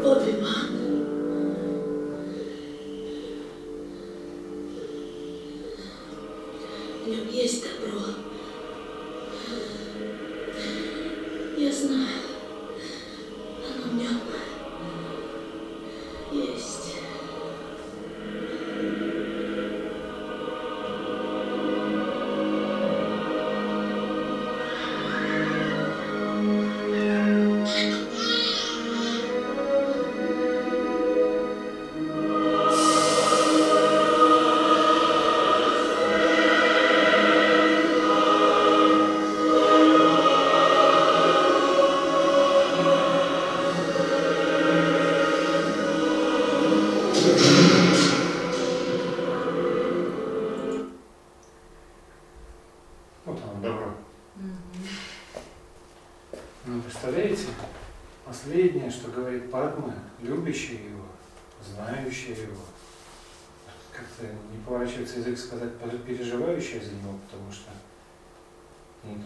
[0.05, 0.69] Оби-Ван.
[7.03, 8.30] В нем есть добро.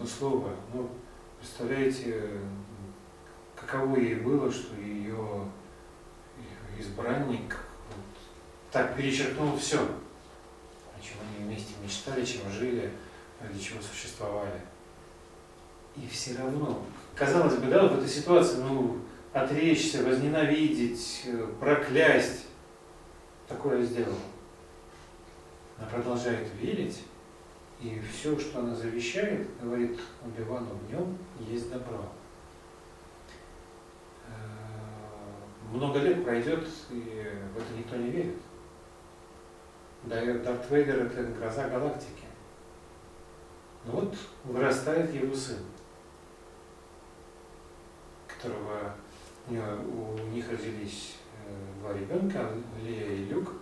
[0.05, 0.51] То слово.
[0.73, 0.89] Ну,
[1.39, 2.29] представляете,
[3.55, 5.45] каково ей было, что ее
[6.77, 7.57] избранник
[7.89, 8.05] вот
[8.71, 12.91] так перечеркнул все, о чем они вместе мечтали, чем жили,
[13.41, 14.61] ради чего существовали.
[15.95, 16.83] И все равно,
[17.15, 18.99] казалось бы, да, в этой ситуации, ну,
[19.33, 21.29] отречься, возненавидеть,
[21.59, 22.47] проклясть,
[23.47, 24.19] такое сделала.
[25.77, 27.03] Она продолжает верить,
[27.85, 32.03] и все, что она завещает, говорит Убивану, в нем есть добро.
[35.71, 38.37] Много лет пройдет, и в это никто не верит.
[40.03, 42.23] Дарт Вейдер– это гроза галактики.
[43.85, 45.59] Но вот вырастает его сын,
[48.27, 48.95] которого
[49.47, 51.17] у них родились
[51.79, 52.49] два ребенка,
[52.81, 53.53] Лея и Люк.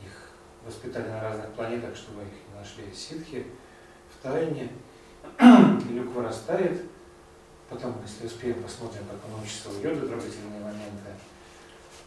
[0.00, 0.30] Их
[0.64, 3.46] воспитали на разных планетах, чтобы их не нашли ситхи
[4.22, 4.70] тайне.
[5.90, 6.82] Люк вырастает.
[7.68, 11.10] Потом, если успеем, посмотрим, как он учится уйдет в трогательные моменты.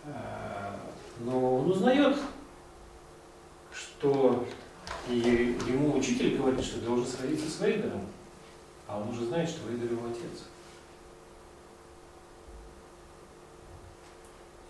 [0.06, 0.77] А,
[1.19, 2.18] но он узнает,
[3.72, 4.45] что
[5.07, 8.02] и ему учитель говорит, что должен сразиться с Вейдером,
[8.88, 10.48] а он уже знает, что Вейдер его отец.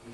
[0.05, 0.11] И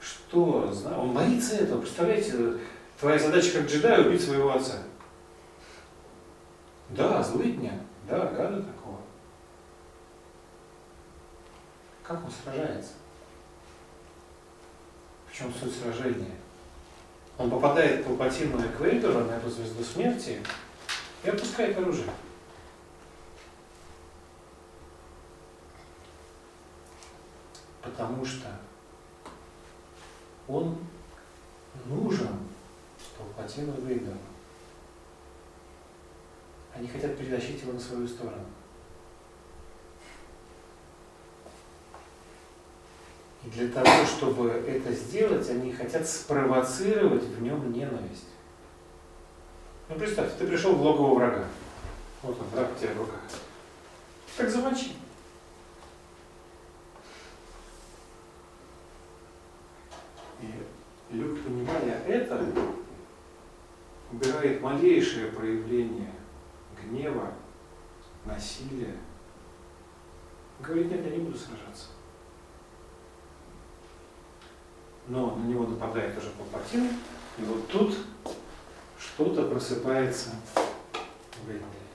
[0.00, 0.72] что?
[0.98, 1.80] Он боится этого.
[1.80, 2.58] Представляете,
[2.98, 4.82] твоя задача как джедая убить своего отца.
[6.90, 9.00] Да, злыдня, да, гада такого.
[12.02, 12.92] Как он сражается?
[15.28, 16.36] В чем суть сражения?
[17.38, 20.40] Он попадает по Палпатину Эквейдора на эту звезду смерти
[21.22, 22.08] и опускает оружие.
[27.82, 28.48] Потому что
[30.48, 30.78] он
[31.86, 32.38] нужен
[33.18, 34.16] Палпатину Вейдеру.
[36.76, 38.44] Они хотят перетащить его на свою сторону.
[43.44, 48.26] И для того, чтобы это сделать, они хотят спровоцировать в нем ненависть.
[49.88, 51.44] Ну представь, ты пришел в логово врага.
[52.22, 53.20] Вот он, враг у тебя в руках.
[54.36, 54.92] Так замочи.
[60.42, 60.46] И
[61.12, 62.44] Люк, понимая это,
[64.12, 66.15] убирает малейшее проявление
[66.88, 67.32] гнева,
[68.24, 68.96] насилия.
[70.60, 71.88] Говорит, нет, я не буду сражаться.
[75.06, 76.88] Но на него нападает уже Палпатин,
[77.38, 77.96] и вот тут
[78.98, 81.85] что-то просыпается в Энделе.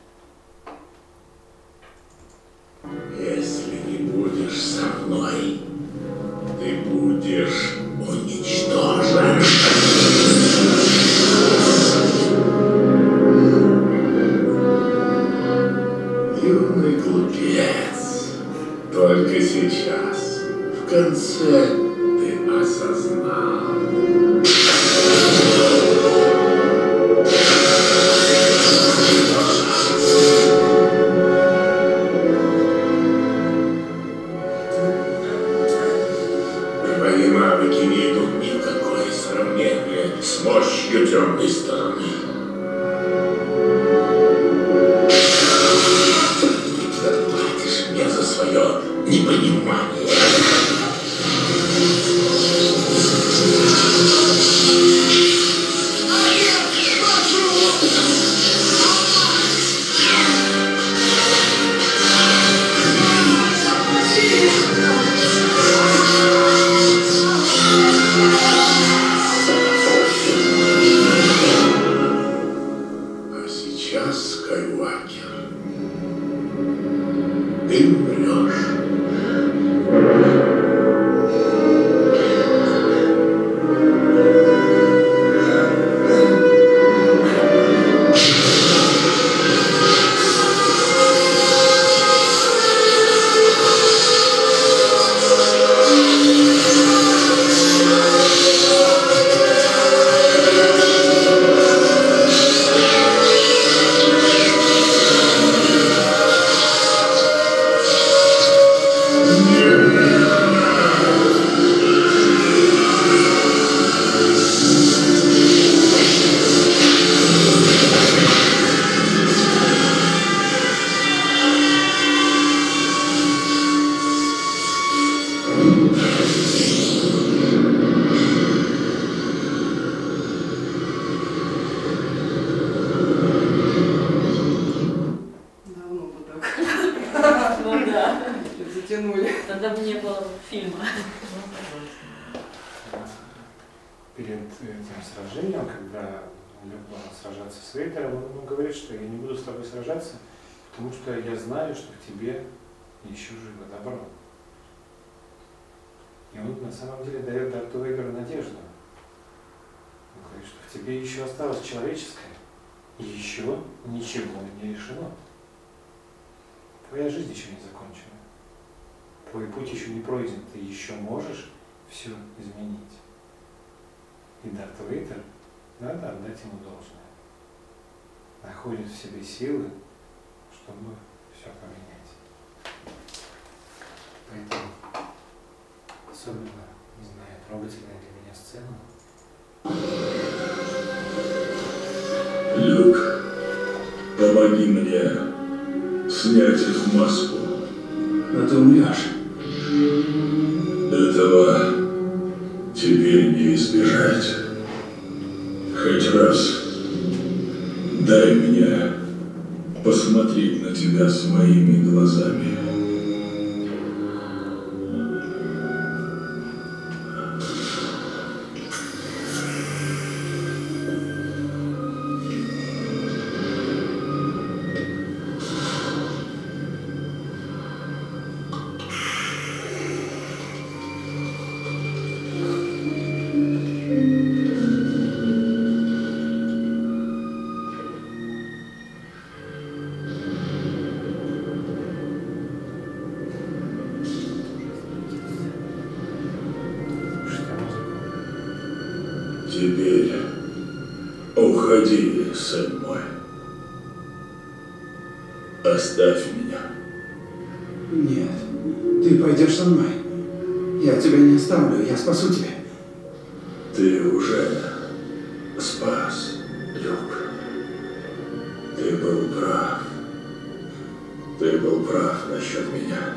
[271.41, 273.15] Ты был прав насчет меня.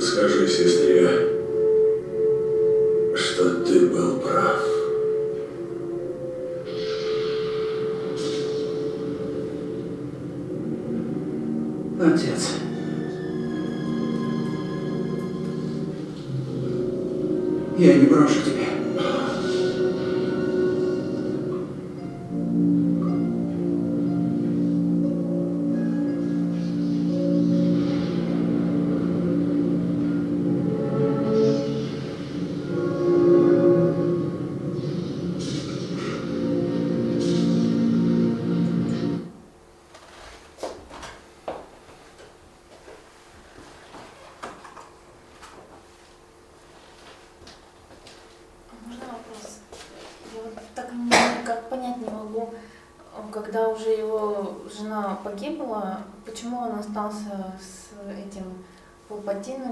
[0.00, 0.85] Скажи сестре,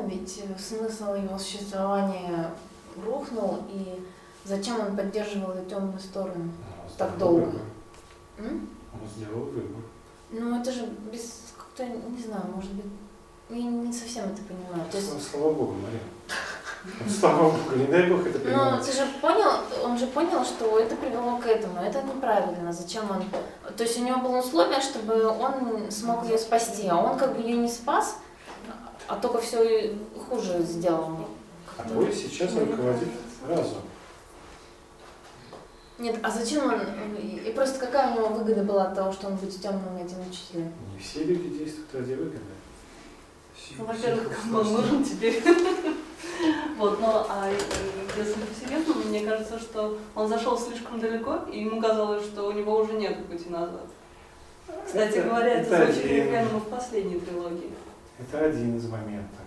[0.07, 2.51] Ведь смысл его существования
[3.05, 4.05] рухнул, и
[4.45, 6.51] зачем он поддерживал эту темную сторону
[6.99, 7.53] так долго?
[8.39, 8.69] М?
[8.93, 9.83] Он сделал выбор.
[10.31, 12.87] Ну это же без как-то, не знаю, может быть,
[13.51, 14.89] я не совсем это понимаю.
[14.91, 16.01] То есть Ну, Слава Богу, Мария.
[17.01, 18.85] Вот Слава Богу, не дай Бог это Ну, понимать.
[18.87, 19.51] ты же понял,
[19.85, 21.81] он же понял, что это привело к этому.
[21.81, 22.73] Это неправильно.
[22.73, 23.25] Зачем он?
[23.77, 27.41] То есть у него было условие, чтобы он смог ее спасти, а он как бы
[27.43, 28.19] ее не спас,
[29.09, 29.95] а только все
[30.29, 31.29] хуже сделал.
[31.77, 33.09] А твой сейчас руководит
[33.49, 33.79] разум.
[35.99, 36.81] Нет, а зачем он?
[37.19, 40.73] И просто какая у него выгода была от того, что он будет темным этим учителем?
[40.93, 42.41] Не все люди действуют ради выгоды.
[43.79, 45.43] Ну, во-первых, кому он нужен теперь.
[46.77, 47.57] Вот, ну, а э,
[48.19, 52.77] если по-серьезному, мне кажется, что он зашел слишком далеко, и ему казалось, что у него
[52.81, 53.87] уже нет пути назад.
[54.85, 57.71] Кстати Это- говоря, это, это звучит примерно в последней трилогии.
[58.19, 59.47] Это один из моментов,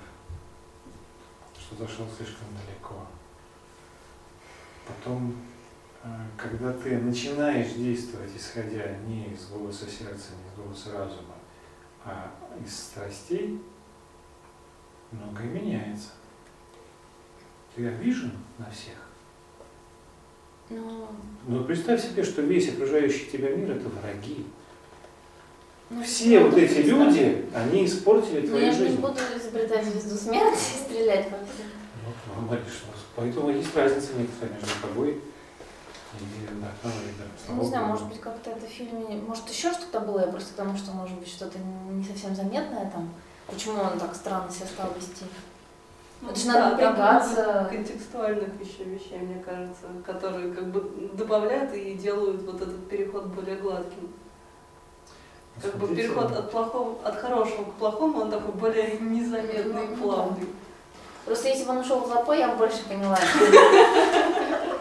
[1.58, 3.08] что зашел слишком далеко.
[4.86, 5.36] Потом,
[6.04, 11.36] э, когда ты начинаешь действовать, исходя не из голоса сердца, не из голоса разума,
[12.04, 12.32] а
[12.64, 13.62] из страстей,
[15.12, 16.10] многое меняется.
[17.74, 18.96] Ты обижен на всех.
[20.70, 21.08] Ну,
[21.46, 24.46] Но представь себе, что весь окружающий тебя мир это враги.
[25.90, 29.02] Ну, Все вот эти люди, они испортили Но твою я же не жизнь.
[29.02, 31.68] буду изобретать звезду смерти и стрелять всем.
[32.06, 32.58] Вот, ну, ну,
[33.16, 35.22] поэтому есть разница некоторая между тобой
[36.20, 40.22] и Авророй, да, не знаю, может быть, как-то это в фильме, может, еще что-то было,
[40.22, 43.10] я просто потому что, может быть, что-то не совсем заметное там.
[43.48, 45.26] Почему он так странно себя стал вести?
[46.22, 47.68] Ну, Это же надо напрягаться.
[47.70, 53.58] контекстуальных еще вещей, мне кажется, которые как бы добавляют и делают вот этот переход более
[53.58, 54.10] гладким.
[55.62, 59.96] Как бы переход от плохого, от хорошего к плохому, он такой более незаметный и Ну,
[59.98, 60.48] плавный.
[61.26, 63.18] Просто если бы он ушел в запой, я бы больше поняла.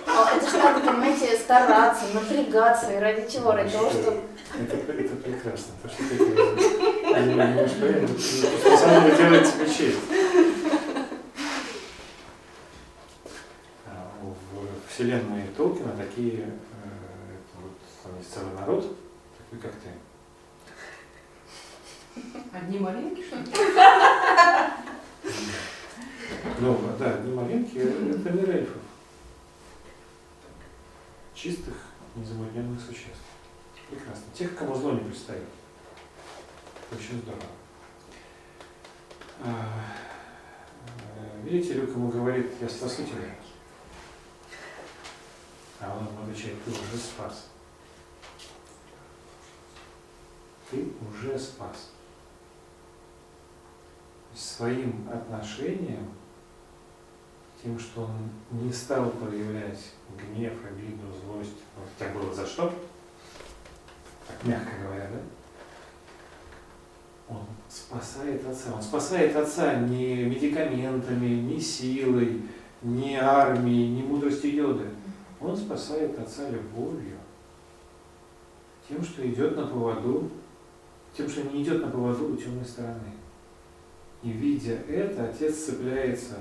[0.09, 2.93] А Это же надо, понимаете, стараться, напрягаться.
[2.93, 3.53] И ради чего?
[3.53, 4.23] Ради того, что...
[4.59, 5.75] Это, это прекрасно.
[5.83, 7.73] То, что ты говоришь.
[8.65, 9.99] На самом деле делает тебе честь.
[13.85, 17.73] В вселенной Толкина такие, э, это вот,
[18.03, 18.97] там есть целый народ,
[19.37, 19.91] такой как ты.
[22.53, 23.45] Одни маленькие, что ли?
[26.59, 28.83] Ну, да, одни маленькие, это мир эльфов.
[31.35, 31.75] Чистых,
[32.15, 33.21] незамутненных существ.
[33.91, 34.25] Прекрасно.
[34.33, 35.45] Тех, кому зло не предстоит.
[36.91, 37.43] Очень здорово.
[39.41, 39.85] А,
[41.45, 43.03] Видите, Люк ему говорит, я спасу.
[45.79, 47.49] А он ему отвечает, ты уже спас.
[50.71, 51.91] Ты уже спас.
[54.37, 56.11] Своим отношением,
[57.63, 62.71] тем, что он не стал проявлять гнев, обиду, злость, вот хотя было за что,
[64.29, 65.21] так мягко говоря, да?
[67.35, 68.75] Он спасает отца.
[68.75, 72.43] Он спасает отца не медикаментами, не силой,
[72.83, 74.91] не армией, не мудростью йоды.
[75.41, 77.17] Он спасает отца любовью.
[78.89, 80.31] Тем, что идет на поводу,
[81.17, 83.16] тем, что не идет на поводу у темной стороны.
[84.27, 86.35] И видя это, отец цепляется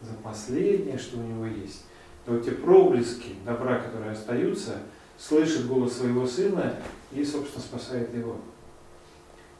[0.00, 1.86] за последнее, что у него есть.
[2.24, 4.78] то те проблески добра, которые остаются,
[5.18, 6.76] слышит голос своего сына
[7.10, 8.36] и, собственно, спасает его.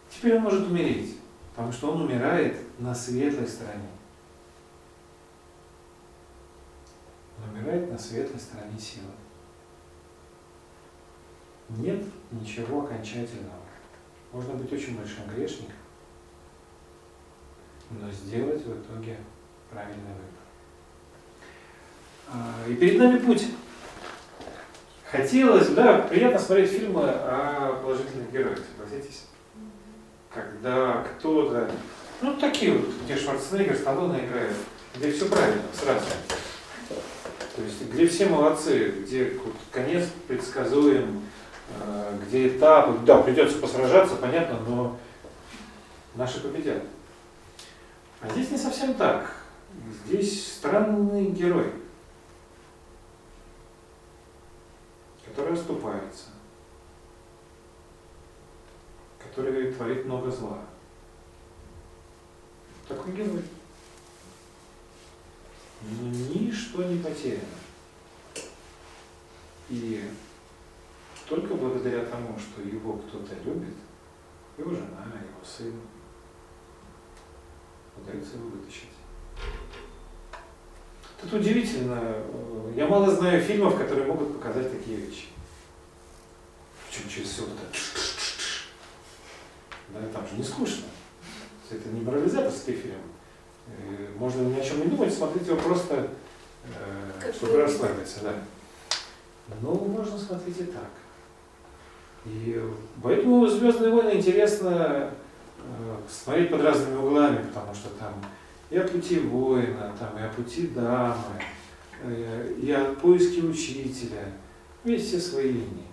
[0.09, 1.17] Теперь он может умереть,
[1.51, 3.89] потому что он умирает на светлой стороне.
[7.37, 9.11] Он умирает на светлой стороне силы.
[11.69, 13.59] Нет ничего окончательного.
[14.31, 15.75] Можно быть очень большим грешником,
[18.01, 19.19] но сделать в итоге
[19.71, 20.43] правильный выбор.
[22.29, 23.47] А, и перед нами путь.
[25.11, 29.27] Хотелось, да, приятно смотреть фильмы о положительных героях, согласитесь?
[30.33, 31.71] Когда кто-то,
[32.23, 34.57] ну такие вот, где Шварценеггер, Сталлоне играет,
[34.97, 36.07] где все правильно, сразу.
[37.55, 39.39] То есть, где все молодцы, где
[39.71, 41.23] конец предсказуем,
[41.79, 44.97] э, где этапы, да, придется посражаться, понятно, но
[46.15, 46.83] наши победят.
[48.23, 49.35] А здесь не совсем так.
[50.07, 51.73] Здесь странный герой,
[55.25, 56.27] который оступается,
[59.19, 60.59] который творит много зла.
[62.87, 63.43] Такой герой.
[65.83, 67.43] Ничто не потеряно.
[69.69, 70.09] И
[71.29, 73.75] только благодаря тому, что его кто-то любит,
[74.59, 75.73] его жена, его сын,
[77.97, 78.89] удается его вытащить.
[81.21, 82.17] Тут удивительно,
[82.75, 85.27] я мало знаю фильмов, которые могут показать такие вещи.
[86.89, 87.79] Причем через все вот это.
[89.91, 90.87] Да, там же не скучно.
[91.71, 92.99] Это не морализаторский фильм.
[94.17, 96.09] Можно ни о чем не думать, смотреть его просто,
[96.65, 98.21] э, чтобы расслабиться.
[98.23, 98.35] Да.
[99.61, 100.91] Но можно смотреть и так.
[102.25, 102.63] И
[103.03, 105.11] поэтому Звездные войны интересно э,
[106.09, 108.15] смотреть под разными углами, потому что там
[108.71, 111.43] и о пути воина, там, и о пути дамы,
[112.03, 114.33] э, и о поиске учителя.
[114.85, 115.87] Есть все свои линии.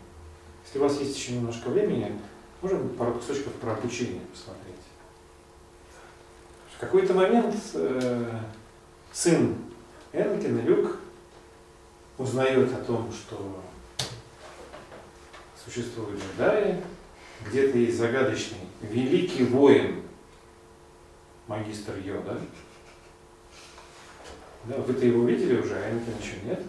[0.65, 2.19] Если у вас есть еще немножко времени,
[2.61, 4.75] можем пару кусочков про обучение посмотреть.
[6.75, 8.39] В какой-то момент э,
[9.11, 9.55] сын
[10.13, 10.97] Энакин, Люк,
[12.17, 13.61] узнает о том, что
[15.63, 16.81] существуют джедаи,
[17.47, 20.03] где-то есть загадочный великий воин,
[21.47, 22.39] магистр Йода.
[24.65, 26.61] Да, вы-то его видели уже, а Энакина еще нет.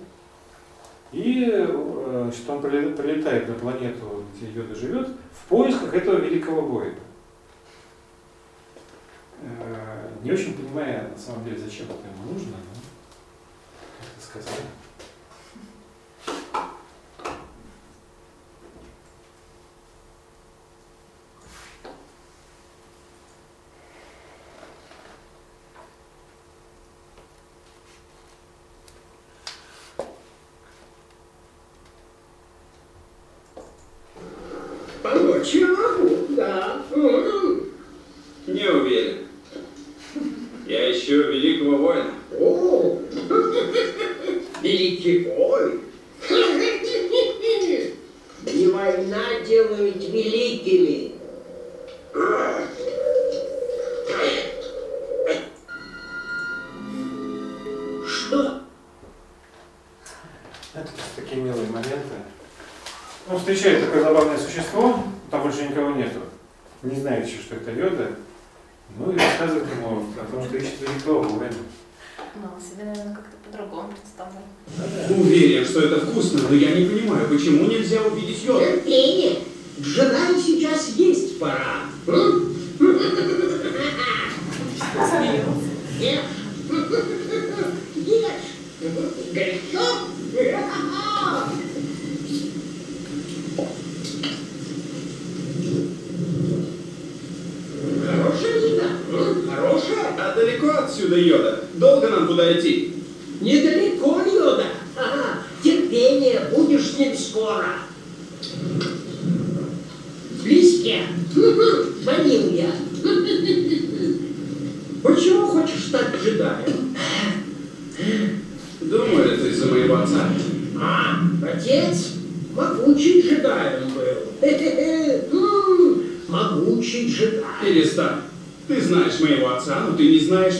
[1.13, 7.01] И э, что он прилетает на планету, где Йода живет, в поисках этого великого воина.
[9.43, 12.81] Э, не очень понимая, на самом деле, зачем это ему нужно, но
[13.99, 14.67] как это сказали.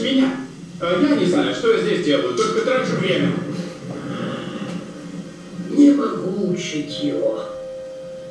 [0.01, 0.35] Знаешь меня.
[0.79, 3.31] А я не знаю, что я здесь делаю, только трачу время.
[5.69, 7.45] Не могу учить его.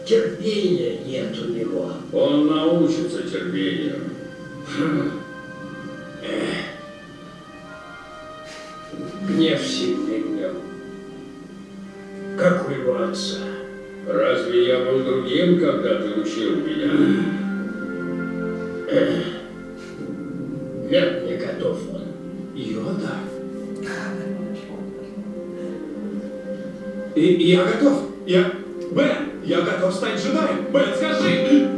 [0.06, 1.92] Терпения нет у него.
[2.12, 4.00] Он научится терпению.
[9.28, 10.56] Гнев сильный в нем.
[12.36, 13.38] как у его отца.
[14.08, 16.90] Разве я был другим, когда ты учил меня?
[20.90, 21.19] Нет,
[21.60, 22.02] не готов он.
[22.54, 23.14] Йода?
[27.14, 28.02] И, и я готов.
[28.26, 28.52] Я...
[28.92, 30.66] Бен, я готов стать джедаем.
[30.72, 31.68] Бен, скажи.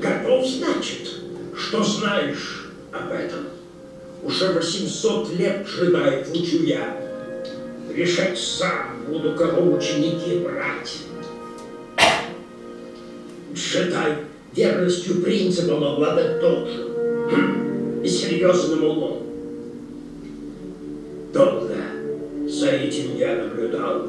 [0.00, 1.08] Готов, значит?
[1.56, 3.46] Что знаешь об этом?
[4.22, 6.96] Уже 800 лет джедаев учу я.
[7.92, 10.98] Решать сам буду, кого ученики брать.
[13.54, 14.16] Джедай
[14.54, 16.92] верностью принципам обладать должен.
[17.30, 19.21] Хм, И серьезным умом.
[21.32, 21.74] Долго
[22.46, 24.08] за этим я наблюдал.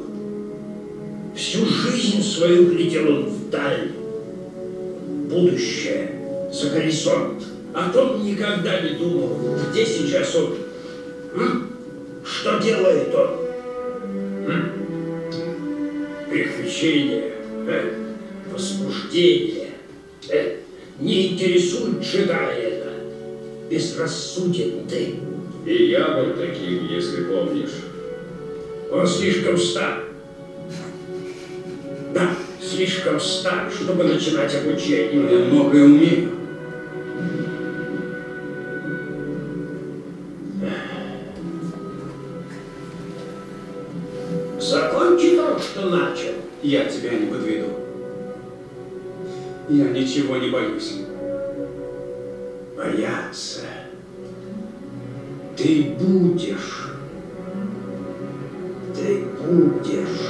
[1.34, 3.92] Всю жизнь свою глядел он вдаль.
[5.30, 7.42] Будущее за горизонт.
[7.72, 9.38] О том никогда не думал,
[9.70, 10.54] где сейчас он.
[11.34, 11.70] М?
[12.24, 13.30] Что делает он?
[14.46, 14.72] М?
[16.30, 17.32] Приключения,
[17.66, 17.94] э,
[18.52, 19.70] возбуждение.
[20.28, 20.56] э,
[21.00, 22.90] не интересует джедая это.
[23.70, 25.14] Безрассуден ты.
[25.64, 27.84] И я был таким, если помнишь.
[28.90, 30.04] Он слишком стар.
[32.12, 32.30] Да,
[32.60, 35.30] слишком стар, чтобы начинать обучение.
[35.30, 36.30] Я многое умею.
[44.60, 46.34] Закончи то, что начал.
[46.62, 47.68] Я тебя не подведу.
[49.70, 50.96] Я ничего не боюсь.
[52.76, 53.62] Бояться.
[55.56, 56.90] Ты будешь.
[58.92, 60.20] Ты будешь.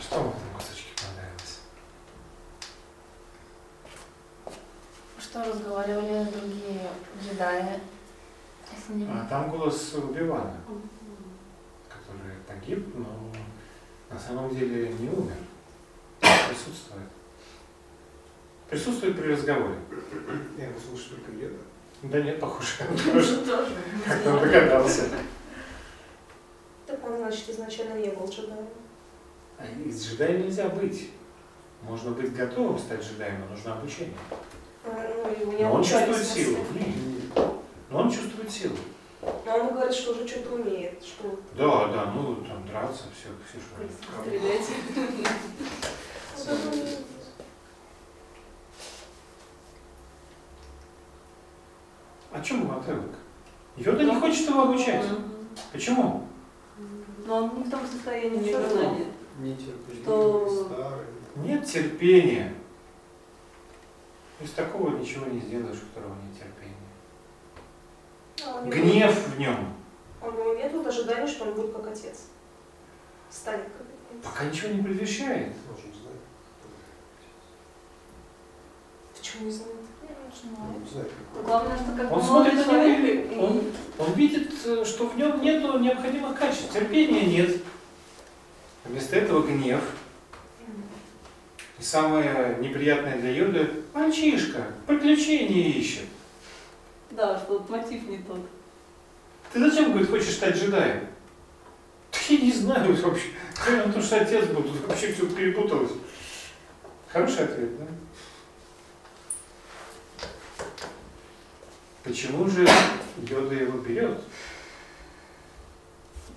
[0.00, 1.60] Что вам в этом кусочке понравилось?
[5.18, 6.90] Что разговаривали другие
[7.20, 7.80] джедаи?
[9.08, 10.56] А там голос Убивана,
[11.88, 13.32] который погиб, но
[14.08, 15.36] на самом деле не умер.
[16.20, 17.08] Присутствует.
[18.74, 19.76] Присутствует при разговоре.
[20.58, 21.54] Я его слышу только Еда.
[22.02, 22.70] Да нет, похоже.
[23.04, 23.76] Тоже.
[24.04, 25.02] Как он догадался.
[26.84, 28.66] Так он, значит, изначально не был джедаем.
[29.58, 31.12] А Из джедая нельзя быть.
[31.82, 34.16] Можно быть готовым стать джедаем, но нужно обучение.
[34.84, 35.08] А,
[35.44, 36.58] Ну, Но он чувствует силу.
[37.90, 38.76] Но он чувствует силу.
[39.22, 43.60] Но он говорит, что уже что-то умеет, что Да, да, ну там драться, все, все
[43.60, 43.76] что
[44.24, 44.68] Стрелять.
[52.34, 53.12] О чем его отрывок?
[53.76, 55.06] Йода не хочет его обучать.
[55.72, 56.26] Почему?
[57.26, 59.50] Но он не в том состоянии, Не.
[59.50, 61.04] Нетерпеливый, Что-.
[61.36, 62.52] Нет терпения.
[64.40, 66.74] Из такого ничего не сделаешь, у которого нет терпения.
[68.44, 69.72] А Гнев в нем.
[70.20, 72.26] У него нет вот ожидания, что он будет как отец.
[73.30, 74.24] Станет как отец.
[74.24, 75.52] Пока ничего не предвещает.
[79.16, 79.83] Почему не знает?
[81.44, 83.62] Главное, что как Он бы смотрит на него, человек, и он,
[83.98, 84.52] он видит,
[84.86, 86.72] что в нем нет необходимых качеств.
[86.72, 87.62] Терпения нет.
[88.84, 89.82] Вместо этого гнев.
[91.78, 96.04] И самое неприятное для Йоды– мальчишка, приключения ищет.
[97.10, 98.40] Да, что вот мотив не тот.
[99.52, 101.06] Ты зачем, говорит, хочешь стать джедаем?
[102.12, 103.28] Да я не знаю вообще.
[103.64, 105.92] Наверное, потому что отец был, тут вообще все перепуталось.
[107.08, 107.86] Хороший ответ, да?
[112.04, 112.68] Почему же
[113.16, 114.20] Йода его берет?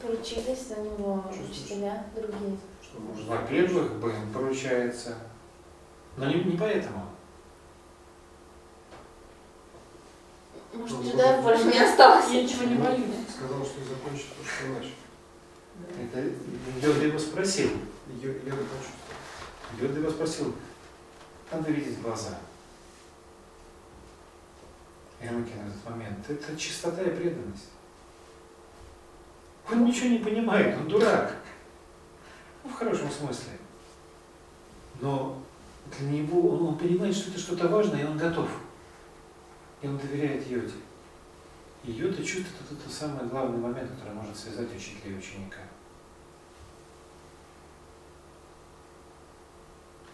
[0.02, 2.58] Поручились за него учителя другие.
[2.82, 5.18] Что может Во-первых, Бен поручается.
[6.16, 7.08] Но не, не поэтому.
[10.74, 12.32] Может, Ну, джедаев может, больше не осталось.
[12.32, 13.04] Я ничего не боюсь.
[13.36, 14.96] Сказал, что закончит то, что начал.
[16.02, 17.72] Это Йода его спросил.
[18.22, 20.56] Йода его спросил,
[21.52, 22.38] надо видеть глаза.
[25.22, 26.30] Энакин в этот момент.
[26.30, 27.70] Это чистота и преданность.
[29.70, 31.36] Он ничего не понимает, он дурак.
[32.64, 33.54] Ну, в хорошем смысле.
[35.02, 35.44] Но
[35.98, 38.50] для него он, он понимает, что это что-то важное, и он готов.
[39.82, 40.74] И он доверяет Йоде.
[41.84, 45.62] И Йода чувствует вот это самый главный момент, который может связать учителя и ученика.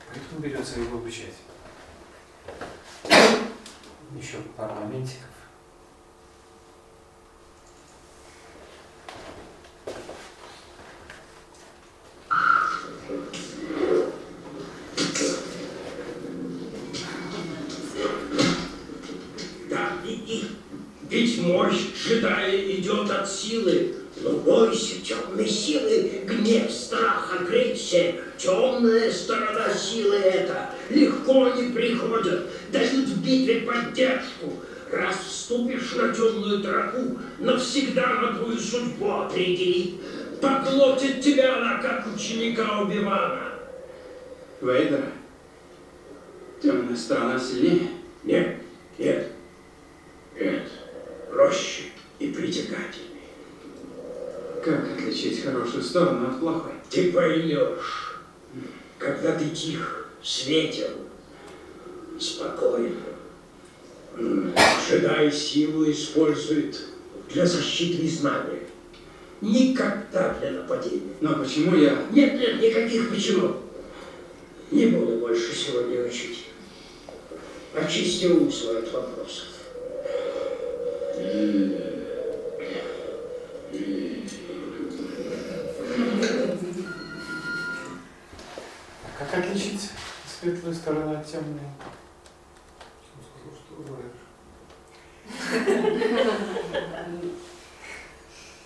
[0.07, 1.33] Поэтому берется его обучать.
[4.15, 5.25] Еще пару моментиков.
[19.69, 20.45] Да, иди.
[21.09, 23.82] Ведь мощь джедая идет от силы.
[36.63, 40.01] Тропу, навсегда на твою судьбу определит.
[40.41, 43.53] Поглотит тебя она, как ученика Убивана.
[44.61, 45.11] Вейдера?
[46.61, 47.89] Темная сторона сильнее?
[48.23, 48.57] Нет,
[48.97, 49.31] нет,
[50.39, 50.63] нет.
[51.29, 51.83] Проще
[52.19, 53.09] и притягательнее.
[54.63, 56.73] Как отличить хорошую сторону от плохой?
[56.89, 58.21] Ты поймешь,
[58.97, 60.91] когда ты тих, светел,
[62.19, 62.95] спокоен.
[64.17, 66.79] Джедай силу использует
[67.29, 68.59] для защиты и знания.
[69.41, 71.13] Никогда для нападения.
[71.19, 72.05] Но почему я...
[72.11, 73.55] Нет, нет, никаких почему.
[74.71, 76.45] Не буду больше сегодня учить.
[77.73, 79.47] Очисти ум свой от вопросов.
[89.19, 89.89] А как отличить
[90.39, 91.59] светлую сторону от темной?
[93.85, 93.95] Что?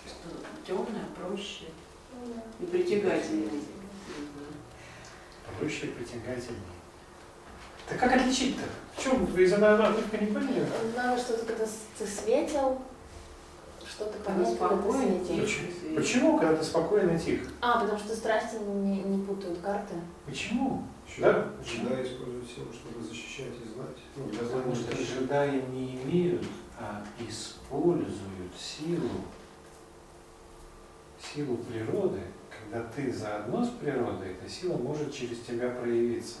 [0.06, 1.66] Что темное проще
[2.60, 3.50] и притягательнее.
[5.58, 6.62] Проще и притягательнее.
[7.90, 8.62] Да как отличить-то?
[8.96, 9.24] В чем?
[9.26, 10.66] Вы из одного отрывка не поняли?
[10.94, 12.82] Надо что-то, когда с- ты светил,
[13.88, 15.42] что-то Когда понять, когда ты спокойно, светил.
[15.42, 15.96] Почему?
[15.96, 17.46] Почему, когда ты спокойно и тихо?
[17.62, 19.94] А, потому что страсти не, не путают карты.
[20.26, 20.84] Почему?
[21.18, 21.48] Да?
[21.64, 23.54] Джедаи используют силу, чтобы защищать
[24.26, 25.20] Потому что защиты.
[25.20, 26.44] джедаи не имеют,
[26.78, 29.22] а используют силу,
[31.20, 32.20] силу природы.
[32.50, 36.38] Когда ты заодно с природой, эта сила может через тебя проявиться.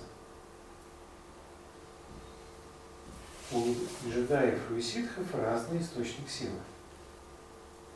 [3.52, 3.74] У
[4.06, 6.58] джедаев и у ситхов разный источник силы.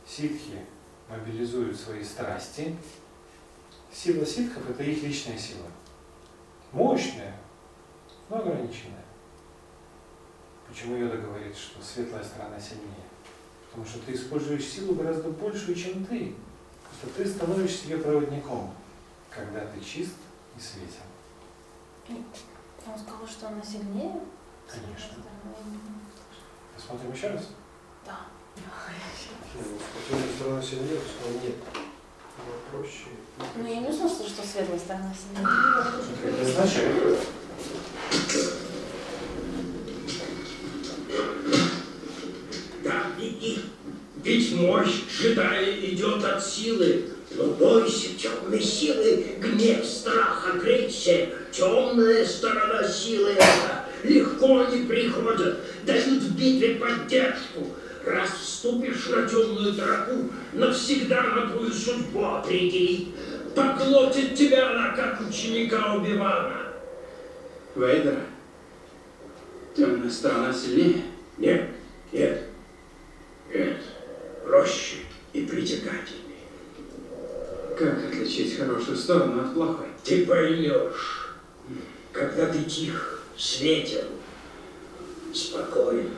[0.05, 0.65] Ситхи
[1.09, 2.75] мобилизуют свои страсти.
[3.91, 5.67] Сила ситхов– это их личная сила.
[6.71, 7.35] Мощная,
[8.29, 9.02] но ограниченная.
[10.73, 13.05] Почему Йода говорит, что светлая сторона сильнее?
[13.69, 16.33] Потому что ты используешь силу гораздо большую, чем ты.
[16.83, 18.73] Просто ты становишься ее проводником,
[19.29, 20.15] когда ты чист
[20.57, 21.05] и светен.
[22.87, 24.19] Он сказал, что она сильнее?
[24.67, 25.17] Конечно.
[26.75, 27.49] Посмотрим еще раз.
[28.03, 28.21] Да.
[30.09, 31.55] Темная сторона сильнее, что нет.
[32.35, 33.09] Она проще.
[33.57, 35.47] Ну, я не услышала, что светлая сторона сильнее.
[36.25, 37.19] Это означает,
[42.83, 43.59] Да, иди.
[44.23, 47.09] Ведь мощь джедая идет от силы.
[47.35, 51.29] Но бойся темной силы, гнев, страх, агрессия.
[51.51, 57.67] Темная сторона силы эта легко не приходят, дают в битве поддержку.
[58.05, 63.15] Раз вступишь на темную тропу, навсегда на твою судьбу определит.
[63.55, 66.73] Поглотит тебя она, как ученика Убивана.
[67.75, 68.25] Вейдера?
[69.75, 71.03] Темная сторона сильнее?
[71.37, 71.69] Нет,
[72.11, 72.43] нет,
[73.53, 73.77] нет.
[74.45, 74.97] Проще
[75.33, 76.21] и притягательнее.
[77.77, 79.87] Как отличить хорошую сторону от плохой?
[80.03, 81.35] Ты поймешь,
[82.11, 84.05] когда ты тих, светел,
[85.33, 86.11] спокоен.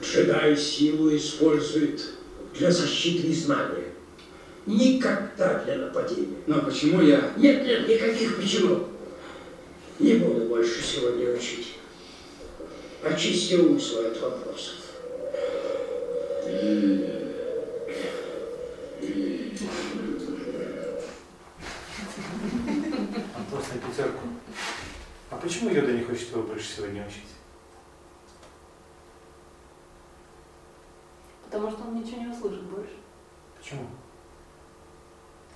[0.00, 2.00] Джедай силу использует
[2.54, 3.92] для защиты и знания.
[4.64, 6.38] Никогда для нападения.
[6.46, 7.32] Но почему я...
[7.36, 8.88] Нет, нет, никаких почему.
[9.98, 11.73] Не буду больше сегодня учить.
[13.04, 14.74] Очисти ум свой от вопросов.
[23.54, 24.28] вопрос на пятерку.
[25.30, 27.28] А почему Йода не хочет его больше сегодня учить?
[31.44, 32.96] Потому что он ничего не услышит больше.
[33.58, 33.86] Почему?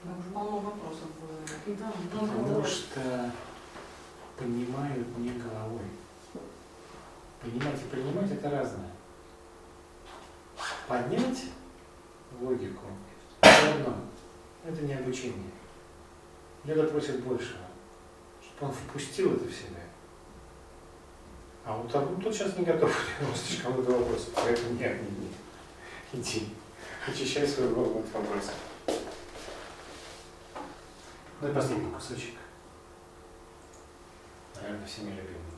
[0.03, 1.77] Там уже полно вопросов было.
[1.77, 3.33] Да, Потому что
[4.39, 5.87] понимают не головой.
[7.41, 8.91] Понимать и принимать это разное.
[10.87, 11.45] Понять
[12.41, 12.85] логику
[13.41, 13.97] это одно.
[14.65, 15.51] Это не обучение.
[16.65, 17.61] Йода просит большего,
[18.43, 19.81] чтобы он впустил это в себя.
[21.65, 22.91] А вот он тут сейчас не готов,
[23.21, 26.21] он слишком много вопросов, поэтому нет, не, не.
[26.21, 26.49] Иди,
[27.07, 28.55] очищай свою голову от вопросов.
[31.41, 32.35] Ну и последний кусочек.
[34.57, 35.58] Наверное, всеми любимый.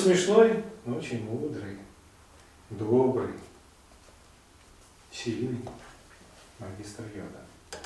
[0.00, 1.76] смешной, но очень мудрый,
[2.70, 3.34] добрый,
[5.12, 5.60] сильный
[6.58, 7.82] магистр Йода.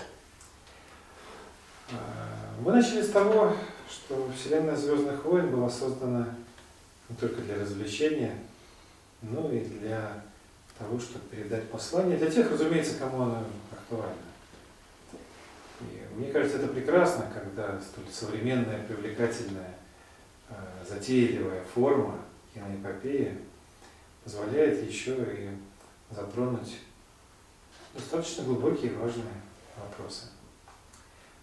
[1.91, 3.57] А, Мы начали с того,
[3.89, 6.35] что Вселенная Звездных войн была создана
[7.09, 8.39] не только для развлечения,
[9.23, 10.23] но и для
[10.78, 14.15] того, чтобы передать послание, для тех, разумеется, кому оно актуально.
[15.81, 19.74] И мне кажется, это прекрасно, когда столь современная, привлекательная,
[20.95, 22.19] затейливая форма
[22.53, 23.37] киноэпопеи
[24.23, 25.51] позволяет еще и
[26.15, 26.79] затронуть
[27.93, 29.27] достаточно глубокие и важные
[29.77, 30.27] вопросы.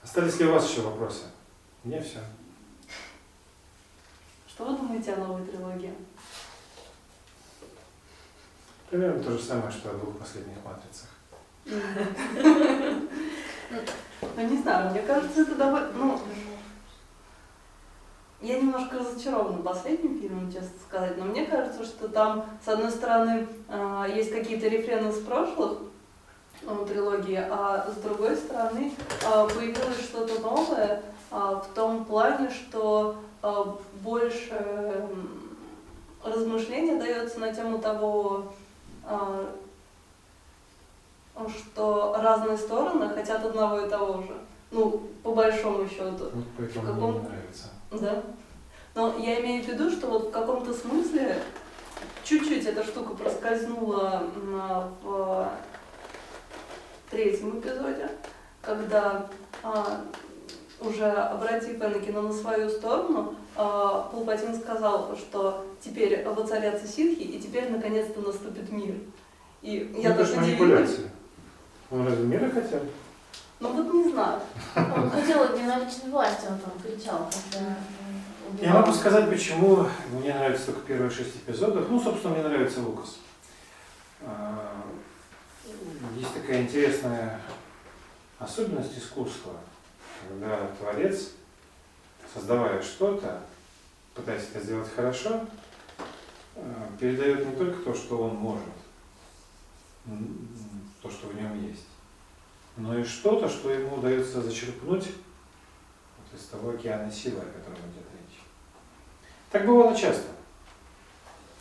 [0.04, 1.26] Остались ли у вас еще вопросы?
[1.84, 2.20] У меня все.
[4.48, 5.94] Что вы думаете о новой трилогии?
[8.90, 11.10] Примерно то же самое, что о двух последних матрицах.
[14.36, 15.92] Ну, не знаю, мне кажется, это довольно...
[15.94, 16.22] Ну,
[18.42, 23.48] я немножко разочарована последним фильмом, честно сказать, но мне кажется, что там, с одной стороны,
[23.70, 25.78] а, есть какие-то рефрены с прошлых
[26.64, 28.94] ну, трилогии, а с другой стороны,
[29.26, 31.02] а, появилось что-то новое
[31.32, 33.16] в том плане, что
[34.02, 35.08] больше
[36.24, 38.52] размышления дается на тему того,
[41.48, 44.36] что разные стороны хотят одного и того же.
[44.72, 46.30] Ну, по большому счету.
[46.34, 47.70] Вот поэтому В мне каком- не нравится.
[47.92, 48.24] Да.
[48.96, 51.36] Но я имею в виду, что вот в каком-то смысле
[52.24, 54.62] чуть-чуть эта штука проскользнула м,
[55.02, 55.50] в
[57.10, 58.10] третьем эпизоде,
[58.62, 59.28] когда
[59.64, 60.02] а,
[60.80, 67.70] уже обратив Энакина на свою сторону, а, Палпатин сказал, что теперь воцарятся ситхи, и теперь
[67.72, 68.96] наконец-то наступит мир.
[69.62, 70.60] И я это же так удивилась.
[70.70, 71.10] манипуляция.
[71.92, 72.80] Он разве мира хотел?
[73.62, 74.42] Ну вот не знаю.
[74.76, 77.76] Он хотел единоличной власти, он там кричал, когда
[78.60, 81.88] Я могу сказать, почему мне нравятся только первые шесть эпизодов.
[81.90, 83.18] Ну, собственно, мне нравится Лукас.
[84.22, 84.82] А,
[86.18, 87.40] Есть такая интересная
[88.40, 89.54] особенность искусства,
[90.28, 91.30] когда творец,
[92.34, 93.42] создавая что-то,
[94.16, 95.46] пытаясь это сделать хорошо,
[96.56, 98.64] а, передает не только то, что он может,
[101.04, 101.86] то, что в нем есть,
[102.82, 105.12] но и что-то, что ему удается зачерпнуть
[106.34, 108.40] из того океана силы, о котором идет речь.
[109.52, 110.30] Так бывало часто.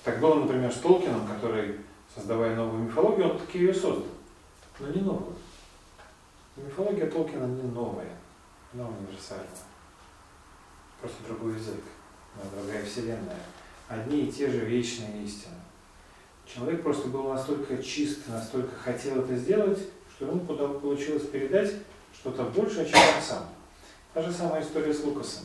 [0.03, 1.81] Так было, например, с Толкином, который,
[2.15, 4.07] создавая новую мифологию, он таки ее создал,
[4.79, 5.37] но не новую.
[6.57, 8.17] Мифология Толкина не новая,
[8.73, 9.47] она универсальная.
[11.01, 11.83] Просто другой язык,
[12.55, 13.41] другая вселенная.
[13.89, 15.57] Одни и те же вечные истины.
[16.47, 19.81] Человек просто был настолько чист, настолько хотел это сделать,
[20.21, 21.77] что ему куда получилось передать
[22.13, 23.49] что-то большее, чем он сам.
[24.13, 25.45] Та же самая история с Лукасом.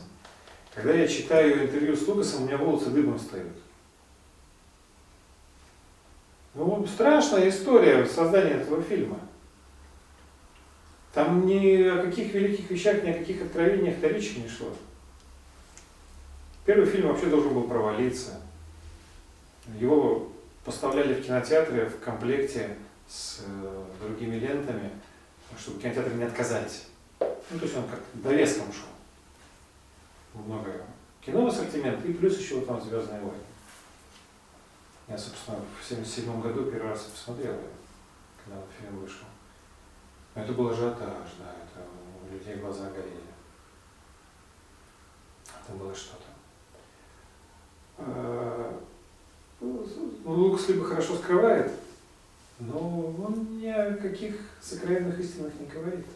[0.74, 3.54] Когда я читаю интервью с Лукасом, у меня волосы дыбом встают.
[6.52, 9.18] Ну, страшная история создания этого фильма.
[11.14, 14.68] Там ни о каких великих вещах, ни о каких откровениях-то речи не шло.
[16.66, 18.42] Первый фильм вообще должен был провалиться.
[19.80, 20.30] Его
[20.66, 22.76] поставляли в кинотеатры в комплекте
[23.08, 24.90] с э, другими лентами,
[25.58, 26.86] чтобы кинотеатры не отказались.
[27.20, 28.88] Ну, то есть он как довеском шел.
[30.34, 30.72] Много
[31.20, 33.38] кино в ассортимент, и плюс еще вот там «Звездные войны».
[35.08, 37.68] Я, собственно, в 77 году первый раз посмотрел его,
[38.44, 39.26] когда этот фильм вышел.
[40.34, 41.86] Но это был ажиотаж, да, это
[42.22, 43.12] у людей глаза горели.
[45.46, 46.24] Это было что-то.
[47.98, 48.82] А,
[49.60, 49.86] ну,
[50.24, 51.72] Лукас либо хорошо скрывает,
[52.58, 56.06] но он ни о каких сокровенных истинах не говорит.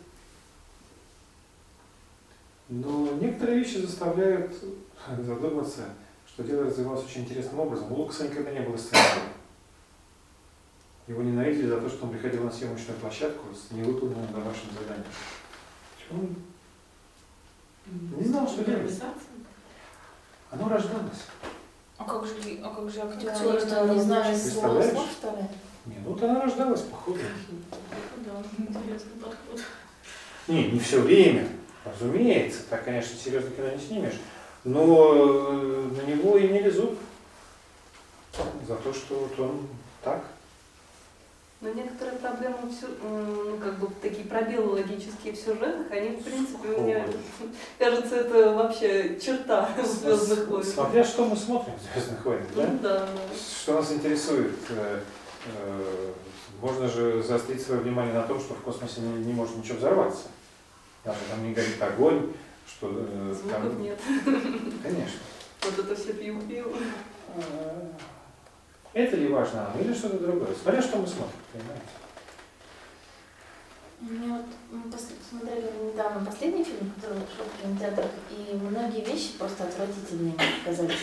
[2.68, 4.52] Но некоторые вещи заставляют
[5.18, 5.86] задуматься,
[6.26, 7.92] что дело развивалось очень интересным образом.
[7.92, 9.22] У Лукаса никогда не было сценария.
[11.08, 15.06] Его ненавидели за то, что он приходил на съемочную площадку с невыполненным домашним заданием.
[16.12, 16.36] Он
[18.20, 19.02] не знал, что делать.
[20.52, 21.24] Оно рождалось.
[21.98, 23.60] А как же, а как же Да, актер?
[23.60, 24.93] что он не Представляешь?
[24.93, 25.43] слов, что ли?
[25.86, 27.18] Не, ну вот она рождалась, походу.
[28.18, 29.60] Да, интересный подход.
[30.48, 31.48] Не, не все время,
[31.84, 34.20] разумеется, так, конечно, серьезно кино не снимешь,
[34.64, 36.98] но э, на него имели зуб
[38.66, 39.68] за то, что вот он
[40.02, 40.24] так.
[41.60, 46.68] Но некоторые проблемы, все, ну, как бы такие пробелы логические в сюжетах, они, в принципе,
[46.68, 47.06] мне
[47.78, 50.64] кажется, это вообще черта Звездных войн.
[50.64, 52.66] Смотря что мы смотрим в Звездных войнах, да?
[52.66, 53.09] Ну, да, да.
[53.62, 54.54] Что нас интересует?
[55.46, 56.12] Э, э,
[56.60, 60.24] Можно же заострить свое внимание на том, что в космосе не, не может ничего взорваться.
[61.04, 62.32] Даже там не горит огонь,
[62.66, 63.82] что э, Звуков там...
[63.82, 63.98] нет.
[64.82, 65.20] Конечно.
[65.62, 66.72] Вот это все пью-пью.
[68.93, 70.48] Это ли важно, или что-то другое?
[70.60, 71.85] Смотря что мы смотрим, понимаете?
[74.01, 79.38] Мне вот мы пос- смотрели недавно последний фильм, который шел в кинотеатрах, и многие вещи
[79.38, 80.96] просто отвратительные показались.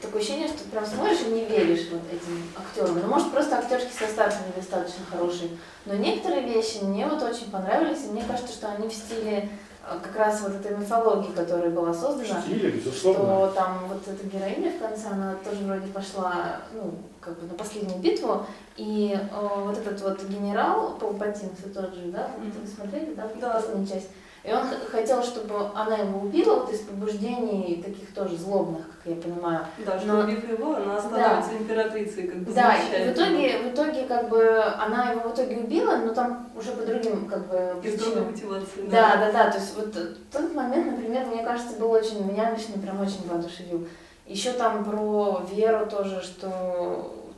[0.00, 2.98] Такое ощущение, что ты прям смотришь и не веришь вот этим актерам.
[3.00, 5.58] Ну, может, просто актерский состав недостаточно хороший.
[5.84, 9.50] Но некоторые вещи мне вот очень понравились, и мне кажется, что они в стиле
[9.86, 12.40] э, как раз вот этой мифологии, которая была создана.
[12.40, 13.22] В стиле, безусловно.
[13.24, 17.54] Что там вот эта героиня в конце, она тоже вроде пошла, ну, как бы на
[17.54, 18.46] последнюю битву,
[18.76, 23.50] и э, вот этот вот генерал Палпатин, все тот же, да, вы смотрели, да, Да.
[23.54, 24.08] последнюю часть,
[24.42, 29.20] и он хотел, чтобы она его убила вот из побуждений таких тоже злобных, как я
[29.20, 29.66] понимаю.
[29.84, 33.74] Да, что Но- убив его, она становится императрицей, как бы Да, и в итоге, в
[33.74, 37.76] итоге как бы она его в итоге убила, но там уже по другим как бы
[37.82, 38.30] причинам.
[38.30, 38.86] мотивации.
[38.90, 39.50] Да, да, да.
[39.50, 39.94] То есть вот
[40.32, 43.86] тот момент, например, мне кажется, был очень, меня лично прям очень воодушевил.
[44.26, 46.48] Еще там про веру тоже, что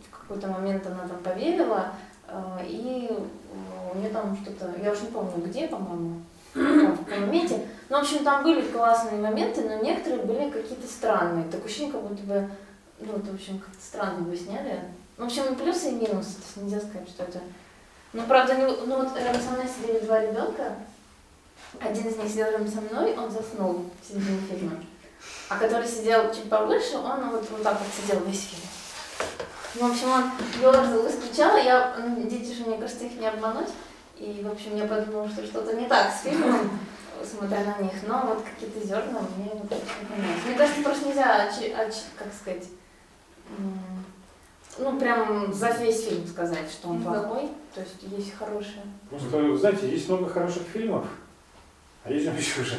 [0.08, 1.86] в какой-то момент она там поверила,
[2.28, 2.34] э,
[2.66, 6.20] и э, у нее там что-то, я уже не помню где, по-моему,
[6.54, 7.66] в моменте.
[7.88, 11.44] Ну, в общем, там были классные моменты, но некоторые были какие-то странные.
[11.50, 12.48] Такое ощущение, как будто бы,
[13.00, 14.80] ну, вот, в общем, как-то странно бы сняли.
[15.18, 17.40] Ну, в общем, и плюсы, и минусы, то есть нельзя сказать, что это...
[18.12, 20.76] Ну, правда, не, ну, вот рядом со мной сидели два ребенка,
[21.80, 24.72] один из них сидел рядом со мной, он заснул в середине фильма.
[25.48, 28.68] А который сидел чуть повыше, он вот, вот так вот сидел весь фильм.
[29.74, 30.24] Ну, в общем, он
[30.60, 33.68] ерзал и скричал, и я, ну, дети же, мне кажется, их не обмануть.
[34.18, 36.70] И, в общем, я подумала, что что-то не так с фильмом,
[37.24, 37.92] смотря на них.
[38.06, 40.44] Но вот какие-то зерна мне вот очень понравились.
[40.46, 42.68] Мне кажется, просто нельзя, очи- очи- как сказать,
[44.78, 47.10] ну, прям за весь фильм сказать, что он Да.
[47.12, 47.48] плохой.
[47.74, 48.82] То есть есть хорошие.
[49.10, 51.06] Просто, вы знаете, есть много хороших фильмов,
[52.04, 52.76] а есть еще же.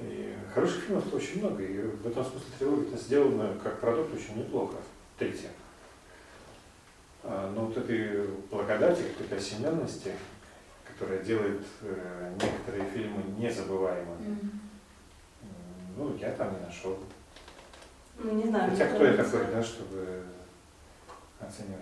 [0.00, 4.74] И хороших фильмов очень много, и в этом смысле трилогия сделана как продукт очень неплохо.
[5.18, 5.50] Третья.
[7.24, 10.12] А, Но вот этой благодати, какой-то осененности,
[10.86, 14.60] которая делает э, некоторые фильмы незабываемыми, м,
[15.96, 16.98] ну, я там не нашел.
[18.18, 18.70] Ну, не знаю.
[18.70, 20.22] Хотя кто я такой, да, чтобы
[21.40, 21.80] оценивать?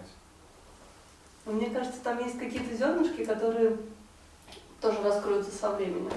[1.44, 3.76] Мне кажется, там есть какие-то зернышки, которые
[4.80, 6.12] тоже раскроются со временем.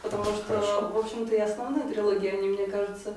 [0.00, 0.88] Потому что, Хорошо.
[0.90, 3.14] в общем-то, и основные трилогии, они, мне кажется,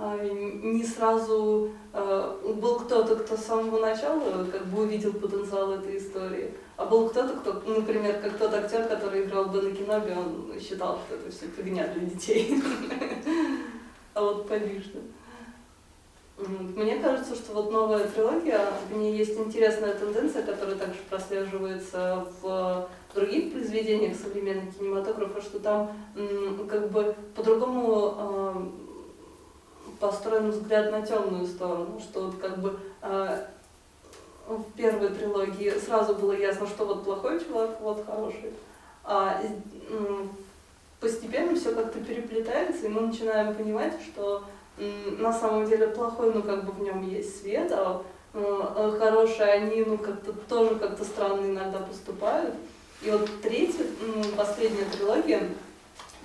[0.00, 6.54] не сразу а, был кто-то, кто с самого начала как бы увидел потенциал этой истории,
[6.76, 11.16] а был кто-то, кто, например, как тот актер, который играл Бена Кеноби, он считал, что
[11.16, 12.62] это все фигня для детей.
[14.12, 14.50] А вот.
[14.50, 14.82] М,
[16.74, 22.88] Мне кажется, что вот новая трилогия, в ней есть интересная тенденция, которая также прослеживается в
[23.14, 25.92] других произведениях современного кинематографа, что там
[26.68, 28.54] как бы по-другому э,
[30.00, 33.46] построен взгляд на темную сторону, что вот как бы э,
[34.48, 38.52] в первой трилогии сразу было ясно, что вот плохой чувак, вот хороший,
[39.04, 39.40] а
[39.90, 40.30] м,
[40.98, 44.42] постепенно все как-то переплетается, и мы начинаем понимать, что
[44.78, 49.52] м, на самом деле плохой, ну как бы в нем есть свет, а э, хорошие
[49.52, 52.54] они, ну как-то тоже как-то странно иногда поступают.
[53.02, 53.84] И вот третья,
[54.36, 55.48] последняя трилогия,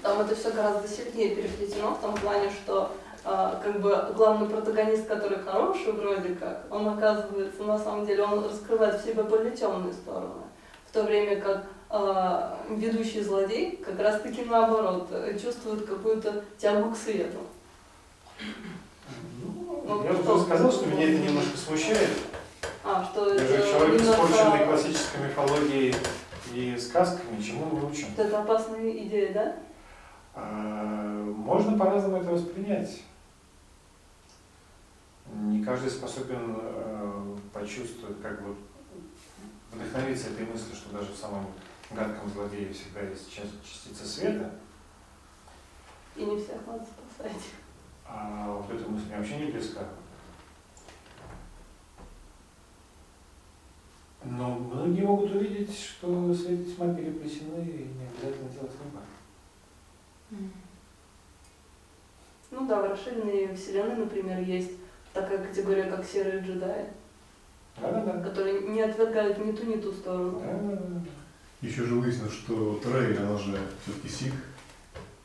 [0.01, 2.91] там это все гораздо сильнее переплетено в том плане, что
[3.25, 9.01] как бы главный протагонист, который хороший вроде как, он оказывается, на самом деле, он раскрывает
[9.01, 10.43] в себе более темные стороны.
[10.87, 16.91] В то время как а, ведущий злодей как раз таки наоборот, э, чувствует какую-то тягу
[16.91, 17.39] к свету.
[19.87, 22.09] Ну, Я уже сказал, что меня это немножко смущает.
[22.83, 25.95] А, что Я же это человек, немножко- испорченный классической мифологией
[26.53, 28.07] и сказками, чему мы учим.
[28.17, 29.55] Это опасная идея, да?
[30.35, 33.01] А, Можно по-разному это воспринять.
[35.35, 38.55] Не каждый способен э, почувствовать, как бы
[39.71, 41.47] вдохновиться этой мыслью, что даже в самом
[41.91, 44.51] гадком злодее всегда есть частица света.
[46.15, 47.41] И не всех надо спасать.
[48.05, 49.81] А вот эта мысль мне вообще не близка.
[54.23, 59.03] Но многие могут увидеть, что свет и тьма переплетены, и не обязательно делать выбор.
[62.51, 64.71] Ну да, в расширенной вселенной, например, есть
[65.15, 66.85] такая категория, как серые джедаи.
[67.81, 68.21] Да-да-да.
[68.21, 70.41] которые не отвергают ни ту, ни ту сторону.
[71.61, 74.33] Еще же выяснилось, что Трей, она же все-таки сик.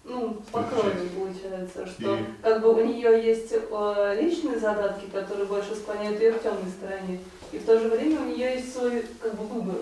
[0.02, 5.46] Ну, по крови получается, что И- как бы у нее есть э, личные задатки, которые
[5.46, 7.20] больше склоняют ее к темной стороне,
[7.52, 9.76] и в то же время у нее есть свой как бы выбор.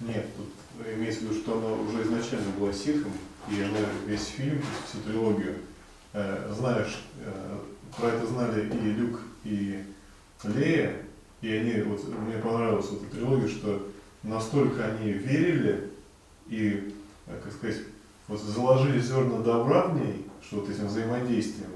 [0.00, 3.12] Нет, тут имеется в виду, что она уже изначально была ситхом,
[3.48, 5.56] и она весь фильм, всю трилогию,
[6.12, 7.56] э, знаешь, э,
[7.96, 9.84] про это знали и Люк, и
[10.44, 10.96] Лея,
[11.40, 13.86] и они, вот мне понравилась эта трилогия, что
[14.22, 15.90] настолько они верили
[16.48, 16.94] и,
[17.26, 17.78] э, как сказать,
[18.28, 21.70] вот заложили зерна добра в ней, что вот этим взаимодействием,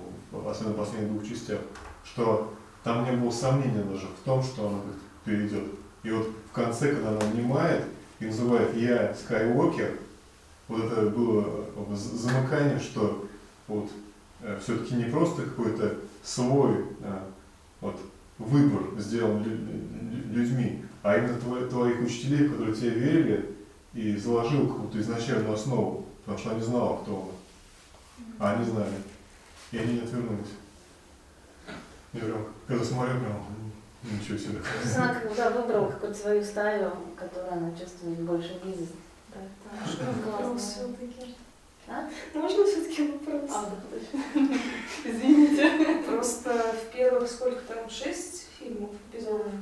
[0.47, 1.61] особенно в последних двух частях,
[2.05, 2.53] что
[2.83, 5.65] там не было сомнения даже в том, что она как-то перейдет.
[6.03, 7.85] И вот в конце, когда она обнимает
[8.21, 9.99] и называет «Я Скайуокер»,
[10.69, 13.27] вот это было з- замыкание, что
[13.69, 13.91] вот
[14.63, 17.19] все-таки не просто какой-то свой э,
[17.85, 18.01] вот,
[18.39, 23.55] выбор сделан лю- лю- людьми, а именно твои- твоих учителей, которые тебе верили
[23.93, 27.29] и заложил какую-то изначальную основу, потому что она не знала, кто он.
[28.39, 28.95] А они знали.
[29.71, 30.49] И они не отвернулись.
[32.15, 33.45] Я прям, когда смотрю, прям,
[34.19, 34.59] ничего себе.
[34.61, 38.93] То есть она как бы да, выбрала какую-то свою стаю, которой она чувствует больше близость.
[39.81, 41.35] Можно вопрос все-таки?
[41.87, 42.09] А?
[42.35, 43.51] Можно все-таки вопрос?
[43.55, 44.61] А, да, подожди.
[45.05, 46.03] Извините.
[46.07, 49.53] Просто в первых, сколько там, шесть фильмов, эпизодов,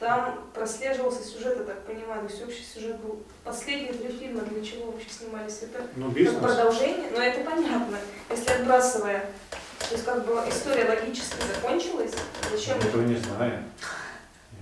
[0.00, 3.22] там прослеживался сюжет, я так понимаю, то есть общий сюжет был.
[3.44, 5.58] Последние три фильма для чего вообще снимались?
[5.62, 6.42] Это Ну, как бизнес.
[6.42, 7.98] продолжение, но это понятно.
[8.30, 12.12] Если отбрасывая, то есть как бы история логически закончилась,
[12.50, 12.78] зачем?
[12.78, 13.64] Мы этого не знаем.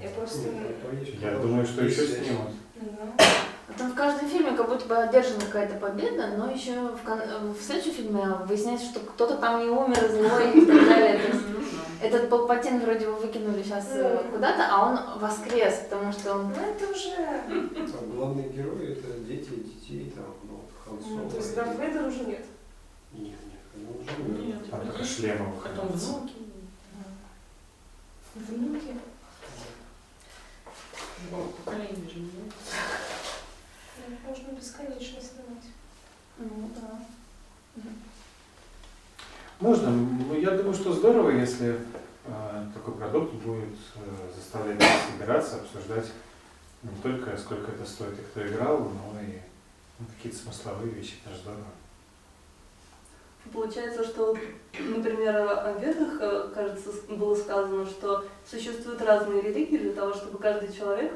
[0.02, 0.48] Я просто...
[1.20, 2.50] Я думаю, что еще снимут.
[2.76, 3.24] Да.
[3.68, 7.52] А Там в каждом фильме как будто бы одержана какая-то победа, но еще в, кон-
[7.52, 11.18] в следующем фильме выясняется, что кто-то там не умер, злой и так далее.
[11.18, 11.44] То есть
[12.00, 13.88] этот Палпатин вроде его выкинули сейчас
[14.32, 16.48] куда-то, а он воскрес, потому что он...
[16.48, 17.92] Ну это уже...
[17.92, 22.20] Там главные герои это дети детей, там, ну, Хан Ну, то есть Дарт Вейдер уже
[22.20, 22.44] нет.
[23.12, 24.70] Нет, нет, ну, уже нет.
[24.70, 26.34] Там только шлемы Потом внуки.
[28.34, 28.94] Внуки.
[31.30, 32.20] Ну, поколение же
[34.08, 35.66] не Можно бесконечно снимать.
[36.38, 37.82] Ну да.
[39.60, 39.90] Можно.
[39.90, 41.80] Ну, Я думаю, что здорово, если
[42.26, 46.06] э, такой продукт будет э, заставлять нас собираться, обсуждать
[46.82, 49.40] не только сколько это стоит и кто играл, но и
[49.98, 51.14] ну, какие-то смысловые вещи.
[51.24, 51.64] Это же здорово.
[53.52, 54.36] Получается, что,
[54.78, 60.72] например, о ведах, э, кажется, было сказано, что существуют разные религии для того, чтобы каждый
[60.72, 61.12] человек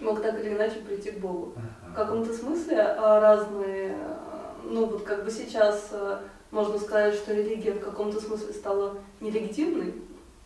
[0.00, 1.54] мог так или иначе прийти к Богу.
[1.88, 4.16] В каком-то смысле а, разные, э,
[4.64, 6.18] ну вот как бы сейчас э,
[6.50, 9.94] можно сказать, что религия в каком-то смысле стала нелегитимной,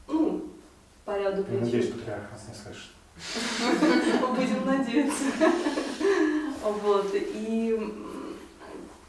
[0.08, 0.44] ну,
[1.04, 1.98] по ряду Я надеюсь, причин.
[1.98, 2.90] патриарх нас не слышит.
[4.36, 5.24] Будем надеяться.
[6.62, 7.06] Вот.
[7.12, 7.94] И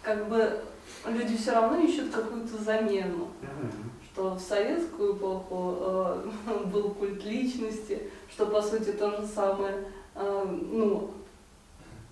[0.03, 0.59] как бы
[1.07, 3.29] люди все равно ищут какую-то замену.
[4.11, 6.29] Что в советскую эпоху э,
[6.65, 9.85] был культ личности, что по сути то же самое,
[10.15, 11.11] ну,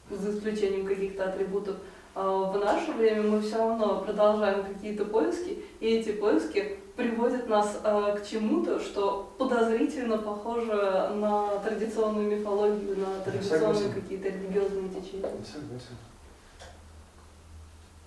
[0.09, 1.77] за исключением каких-то атрибутов.
[2.15, 7.79] А в наше время мы все равно продолжаем какие-то поиски, и эти поиски приводят нас
[7.83, 15.29] э, к чему-то, что подозрительно похоже на традиционную мифологию, на традиционные какие-то религиозные течения.
[15.43, 15.97] Согласен.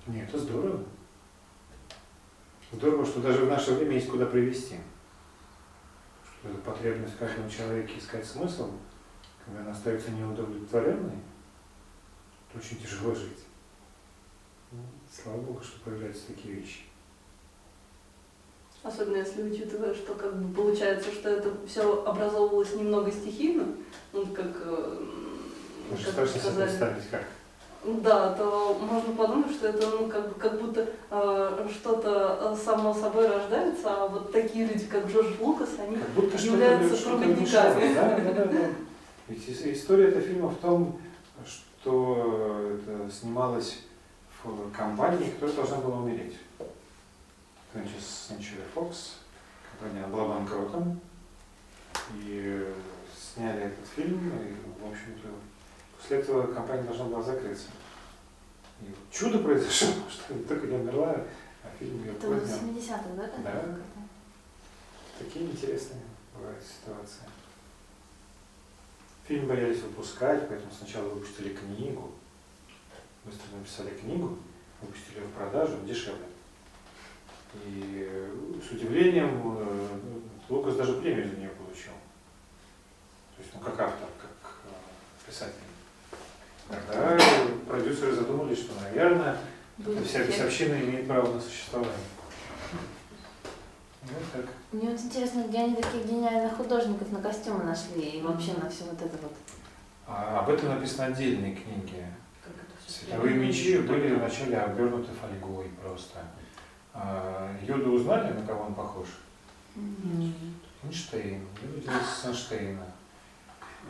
[0.07, 0.85] Нет, это здорово.
[2.71, 4.77] Здорово, что даже в наше время есть куда привести.
[6.23, 8.71] Что эта потребность каждого человека искать смысл,
[9.47, 11.19] когда она остается неудовлетворенной,
[12.53, 13.45] то очень тяжело жить.
[14.73, 14.79] Ну,
[15.11, 16.81] Слава Богу, что появляются такие вещи.
[18.83, 23.65] Особенно если учитывая, что как бы получается, что это все образовывалось немного стихийно,
[24.13, 24.99] ну как, э,
[25.91, 26.67] Даже как страшно сказали.
[26.69, 27.23] представить, как.
[27.85, 32.93] Да, то можно подумать, что это ну, как, бы, как будто э, что-то э, само
[32.95, 37.25] собой рождается, а вот такие люди, как Джордж Лукас, они Как будто что-то являются что-то
[37.27, 37.71] мешало.
[37.73, 37.95] проводниками.
[37.95, 38.69] Да, да, да, да.
[39.29, 41.01] Ведь ис- история этого фильма в том,
[41.45, 43.79] что это снималось
[44.43, 46.37] в компании, которая должна была умереть.
[47.73, 49.15] Значит, Century Fox,
[49.79, 51.01] компания была банкротом,
[52.15, 52.73] и
[53.35, 55.29] сняли этот фильм, и, в общем-то,
[55.99, 57.67] после этого компания должна была закрыться.
[58.81, 61.17] И вот чудо произошло, что не только не умерла,
[61.65, 62.59] а фильм ее Это в поднял.
[62.59, 63.31] 70-х, да?
[63.43, 63.77] Да.
[65.19, 66.03] Такие интересные
[66.35, 67.23] бывают ситуации.
[69.29, 72.13] Фильм боялись выпускать, поэтому сначала выпустили книгу.
[73.25, 74.39] Быстро написали книгу,
[74.81, 76.27] выпустили ее в продажу дешевле.
[77.65, 78.33] И э,
[78.65, 79.89] с удивлением э,
[80.49, 81.93] Лукас даже премию за нее получил.
[83.37, 85.55] то есть ну, как автор, как э, писатель.
[86.69, 87.19] Тогда
[87.67, 89.39] продюсеры задумались, что, наверное,
[89.79, 90.35] Будет вся эффект.
[90.37, 91.95] бесовщина имеет право на существование.
[94.03, 94.47] Вот так.
[94.77, 98.85] Мне вот интересно, где они таких гениальных художников на костюмы нашли и вообще на все
[98.85, 99.33] вот это вот.
[100.07, 102.05] А об этом написаны отдельные книги.
[102.87, 106.19] Световые мечи были вначале обернуты фольгой просто.
[106.93, 109.07] А Йоду узнали, на кого он похож?
[110.85, 111.41] Эйнштейн.
[111.63, 112.85] Йода делался с Эйнштейна.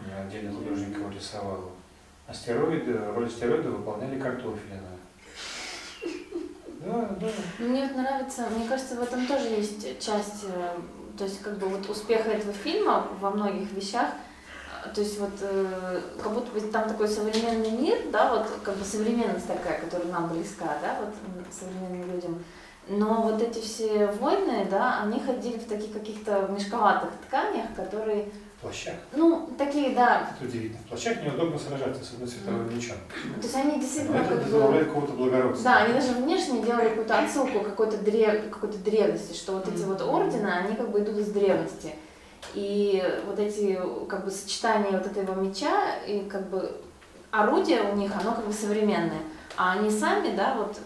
[0.06, 1.72] И Отдельный художник его рисовал.
[2.28, 4.96] Астероиды, роль астероида выполняли картофелина.
[6.80, 7.26] Да, да.
[7.58, 10.78] Мне вот нравится, мне кажется, в этом тоже есть часть, э,
[11.16, 14.08] то есть как бы вот успеха этого фильма во многих вещах.
[14.84, 18.76] Э, То есть вот э, как будто бы там такой современный мир, да, вот как
[18.76, 21.14] бы современность такая, которая нам близка, да, вот
[21.50, 22.44] современным людям.
[22.88, 28.30] Но вот эти все войны, да, они ходили в таких каких-то мешковатых тканях, которые,
[28.66, 28.94] плащах.
[29.12, 30.80] ну, такие, да, Это удивительно.
[30.84, 32.96] В плащах неудобно сражаться с одной световым мечом.
[33.36, 34.50] то есть они Но действительно это как бы...
[34.50, 35.70] добавляет какого-то благородства.
[35.70, 38.50] Да, они даже внешне делали какую-то отсылку какой-то древ...
[38.50, 41.94] какой-то древности, что вот эти вот ордены, они как бы идут из древности.
[42.54, 43.78] И вот эти
[44.08, 46.80] как бы сочетания вот этого меча и как бы
[47.30, 49.20] орудие у них, оно как бы современное.
[49.56, 50.78] А они сами, да, вот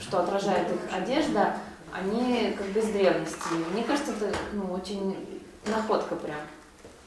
[0.00, 1.56] что отражает их одежда,
[1.92, 3.54] они как бы из древности.
[3.72, 5.16] Мне кажется, это ну, очень
[5.66, 6.36] находка прям.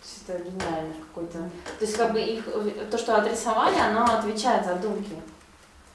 [0.01, 1.37] То есть это гениально какой-то.
[1.79, 2.43] То есть как бы их,
[2.89, 5.15] то, что отрисовали, оно отвечает задумке.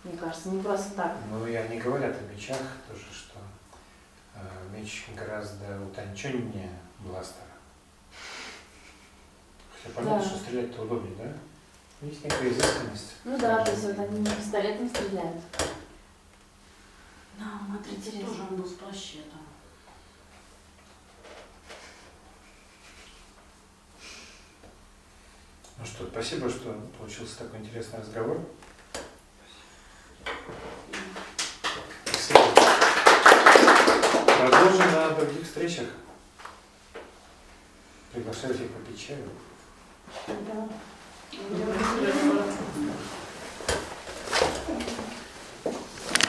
[0.04, 1.16] Мне кажется, не просто так.
[1.30, 3.38] Ну и они говорят о мечах тоже, что
[4.36, 4.38] э,
[4.72, 6.70] меч гораздо утонченнее
[7.00, 7.42] бластера.
[9.82, 10.24] Хотя понятно, Да.
[10.24, 12.06] что стрелять-то удобнее, да?
[12.06, 13.14] Есть некая изысканность.
[13.24, 15.40] Ну да, то есть вот они пистолетом стреляют.
[17.38, 19.40] Да, смотрите, тоже он был с плащетом.
[25.78, 28.40] Ну что, спасибо, что получился такой интересный разговор.
[34.38, 35.88] Продолжим на других встречах.
[38.12, 39.28] Приглашаю всех попить чаю.
[40.26, 40.68] Да.